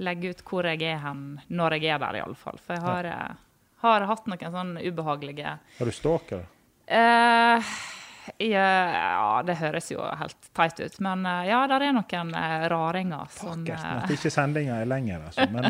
[0.00, 2.60] legge ut hvor jeg er hen, når jeg er der, iallfall.
[2.64, 3.38] For jeg har, eh,
[3.84, 6.46] har hatt noen sånn ubehagelige Har du stalker?
[6.90, 7.70] Uh,
[8.42, 8.64] ja,
[8.96, 12.32] ja, det høres jo helt teit ut, men ja, der er noen
[12.72, 15.46] raringer som Pokkers, eh, at ikke sendinga er lenger, altså.
[15.52, 15.68] Men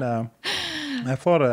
[1.11, 1.47] jeg, får,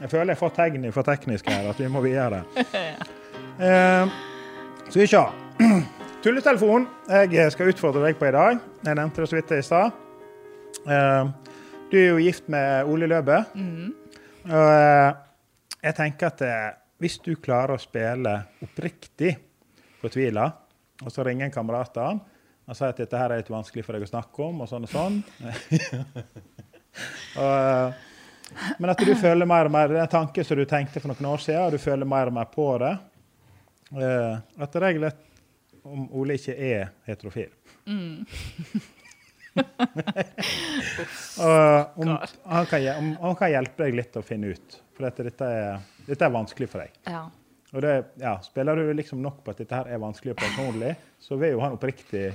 [0.00, 2.44] jeg føler jeg får tegn fra teknisk her at vi må videre.
[3.54, 4.10] Eh,
[4.88, 5.20] skal vi se.
[6.24, 6.88] Tulletelefon.
[7.30, 8.56] Jeg skal utfordre deg på i dag.
[8.82, 9.94] Jeg nevnte det så vidt i stad.
[10.90, 11.28] Eh,
[11.92, 13.36] du er jo gift med Ole Løbe.
[14.48, 15.12] Og eh,
[15.86, 18.32] jeg tenker at eh, hvis du klarer å spille
[18.66, 19.36] oppriktig
[20.02, 20.48] fortvila,
[21.04, 22.24] og så ringer en kamerat av han
[22.64, 24.86] og sier at dette her er litt vanskelig for deg å snakke om, og sånn
[24.86, 25.18] og sånn.
[27.42, 28.13] og, eh,
[28.78, 31.30] men at du føler mer og mer er en tanke som du tenkte for noen
[31.32, 32.94] år siden, og du føler mer og mer på det.
[33.94, 34.34] Uh,
[34.64, 35.16] at regelen er
[35.84, 37.50] om Ole ikke er heterofil.
[41.44, 44.78] og om han, kan, om han kan hjelpe deg litt å finne ut.
[44.94, 47.00] For dette, dette, er, dette er vanskelig for deg.
[47.10, 47.24] ja.
[47.74, 50.92] Og det, ja, Spiller du liksom nok på at dette her er vanskelig og personlig,
[51.18, 52.28] så vil jo han oppriktig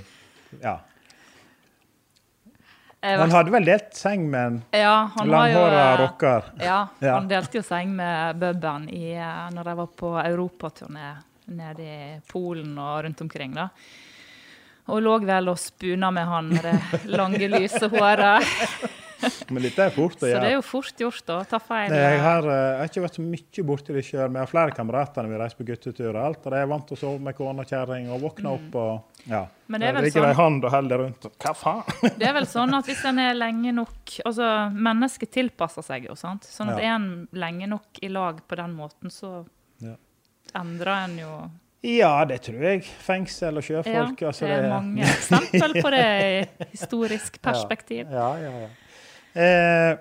[0.60, 0.74] Ja.
[3.02, 6.42] Han hadde vel delt seng med en ja, langhåra eh, rocker.
[6.60, 7.14] Ja, Ja.
[7.14, 11.14] han delte jo seng med Bubben i, eh, når de var på europaturné
[11.50, 13.54] nede i Polen og rundt omkring.
[13.56, 13.68] da.
[14.90, 18.44] Og lå vel og spuna med han med det lange, lyse håret.
[19.54, 20.36] Men dette er fort å gjøre.
[20.36, 21.92] Så det er jo fort gjort å ta feil.
[21.94, 24.74] Jeg har, eh, jeg har ikke vært så mye borti det sjøl, jeg har flere
[24.76, 26.10] kamerater når vi reiser på guttetur.
[26.14, 28.52] og alt, og De er vant til å sove med kone og kjerring og våkne
[28.56, 29.42] opp og ja.
[29.44, 29.56] Mm.
[29.70, 31.24] Men det er vel ligger sånn, i hånd hand og holder rundt.
[31.28, 32.12] og Hva faen?
[32.20, 36.14] Det er vel sånn at hvis en er lenge nok Altså, mennesket tilpasser seg jo,
[36.18, 36.42] sant.
[36.48, 36.90] Sånn at Ja.
[36.90, 39.44] er en lenge nok i lag på den måten, så
[39.80, 39.94] Ja.
[40.54, 41.50] endrer en jo
[41.82, 42.82] Ja, det tror jeg.
[42.84, 44.18] Fengsel og Ja, sjøfolk.
[44.18, 48.10] det altså, er mange eksempel på det i historisk perspektiv.
[48.10, 48.68] Ja, ja, ja.
[49.34, 49.96] Eh,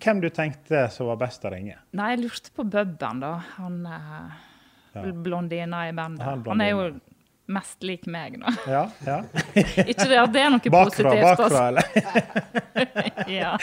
[0.00, 1.76] hvem du tenkte som var best å ringe?
[1.96, 3.34] Nei, jeg lurte på Bubben, da.
[3.58, 4.30] Han eh,
[4.94, 5.02] Ja.
[5.12, 6.24] blondina i bandet.
[6.26, 7.00] Han Han, er jo
[7.50, 8.46] mest lik meg, nå.
[8.70, 9.20] Ja, ja.
[9.90, 11.22] Ikke det at det er noe Bakfra, positivt.
[11.22, 11.62] bakfra, altså.
[11.68, 11.84] eller?
[13.30, 13.58] Ja.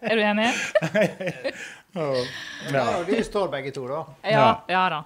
[0.00, 0.48] er du enig?
[1.92, 2.06] Ja.
[2.72, 3.98] Ja, vi står begge to, da.
[4.24, 5.00] Ja, ja da.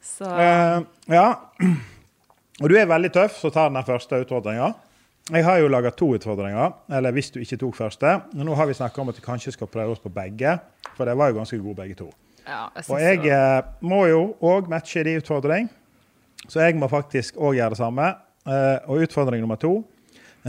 [0.00, 0.80] Så Eh,
[1.12, 1.26] ja.
[2.62, 4.70] Og du er veldig tøff, så tar den første utfordringa.
[5.28, 8.14] Jeg har jo laga to utfordringer, eller hvis du ikke tok første.
[8.32, 10.54] Nå har vi snakka om at vi kanskje skal prøve oss på begge,
[10.96, 12.08] for de var jo ganske gode begge to.
[12.46, 15.68] ja, jeg Og jeg det eh, må jo òg matche de utfordring,
[16.48, 18.08] så jeg må faktisk òg gjøre det samme.
[18.48, 19.82] Eh, og utfordring nummer to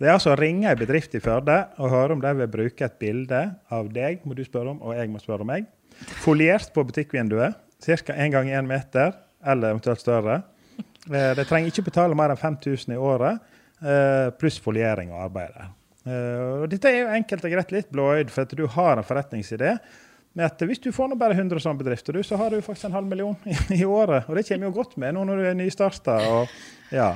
[0.00, 2.84] Det er altså å ringe en bedrift i Førde og høre om de vil bruke
[2.88, 5.68] et bilde av deg, må du spørre om, og jeg må spørre om meg.
[6.24, 7.54] Foliert på butikkvinduet,
[7.84, 8.16] ca.
[8.16, 9.12] én gang én meter,
[9.44, 10.40] eller eventuelt større.
[11.12, 13.38] Eh, De trenger ikke betale mer enn 5000 i året,
[14.38, 15.56] pluss foliering og arbeid.
[16.02, 19.06] Eh, og Dette er jo enkelt og greit litt blåøyd, for at du har en
[19.06, 19.76] forretningsidé.
[20.34, 22.88] med at Hvis du får nå bare 100 sånne bedrifter, du, så har du faktisk
[22.88, 24.24] en halv million i, i året.
[24.28, 26.16] Og det kommer jo godt med nå når du er nystarta.
[26.32, 26.48] Og,
[26.90, 27.14] ja.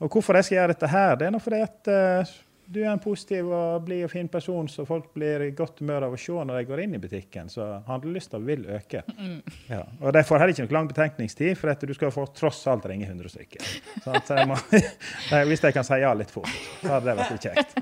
[0.00, 2.34] og hvorfor jeg skal gjøre dette her, det er nå fordi at eh,
[2.66, 6.08] du er en positiv og blid og fin person, så folk blir i godt humør
[6.08, 7.50] av å se når de går inn i butikken.
[7.52, 9.04] Så handlelysta vil øke.
[9.66, 9.82] Ja.
[10.00, 12.86] Og de får heller ikke noe lang betenkningstid, for at du skal få tross alt
[12.86, 13.70] ringe 100 stykker.
[14.04, 14.58] Sånn jeg må,
[15.50, 16.50] hvis jeg kan si ja litt fort,
[16.82, 17.74] så hadde det vært litt kjekt.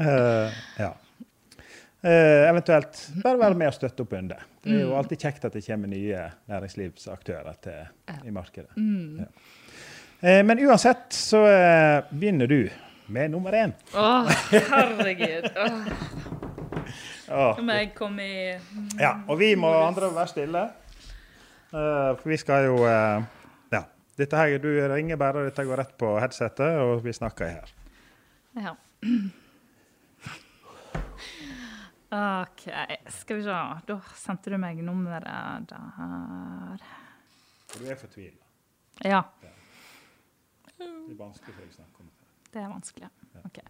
[0.00, 0.92] uh, ja.
[2.02, 4.46] Uh, eventuelt bare være med og støtte opp under.
[4.64, 7.92] Det er jo alltid kjekt at det kommer nye næringslivsaktører til,
[8.24, 8.72] i markedet.
[9.20, 9.28] Ja.
[10.22, 12.70] Eh, men uansett så eh, begynner du
[13.06, 13.72] med nummer én.
[13.98, 14.04] Å,
[14.52, 15.48] herregud.
[17.32, 18.44] Åh, Nå må jeg komme i
[19.00, 20.62] Ja, og vi må andre være stille.
[21.72, 23.82] Eh, for vi skal jo Ja.
[24.18, 27.72] Dette her, Du ringer bare, og dette går rett på headsetet, og vi snakker her.
[28.62, 28.76] Ja.
[32.12, 32.66] OK,
[33.08, 33.60] skal vi se.
[33.88, 36.82] Da sendte du meg nummeret der.
[37.72, 38.36] Du er fortvila.
[39.08, 39.22] Ja,
[40.82, 42.30] Det er vanskelig for deg å snakke om det.
[42.52, 43.08] det er vanskelig.
[43.46, 43.62] OK.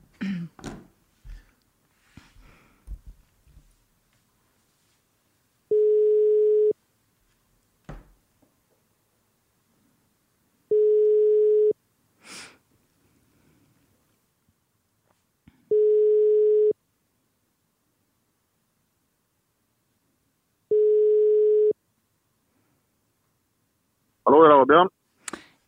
[24.23, 25.02] Hallo, det var Bjørn.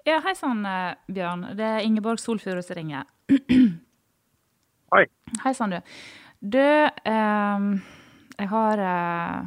[0.05, 1.47] Ja, hei sann, eh, Bjørn.
[1.57, 3.07] Det er Ingeborg Solfjord som ringer.
[4.93, 5.05] Hei.
[5.45, 5.79] Hei sann, du.
[6.45, 7.65] Du, eh,
[8.37, 9.47] jeg har eh,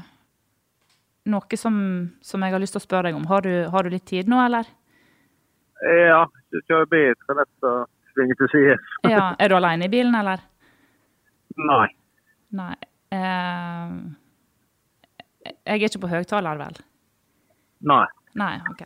[1.30, 1.78] noe som,
[2.26, 3.28] som jeg har lyst til å spørre deg om.
[3.30, 4.66] Har du, har du litt tid nå, eller?
[5.86, 6.24] Ja,
[6.56, 7.14] jeg kjører bil.
[7.22, 7.76] Skal lett å
[8.16, 8.78] svinge til side.
[9.14, 10.42] Ja, Er du alene i bilen, eller?
[11.58, 11.88] Nei.
[12.58, 12.74] Nei.
[13.14, 13.94] Eh,
[15.54, 16.82] jeg er ikke på høyttaler, vel?
[17.94, 18.06] Nei.
[18.38, 18.84] Nei, OK.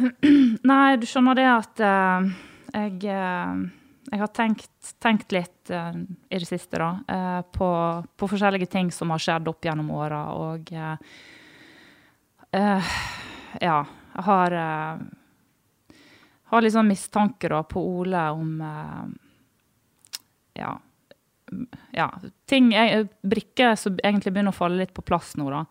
[0.70, 2.26] Nei, du skjønner det at uh,
[2.74, 3.60] jeg, uh,
[4.10, 7.70] jeg har tenkt, tenkt litt uh, i det siste, da, på,
[8.16, 10.74] på forskjellige ting som har skjedd opp gjennom åra, og
[12.50, 12.80] Ja,
[13.60, 14.54] jeg har
[16.50, 18.56] har sånn mistanke da på Ole om
[20.58, 20.72] Ja.
[21.94, 22.08] Ja,
[22.50, 22.72] ting,
[23.22, 25.62] brikker som egentlig begynner å falle litt på plass nå, da.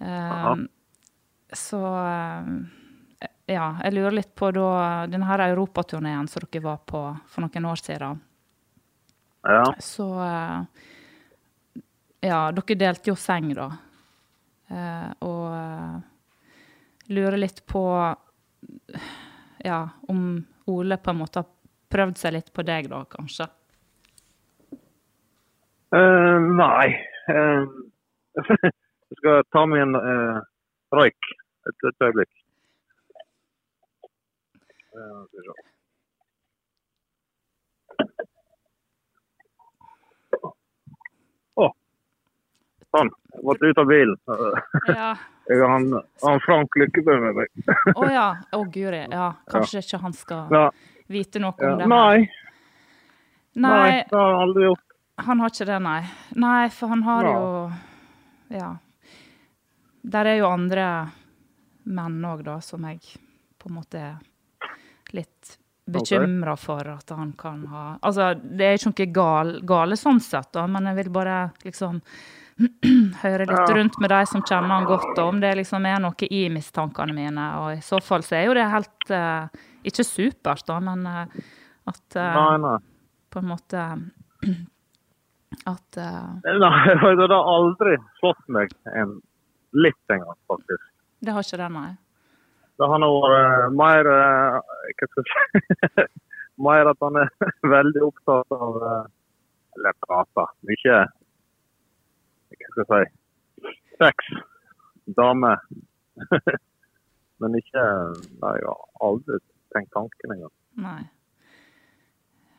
[0.00, 0.56] Eh,
[1.52, 2.48] så eh,
[3.46, 7.68] ja, jeg lurer litt på da denne her europaturneen som dere var på for noen
[7.70, 8.20] år siden.
[9.46, 9.64] Ja.
[9.78, 10.60] Så eh,
[12.26, 13.70] Ja, dere delte jo seng, da.
[14.66, 16.02] Eh, og
[17.14, 17.82] lurer litt på
[19.62, 21.46] Ja, om Ole på en måte har
[21.92, 23.46] prøvd seg litt på deg, da, kanskje.
[25.94, 26.88] Uh, nei.
[27.30, 27.62] Uh,
[28.66, 30.42] jeg skal ta min uh,
[30.92, 31.30] røyk
[31.66, 32.30] et, et øyeblikk.
[41.56, 41.68] Å.
[42.94, 43.10] Sånn.
[43.44, 44.16] Måtte ut av bilen.
[44.88, 45.10] Ja.
[45.46, 45.84] Jeg har han,
[46.24, 47.68] han Frank Lykkebø med meg.
[47.94, 48.26] Å ja.
[48.56, 49.04] Å guri.
[49.12, 50.64] Ja, kanskje ikke han skal Ja.
[51.12, 51.72] vite noe Ja.
[51.72, 51.86] om det.
[51.86, 52.16] Nei,
[53.54, 54.82] nei, Nei, det har han aldri gjort.
[55.18, 56.00] han har ikke det, nei.
[56.34, 57.32] Nei, for han har Ja.
[57.32, 57.72] jo
[58.58, 58.76] Ja.
[60.06, 60.86] Der er jo andre
[61.90, 63.00] menn òg, da, som jeg
[63.58, 65.56] på en måte er litt
[65.86, 70.50] bekymra for at han kan ha Altså, det er ikke noe gal, gale sånn sett,
[70.54, 72.00] da, men jeg vil bare liksom
[73.22, 76.30] høre litt rundt med de som kjenner han godt, og om det liksom er noe
[76.30, 77.48] i mistankene mine.
[77.60, 81.26] Og i så fall så er jo det helt uh, Ikke supert, da, men uh,
[81.86, 82.78] at uh, Nei, nei.
[83.30, 83.84] på en måte
[85.70, 89.18] At Nei, det har aldri slått meg en
[89.76, 90.84] litt engang, faktisk.
[91.24, 91.90] Det har ikke det, nei.
[92.76, 94.56] Det har nå vært mer eh,
[94.98, 96.06] Hva skal jeg si
[96.66, 97.30] Mer at han er
[97.76, 99.06] veldig opptatt av eh,
[99.78, 100.52] Eller prater.
[100.68, 100.98] Mye
[102.52, 104.28] Hva skal jeg si Sex.
[105.16, 105.54] Dame.
[107.40, 107.84] Men ikke
[108.42, 109.40] Nei, jeg har aldri
[109.72, 110.52] tenkt tanken engang.
[110.80, 111.02] Nei.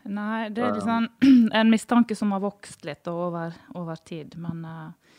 [0.07, 1.07] Nei, det er liksom
[1.59, 4.37] en mistanke som har vokst litt over, over tid.
[4.41, 5.17] Men eh,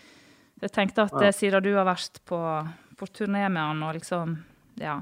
[0.61, 1.27] jeg tenkte at Ja.
[1.29, 2.39] eh, siden du har vært på,
[2.99, 4.39] på turné med han og liksom
[4.79, 5.01] Ja.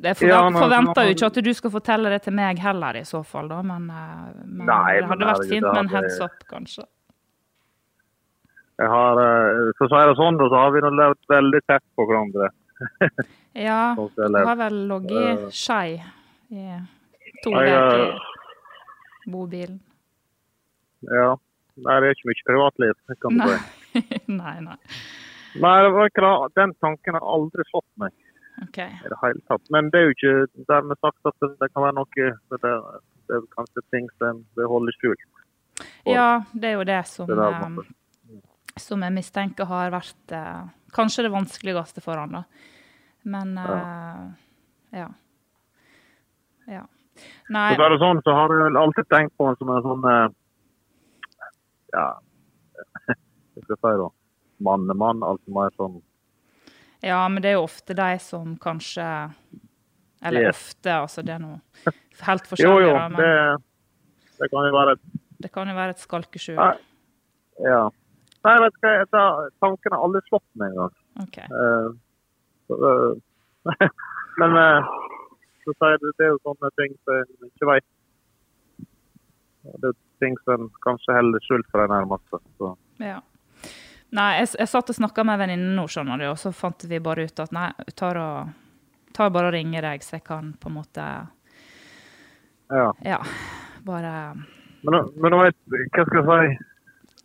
[0.00, 3.02] Jeg for, Ja, forventer jo ikke at du skal fortelle det til meg heller, i
[3.02, 6.36] så fall, da, men, eh, men Nei, det hadde vært fint med en heads up,
[6.48, 6.84] kanskje.
[8.78, 11.82] Jeg har, eh, For å si det sånn, så har vi nå levd veldig tett
[11.98, 12.50] på hverandre.
[13.58, 15.96] Ja, Sånn du har vel ligget skei
[16.52, 16.78] i
[17.42, 18.20] to uker
[19.26, 19.80] i bobilen.
[21.02, 21.34] Ja.
[21.78, 23.77] Nei, det er ikke mye privatliv, kan du si.
[24.40, 24.78] nei, nei.
[25.58, 26.32] Nei, det var ikke det.
[26.60, 28.16] den tanken har aldri slått meg
[28.62, 28.90] Okay.
[29.04, 29.68] i det hele tatt.
[29.70, 32.08] Men det er jo ikke dermed sagt at det, det kan være noe
[32.50, 32.72] Det, det,
[33.36, 35.22] er kanskje ting som det holder skjult.
[36.08, 38.40] Ja, det er jo det som, Det der eh,
[38.80, 40.62] som jeg mistenker har vært eh,
[40.96, 42.42] kanskje det vanskeligste for han, da.
[43.28, 44.24] Men eh,
[44.98, 45.08] ja.
[46.68, 46.84] Ja.
[47.50, 50.26] Nei, Så det sånn, så har jeg alltid tenkt på han som en sånn eh,
[51.94, 52.08] Ja,
[53.64, 54.08] skal jeg si da?
[54.68, 55.22] Mannemann.
[55.22, 56.00] Altså mer sånn
[56.98, 59.04] ja, men det er jo ofte de som kanskje
[60.26, 60.56] Eller Yes.
[60.72, 61.60] ofte, altså det er noe
[62.26, 62.88] helt forskjellig, jo.
[62.90, 62.94] jo.
[62.98, 66.58] men Det, det, det kan jo være et kan jo være et skalkeskjul.
[67.62, 67.84] Ja.
[68.42, 70.96] Nei, vet du hva, jeg tar- tanken har aldri slått meg engang.
[71.22, 71.46] Okay.
[71.54, 71.94] Uh,
[72.66, 73.88] så, eh,
[74.42, 74.90] Men uh,
[75.62, 77.86] så sier, det det er jo sånne ting som en ikke vet.
[79.78, 82.42] Det er ting som en kanskje holder skjult for de nærmeste.
[82.58, 82.72] Så.
[83.02, 83.18] Ja.
[84.16, 87.00] Nei, jeg, jeg satt og snakka med venninnen nå, skjønner du, og så fant vi
[87.04, 87.68] bare ut at nei,
[87.98, 88.54] tar og,
[89.16, 91.08] tar bare og ringer deg, så jeg kan på en måte
[92.72, 92.88] Ja.
[93.04, 93.18] Ja,
[93.84, 94.14] bare
[94.84, 95.58] Men, men vet,
[95.92, 96.64] hva skal jeg si,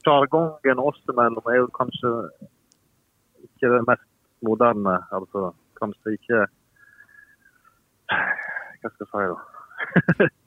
[0.03, 2.11] sjargongen oss imellom er jo kanskje
[3.47, 4.07] ikke det mest
[4.43, 4.97] moderne.
[5.15, 6.45] Altså kanskje ikke
[8.11, 10.29] Hva skal jeg si, da?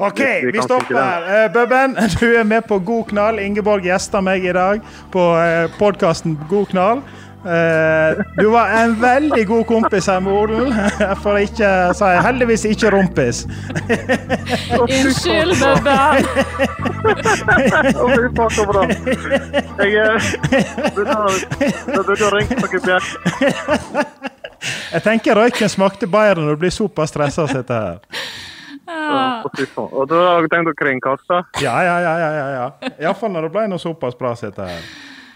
[0.00, 1.44] OK, Vi- vi vi stopper her.
[1.44, 3.38] Eh, Bubben, du er med på God knall.
[3.38, 4.80] Ingeborg gjester meg i dag
[5.12, 7.02] på uh, podkasten God knall.
[7.40, 10.74] Eh, du var en veldig god kompis her med Odel,
[11.22, 13.38] for å ikke si heldigvis ikke rumpis.
[14.76, 15.96] Unnskyld, Bubbe!
[17.96, 18.84] Å, fy faen, så.
[19.80, 20.20] Jeg eh,
[24.92, 27.96] noen tenker røyken smakte bedre når du blir såpass stressa av dette her.
[28.90, 29.92] Faen.
[29.92, 31.42] Og da har tenkt å kringkaste.
[31.62, 32.14] Ja, ja, ja.
[32.24, 32.90] ja, ja, ja.
[33.06, 34.88] Iallfall når det ble noe såpass bra som dette her.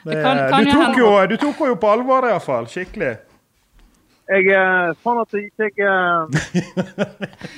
[0.05, 2.67] Det, kan- kan du, tok jo, du tok henne jo på alvor, iallfall.
[2.69, 3.15] Skikkelig.
[4.25, 6.39] Jeg er Sånn at jeg ikke jeg, eh,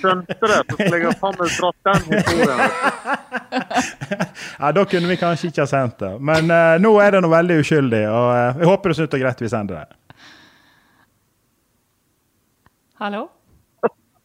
[0.01, 2.60] skjønte det, så skulle jeg ha faen meg dratt den historien.
[4.59, 6.10] Ja, Da kunne vi kanskje ikke ha sendt det.
[6.18, 9.18] Men uh, nå er det noe veldig uskyldig, og uh, jeg håper du syns det
[9.20, 9.86] er greit vi sender det.
[12.98, 13.27] Hallo?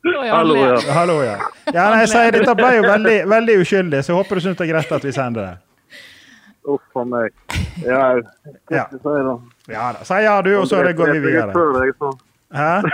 [0.04, 0.78] Hallo, ja.
[0.96, 1.36] Hallo, ja.
[1.74, 4.58] Ja, nei, jeg sier Dette ble jo veldig, veldig uskyldig, så jeg håper du syns
[4.58, 6.00] det er greit at vi sender det.
[6.72, 7.34] Uff a meg.
[7.86, 8.86] Ja, hva Ja.
[8.88, 9.36] skal jeg si da?
[9.74, 10.04] Ja da.
[10.06, 11.54] Si ja, du, og så går vi videre.
[12.54, 12.82] Hæ?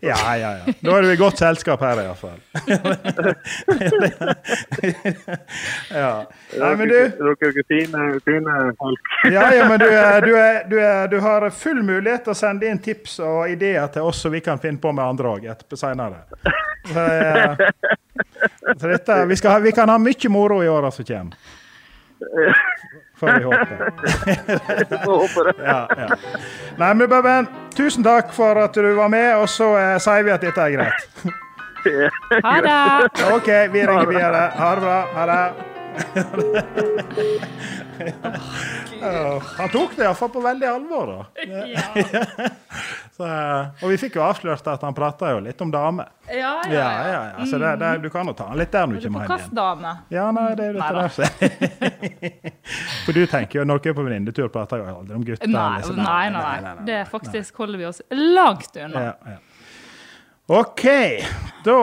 [0.00, 0.64] Ja, ja, ja.
[0.80, 2.40] Da er du i godt selskap her, iallfall.
[5.90, 6.26] ja.
[6.58, 9.00] Nei, men du Dere er jo fine, fine folk.
[9.30, 9.86] Ja, ja, men du,
[10.26, 10.32] du,
[10.70, 10.76] du,
[11.10, 14.40] du har full mulighet til å sende inn tips og ideer til oss så vi
[14.44, 15.46] kan finne på med andre òg
[15.78, 16.16] seinere.
[16.90, 17.02] Så,
[18.80, 21.36] så dette, vi, skal vi kan ha mye moro i åra som kommer.
[23.20, 23.76] Får vi håpe.
[25.64, 26.08] Ja, ja.
[26.78, 30.30] Nei, men Bøben, tusen takk for at du var med, og så eh, sier vi
[30.34, 31.02] at dette er greit.
[32.44, 32.80] Ha det!
[33.32, 34.42] OK, vi ringer videre.
[34.52, 34.98] Ha det bra.
[35.16, 35.44] Ha det.
[39.58, 41.22] Han tok det iallfall på veldig alvor, da.
[43.16, 46.08] Så, eh, og vi fikk jo avslørt at han prata jo litt om damer.
[46.30, 47.46] Ja, Ja, ja, ja.
[47.50, 49.34] Så det, det, du kan jo ta han litt der når du Du kommer hjem
[49.42, 49.56] igjen.
[50.14, 51.08] Ja, nei, det er dette der.
[51.16, 51.28] så-
[53.04, 55.50] For du tenker jo når dere er på venninnetur, prater jo aldri om gutter.
[55.52, 56.00] Nei, liksom.
[56.00, 56.74] nei, nei, nei.
[56.88, 59.04] Det faktisk holder vi oss langt unna.
[59.10, 59.38] Ja, ja.
[60.50, 60.86] OK,
[61.64, 61.76] da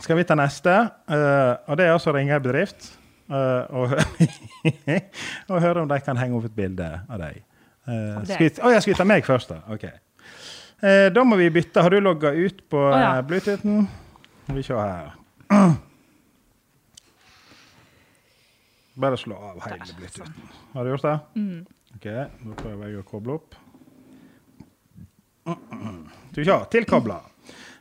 [0.00, 0.78] skal vi ta neste.
[1.10, 2.88] Uh, og det er altså å ringe ei bedrift
[3.30, 3.96] og,
[5.50, 7.42] og høre om de kan henge opp et bilde av deg.
[7.88, 9.62] Uh, vi, oh, jeg skal ta meg først, da?
[9.72, 9.86] OK.
[10.80, 11.82] Eh, da må vi bytte.
[11.84, 13.18] Har du logga ut på oh, ja.
[13.18, 13.88] eh, Bluetoothen?
[14.44, 15.10] Skal vi se her.
[19.00, 20.48] Bare slå av hele Bluetoothen.
[20.72, 21.18] Har du gjort det?
[21.36, 21.66] Mm.
[21.98, 22.06] OK,
[22.46, 23.58] nå prøver jeg å koble opp.
[25.50, 26.60] Skal vi se.
[26.72, 27.20] Tilkobla.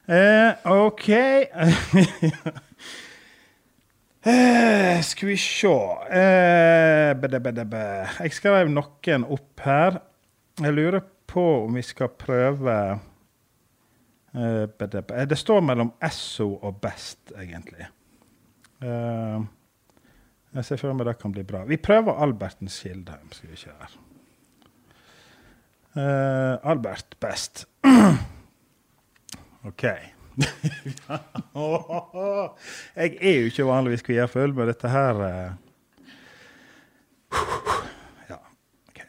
[0.10, 1.08] Eh, OK.
[4.24, 5.76] eh, skal vi se
[6.12, 8.08] eh, bede, bede, bede.
[8.20, 10.02] Jeg skrev noen opp her.
[10.60, 12.76] Jeg lurer på om vi skal prøve
[14.36, 14.66] eh.
[15.30, 17.88] Det står mellom Esso og Best, egentlig.
[18.84, 19.40] Eh,
[20.56, 21.64] jeg ser for meg det kan bli bra.
[21.70, 23.32] Vi prøver Albertens Kildheim.
[23.32, 23.98] Skal vi her.
[26.00, 27.66] Eh, Albert best.
[29.70, 29.86] OK.
[32.96, 35.52] jeg er jo ikke vanligvis kviafull, men dette her eh,
[38.30, 38.38] Ja,
[38.88, 39.00] OK.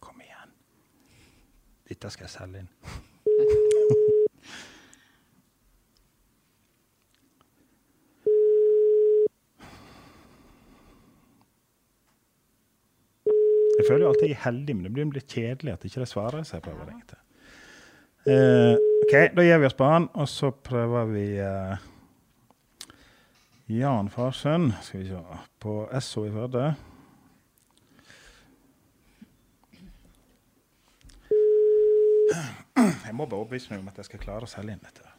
[0.00, 0.50] Kom igjen.
[1.88, 2.70] Dette skal jeg selge inn.
[13.76, 16.62] Jeg føler alltid jeg heldig, men det blir litt kjedelig at ikke det svarer seg
[16.62, 17.22] prøver hver enkelt.
[18.26, 18.74] Eh,
[19.06, 21.76] OK, da gir vi oss på han, og så prøver vi uh,
[23.70, 24.72] Jan Farsund.
[24.82, 26.74] Skal vi se På SO i Førde.
[32.76, 35.16] Jeg må bare overbevise meg om at jeg skal klare å selge inn dette.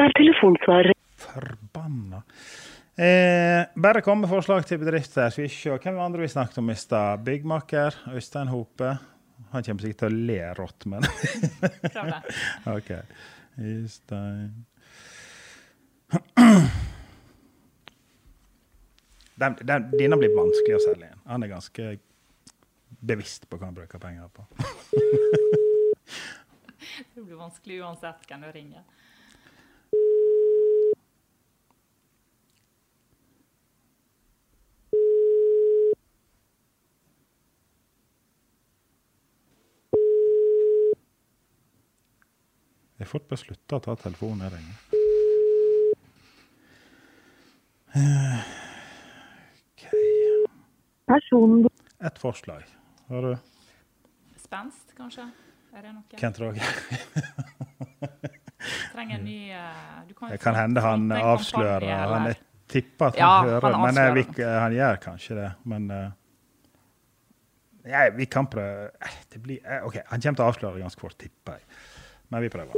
[0.00, 0.92] Dette er telefonsvarer.
[1.16, 2.22] Forbanna.
[2.96, 5.30] Eh, bare kom med forslag til bedrifter.
[5.30, 5.70] Skal vi se.
[5.70, 7.24] Hvem andre vi snakket om i stad?
[7.24, 7.94] Byggmaker.
[8.14, 8.96] Øystein Hope.
[9.50, 11.02] Han kommer sikkert til å le rått, men
[11.92, 12.20] Prøv det.
[12.76, 12.90] OK.
[13.60, 14.66] Øystein
[19.40, 21.20] den, den, Denne blir vanskelig å selge inn.
[21.26, 21.98] Han er ganske
[23.00, 24.44] bevisst på hva han bruker penger på.
[27.14, 28.82] Det blir vanskelig uansett hvem du ringer.
[43.00, 44.74] Jeg får bare slutte å ta telefonen jeg ringer.
[47.96, 48.50] Eh,
[49.72, 49.84] OK.
[51.08, 51.64] Personen
[52.04, 52.66] Ett forslag.
[53.08, 53.32] Har du
[54.36, 55.24] Spenst, kanskje?
[55.72, 56.20] Er det noe?
[56.20, 56.76] Kent Roger?
[58.92, 62.40] Trenger en ny uh, du kan Det kan hende han avslører Han er
[62.70, 65.48] tipper at han Ja, hører, han men jeg, vi, han gjør kanskje det.
[65.72, 66.10] Men uh,
[67.88, 71.02] jeg, vi kan prøve eh, det blir, uh, OK, han kommer til å avsløre ganske
[71.08, 71.80] fort, tipper jeg.
[72.30, 72.74] Men vi prøver.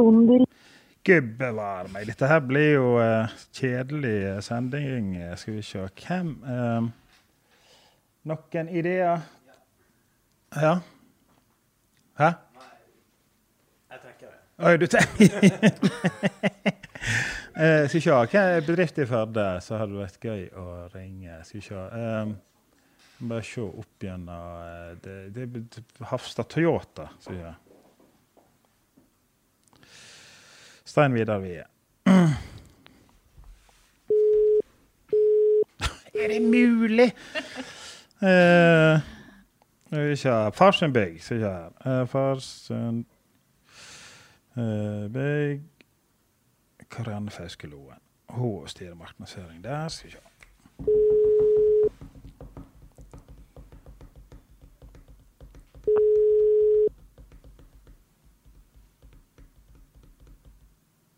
[0.00, 0.46] Personen du
[1.04, 2.06] Gud bevare meg.
[2.08, 5.14] Dette her blir jo uh, kjedelig sending.
[5.36, 6.88] Skal vi se Hvem uh,
[8.28, 9.20] Noen ideer?
[10.56, 10.74] Ja?
[12.20, 12.30] Hæ?
[13.90, 14.40] Jeg trekker det.
[14.58, 15.28] Oi, du tenker
[17.60, 18.12] Uh, Skal vi se.
[18.32, 21.42] Hva er bedrift i Førde så hadde vært gøy å ringe?
[21.44, 21.76] Skal vi se.
[21.76, 22.30] Eh,
[23.28, 27.69] bare se opp gjennom uh, det, det, er Hafstad Toyota, sier jeg.
[30.90, 31.64] Stein Vidar Vie.
[36.14, 37.14] Er det mulig?!
[38.22, 39.00] Eh,
[39.86, 40.28] skal vi se.
[40.52, 41.22] Farsund bygg.
[41.22, 41.70] Skal vi her.
[41.86, 43.04] Eh, Farsund
[44.56, 45.62] eh, bygg
[46.90, 47.98] Karianne Fauske-Loen.
[48.28, 49.88] Hun styrer markedsføring der.
[49.88, 50.29] Skal vi se.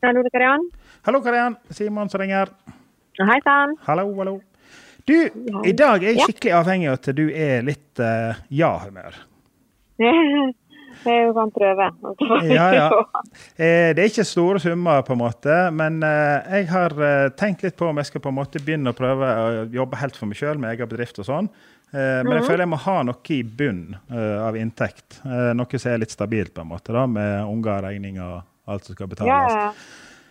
[0.03, 0.71] Hallo, Karian.
[1.07, 1.57] Hallo, Karian.
[1.71, 2.49] Simon som ringer.
[3.23, 3.77] Hei sann.
[3.87, 4.41] Hallo, hallo.
[5.07, 5.15] Du,
[5.67, 9.15] i dag er jeg skikkelig avhengig av at du er litt uh, ja-humør.
[11.03, 11.87] Jeg kan prøve.
[12.53, 12.85] Ja, ja.
[13.57, 16.93] Eh, det er ikke store summer, på en måte, men eh, jeg har
[17.41, 20.19] tenkt litt på om jeg skal på en måte begynne å prøve å jobbe helt
[20.21, 21.49] for meg sjøl med egen bedrift og sånn.
[21.97, 22.47] Men jeg Mhm.
[22.47, 25.19] føler jeg må ha noe i bunn eh, av inntekt.
[25.25, 29.11] Noe som er litt stabilt, på en måte, da, med unger, regninger alt som skal
[29.13, 29.53] betales.
[29.53, 29.73] ja.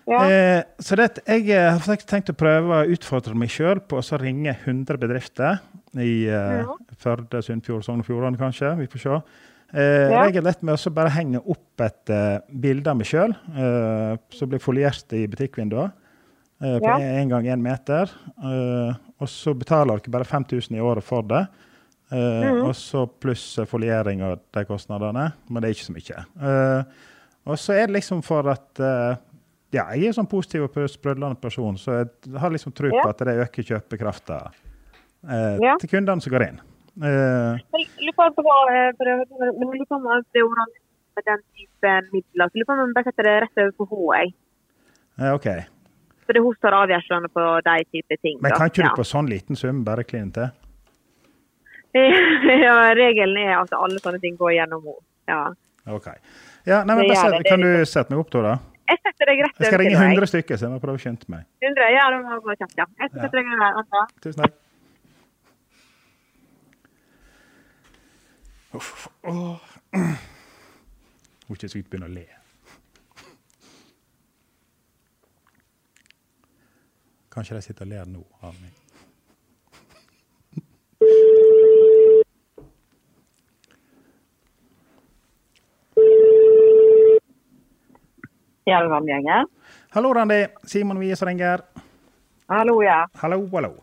[0.09, 0.19] Ja.
[0.25, 4.17] Eh, så det, jeg eh, har tenkt å prøve å utfordre meg sjøl på å
[4.19, 5.59] ringe 100 bedrifter
[5.93, 6.73] i eh, Ja.
[6.97, 8.73] Førde, Sunnfjord, Sogn og Fjordane, kanskje.
[8.81, 9.19] Vi får se.
[9.77, 10.23] Eh, Ja.
[10.25, 14.49] Regel lett med å bare henge opp et uh, bilde av meg sjøl, uh, som
[14.49, 15.93] blir foliert i butikkvinduet.
[16.61, 18.09] Eh, på én gang én meter.
[18.37, 21.45] Uh, og så betaler dere bare 5000 i året for det.
[22.11, 22.17] Eh,
[22.51, 22.65] Mhm.
[22.67, 25.31] Og så pluss eh, foliering og de kostnadene.
[25.49, 26.25] Men det er ikke så mye.
[26.41, 26.83] Eh,
[27.45, 29.15] og så er det liksom for at uh,
[29.73, 33.09] ja, jeg er sånn positiv og sprudlende person, så jeg har liksom tro på Ja.
[33.09, 35.77] at det øker kjøpekrafta uh, Ja.
[35.79, 36.59] til kundene som går inn.
[37.01, 40.03] Uh, Jeg lurer på hva eh, jeg- jeg på om
[40.33, 40.47] det er
[41.15, 42.47] med den type midler.
[42.51, 44.33] Så lurer på om bare setter det rett over på H, jeg.
[45.19, 45.47] eh, OK.
[46.25, 48.37] For det hun som tar avgjørelsene på de type ting.
[48.41, 48.89] Men kan ikke ja.
[48.91, 50.51] du på sånn liten sum bare kline til?
[52.65, 55.03] ja, regelen er at alle sånne ting går gjennom henne.
[55.27, 55.41] Ja.
[55.91, 56.07] OK.
[56.65, 58.41] Ja, nei, men bare Kan du sette meg opp, da?
[58.45, 58.57] da?
[58.91, 61.01] Jeg setter deg rett Jeg skal ringe til 100 stykker, så jeg må prøve å
[61.01, 61.47] skynde meg.
[61.63, 61.87] 100?
[61.95, 62.87] Ja, du må gå kjapt, ja.
[62.99, 64.11] Jeg setter deg over.
[64.25, 64.59] Tusen takk.
[68.73, 69.07] Uff.
[69.27, 69.71] Åh.
[69.95, 72.27] er ikke sykt begynne å le.
[77.31, 78.80] Kanskje de sitter og ler nå av meg.
[88.65, 89.47] Hjelmgjengen.
[89.95, 90.45] Hallo, Randi.
[90.63, 91.61] Simon Wie som ringer.
[92.47, 93.07] Hallo, ja.
[93.21, 93.73] Hallo, hallo.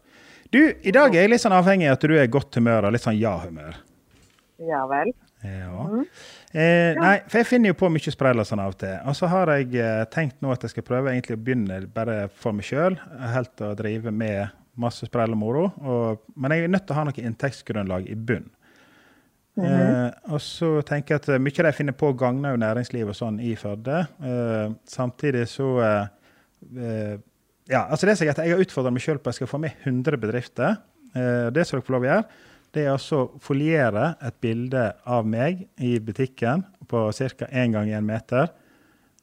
[0.50, 2.88] Du, i dag er jeg litt sånn avhengig av at du er i godt humør
[2.88, 3.76] og litt sånn ja-humør.
[4.64, 5.10] Ja vel.
[5.42, 5.88] Ja.
[6.50, 8.94] Eh, nei, for jeg finner jo på mye sprell og sånn av og til.
[9.10, 12.16] Og så har jeg eh, tenkt nå at jeg skal prøve egentlig å begynne bare
[12.32, 12.96] for meg sjøl.
[13.34, 15.66] Helt å drive med masse sprell og moro.
[15.82, 18.48] Og, men jeg er nødt til å ha noe inntektsgrunnlag i bunn.
[19.64, 23.14] Eh, og så tenker jeg at mye av det jeg finner på, gagner jo næringslivet
[23.14, 24.02] og sånn i Førde.
[24.22, 26.12] Eh, samtidig så eh,
[26.76, 27.16] eh,
[27.68, 29.50] Ja, altså det som er at jeg har utfordra meg sjøl på at jeg skal
[29.50, 30.78] få med 100 bedrifter.
[31.12, 32.28] Eh, det skal dere få lov å gjøre
[32.74, 37.48] det er altså å foliere et bilde av meg i butikken på ca.
[37.48, 38.50] én gang 1 meter.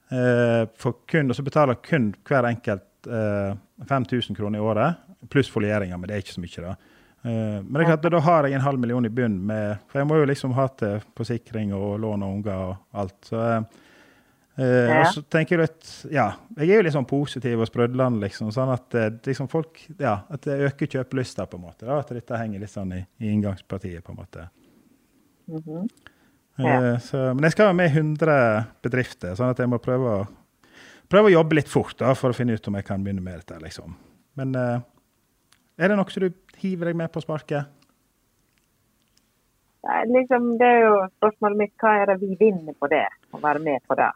[0.10, 3.56] Eh, for kun, og så betaler kun hver enkelt eh,
[3.88, 6.66] 5000 kroner i året, pluss folieringer, men det er ikke så mye.
[6.66, 6.92] Da eh,
[7.26, 10.08] Men det er klart, da har jeg en halv million i bunn, med, for jeg
[10.10, 13.18] må jo liksom ha til forsikring og lån og unger og alt.
[13.26, 13.64] Så, eh,
[14.56, 15.00] Ja.
[15.02, 18.54] Og så tenker jeg at ja, jeg er jo litt sånn positiv og sprudlende, liksom.
[18.56, 21.84] Sånn at eh, liksom folk, ja, at det øker kjøpelysta, på en måte.
[21.84, 24.48] Da, at dette henger litt sånn i, i inngangspartiet, på en måte.
[25.50, 25.90] Mm -hmm.
[26.58, 27.00] Ja.
[27.00, 30.26] så, men jeg skal med 100 bedrifter, sånn at jeg må prøve å,
[31.12, 33.42] prøve å jobbe litt fort da, for å finne ut om jeg kan begynne med
[33.42, 33.60] dette.
[33.60, 33.96] liksom.
[34.40, 34.80] Men eh,
[35.76, 36.30] er det noe du
[36.62, 37.72] hiver deg med på sparket?
[40.10, 41.74] Liksom, det er jo spørsmålet mitt.
[41.82, 43.06] Hva er det vi vinner på det?
[43.36, 44.10] Å være med på det?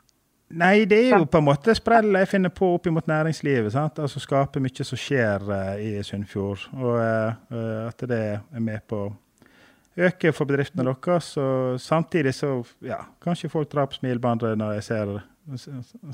[0.50, 3.70] Nei, det er jo på en måte sprell jeg finner på opp mot næringslivet.
[3.76, 4.00] sant?
[4.02, 6.66] Altså Skape mye som skjer eh, i Sunnfjord.
[6.74, 9.12] Og eh, at det er med på å
[10.00, 11.36] øke for bedriftene deres.
[11.38, 12.56] Og samtidig så
[12.86, 15.16] ja, kanskje folk drar på smilebåndet når jeg ser,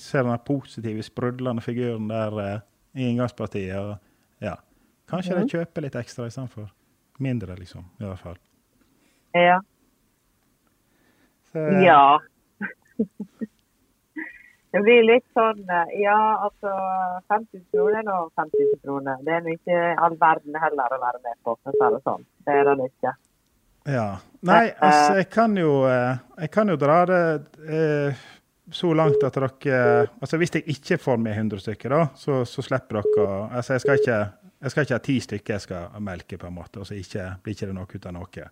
[0.03, 2.59] ser den positive, sprudlende figuren der uh,
[2.95, 3.79] i inngangspartiet.
[3.79, 3.95] Og,
[4.43, 4.57] ja,
[5.09, 6.69] kanskje de kjøper litt ekstra istedenfor
[7.23, 7.85] mindre, liksom.
[8.01, 8.39] I hvert fall.
[9.35, 9.59] Ja.
[11.51, 12.19] Så, Ja.
[14.75, 16.71] Det blir litt sånn eh, Ja, altså
[17.31, 19.21] 50 kroner er nå 50 kroner.
[19.23, 22.25] Det er ikke all verden heller å være med på, for å si det sånn.
[22.43, 23.13] Det er det ikke.
[23.95, 24.07] Ja.
[24.49, 27.21] Nei, altså, jeg kan jo, eh, jeg kan jo dra det
[27.69, 28.25] eh,
[28.73, 29.51] så langt at dere
[30.19, 33.77] altså Hvis jeg ikke får med 100 stykker, da, så, så slipper dere å altså,
[33.77, 34.19] jeg, skal ikke,
[34.65, 37.25] jeg skal ikke ha ti stykker jeg skal melke, på en måte, og så ikke,
[37.45, 38.45] blir ikke det noe ut av noe.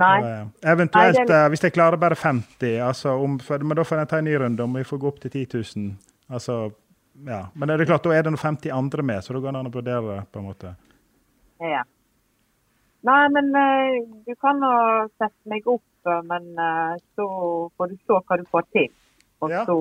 [0.00, 0.12] Nei.
[0.22, 3.76] Og, eh, eventuelt, Nei, det eh, hvis jeg klarer bare 50, altså, om, for, men
[3.76, 5.42] da får jeg ta en ny runde om vi får gå opp til 10
[5.76, 5.90] 000.
[6.32, 6.56] Altså,
[7.28, 7.42] ja.
[7.52, 9.60] Men det er klart, da er det noen 50 andre med, så da går det
[9.60, 10.22] an å vurdere det.
[10.32, 10.72] på en måte.
[11.60, 11.82] Ja.
[13.04, 14.72] Nei, men eh, du kan nå
[15.20, 15.84] sette meg opp,
[16.26, 16.48] men
[17.14, 17.26] så
[17.76, 18.88] får du se hva du får til.
[19.44, 19.66] Og Ja.
[19.68, 19.76] så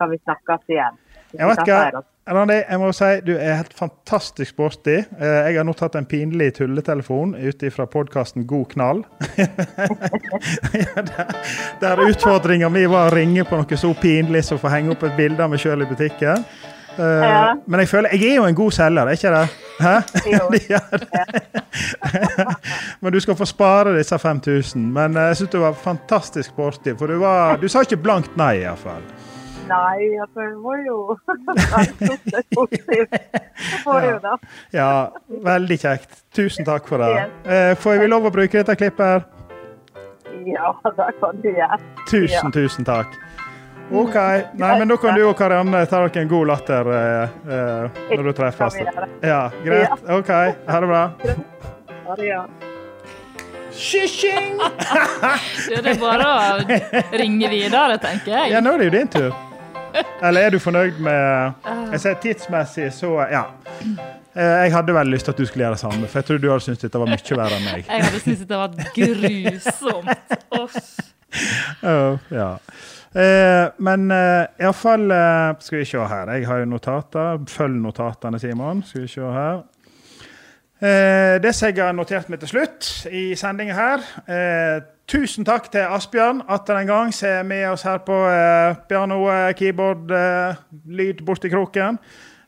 [0.00, 0.98] kan vi snakkes igjen.
[1.32, 2.02] Jeg vet ikke, det.
[2.30, 5.00] Randi, jeg må si du er helt fantastisk sporty.
[5.18, 9.00] Eh, Jeg har nå tatt en pinlig tulletelefon ut fra podkasten God knall.
[11.82, 15.02] Der, utfordringa mi var å ringe på noe så pinlig som å få henge opp
[15.08, 16.44] et bilde av meg sjøl i butikken.
[16.98, 17.54] Eh, Ja.
[17.66, 19.46] Men jeg føler jeg er jo en god selger, er ikke det?
[19.80, 19.94] Hæ?
[20.30, 20.44] Jo.
[20.70, 20.80] Ja,
[23.00, 24.82] men du skal få spare disse 5000.
[24.92, 28.36] Men eh, jeg syns du var fantastisk sporty, for du, var, du sa ikke blankt
[28.38, 29.02] nei, iallfall.
[29.70, 30.96] Nei, altså, hun må jo
[34.10, 34.32] jo da.
[34.74, 34.88] Ja,
[35.46, 36.10] veldig kjekt.
[36.34, 37.28] Tusen takk for det.
[37.46, 39.06] Eh, får vi lov å bruke dette klippet?
[39.06, 39.20] her?
[40.48, 41.78] Ja, det kan du gjøre.
[42.08, 43.08] Tusen, tusen takk.
[43.90, 44.14] OK.
[44.54, 47.84] Nei, men da kan du og Karianne ta dere en god latter eh, eh,
[48.14, 48.74] når du treffes.
[49.26, 49.90] Ja, greit.
[50.06, 50.30] OK.
[50.70, 51.02] Ha det bra.
[52.06, 52.44] Ha det, ja.
[53.70, 54.58] Shishing!
[55.70, 56.32] Det er bare å
[57.16, 58.46] ringe videre, tenker jeg.
[58.52, 59.30] Ja, nå er det jo din tur.
[60.22, 63.44] Eller er du fornøyd med Jeg ser tidsmessig, så ja.
[64.34, 66.38] Eh, Jeg hadde veldig lyst til at du skulle gjøre det samme, for jeg tror
[66.38, 67.84] du hadde syntes dette var mye verre enn meg.
[67.88, 70.08] Jeg hadde syntes dette var grusomt.
[71.86, 72.56] Oh, ja.
[73.14, 76.32] Eh, men uh, iallfall uh, Skal vi se her.
[76.34, 77.38] Jeg har jo notater.
[77.46, 78.82] Følg notatene, Simon.
[78.82, 79.60] Skal vi se her.
[80.80, 84.78] Eh, det som jeg har notert meg til slutt i sendinga her eh,
[85.10, 89.24] Tusen takk til Asbjørn atter en gang, som er med oss her på eh, piano,
[89.26, 91.98] eh, keyboard, eh, lyd borti kroken.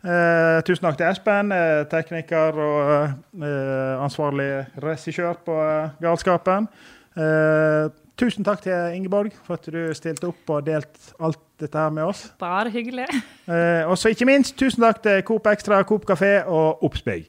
[0.03, 4.47] Eh, tusen takk til Espen, eh, tekniker og eh, ansvarlig
[4.79, 5.59] regissør på
[6.05, 6.71] Galskapen.
[7.19, 11.91] Eh, tusen takk til Ingeborg for at du stilte opp og delte alt dette her
[11.91, 12.29] med oss.
[12.39, 13.11] Bare hyggelig.
[13.51, 17.27] Eh, og så ikke minst tusen takk til Coop Extra, Coop Kafé og Obsbygg.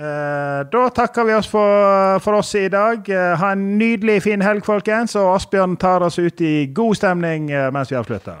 [0.00, 3.08] Eh, da takker vi oss for, for oss i dag.
[3.08, 5.16] Eh, ha en nydelig fin helg, folkens.
[5.20, 8.40] Og Asbjørn tar oss ut i god stemning eh, mens vi avslutter.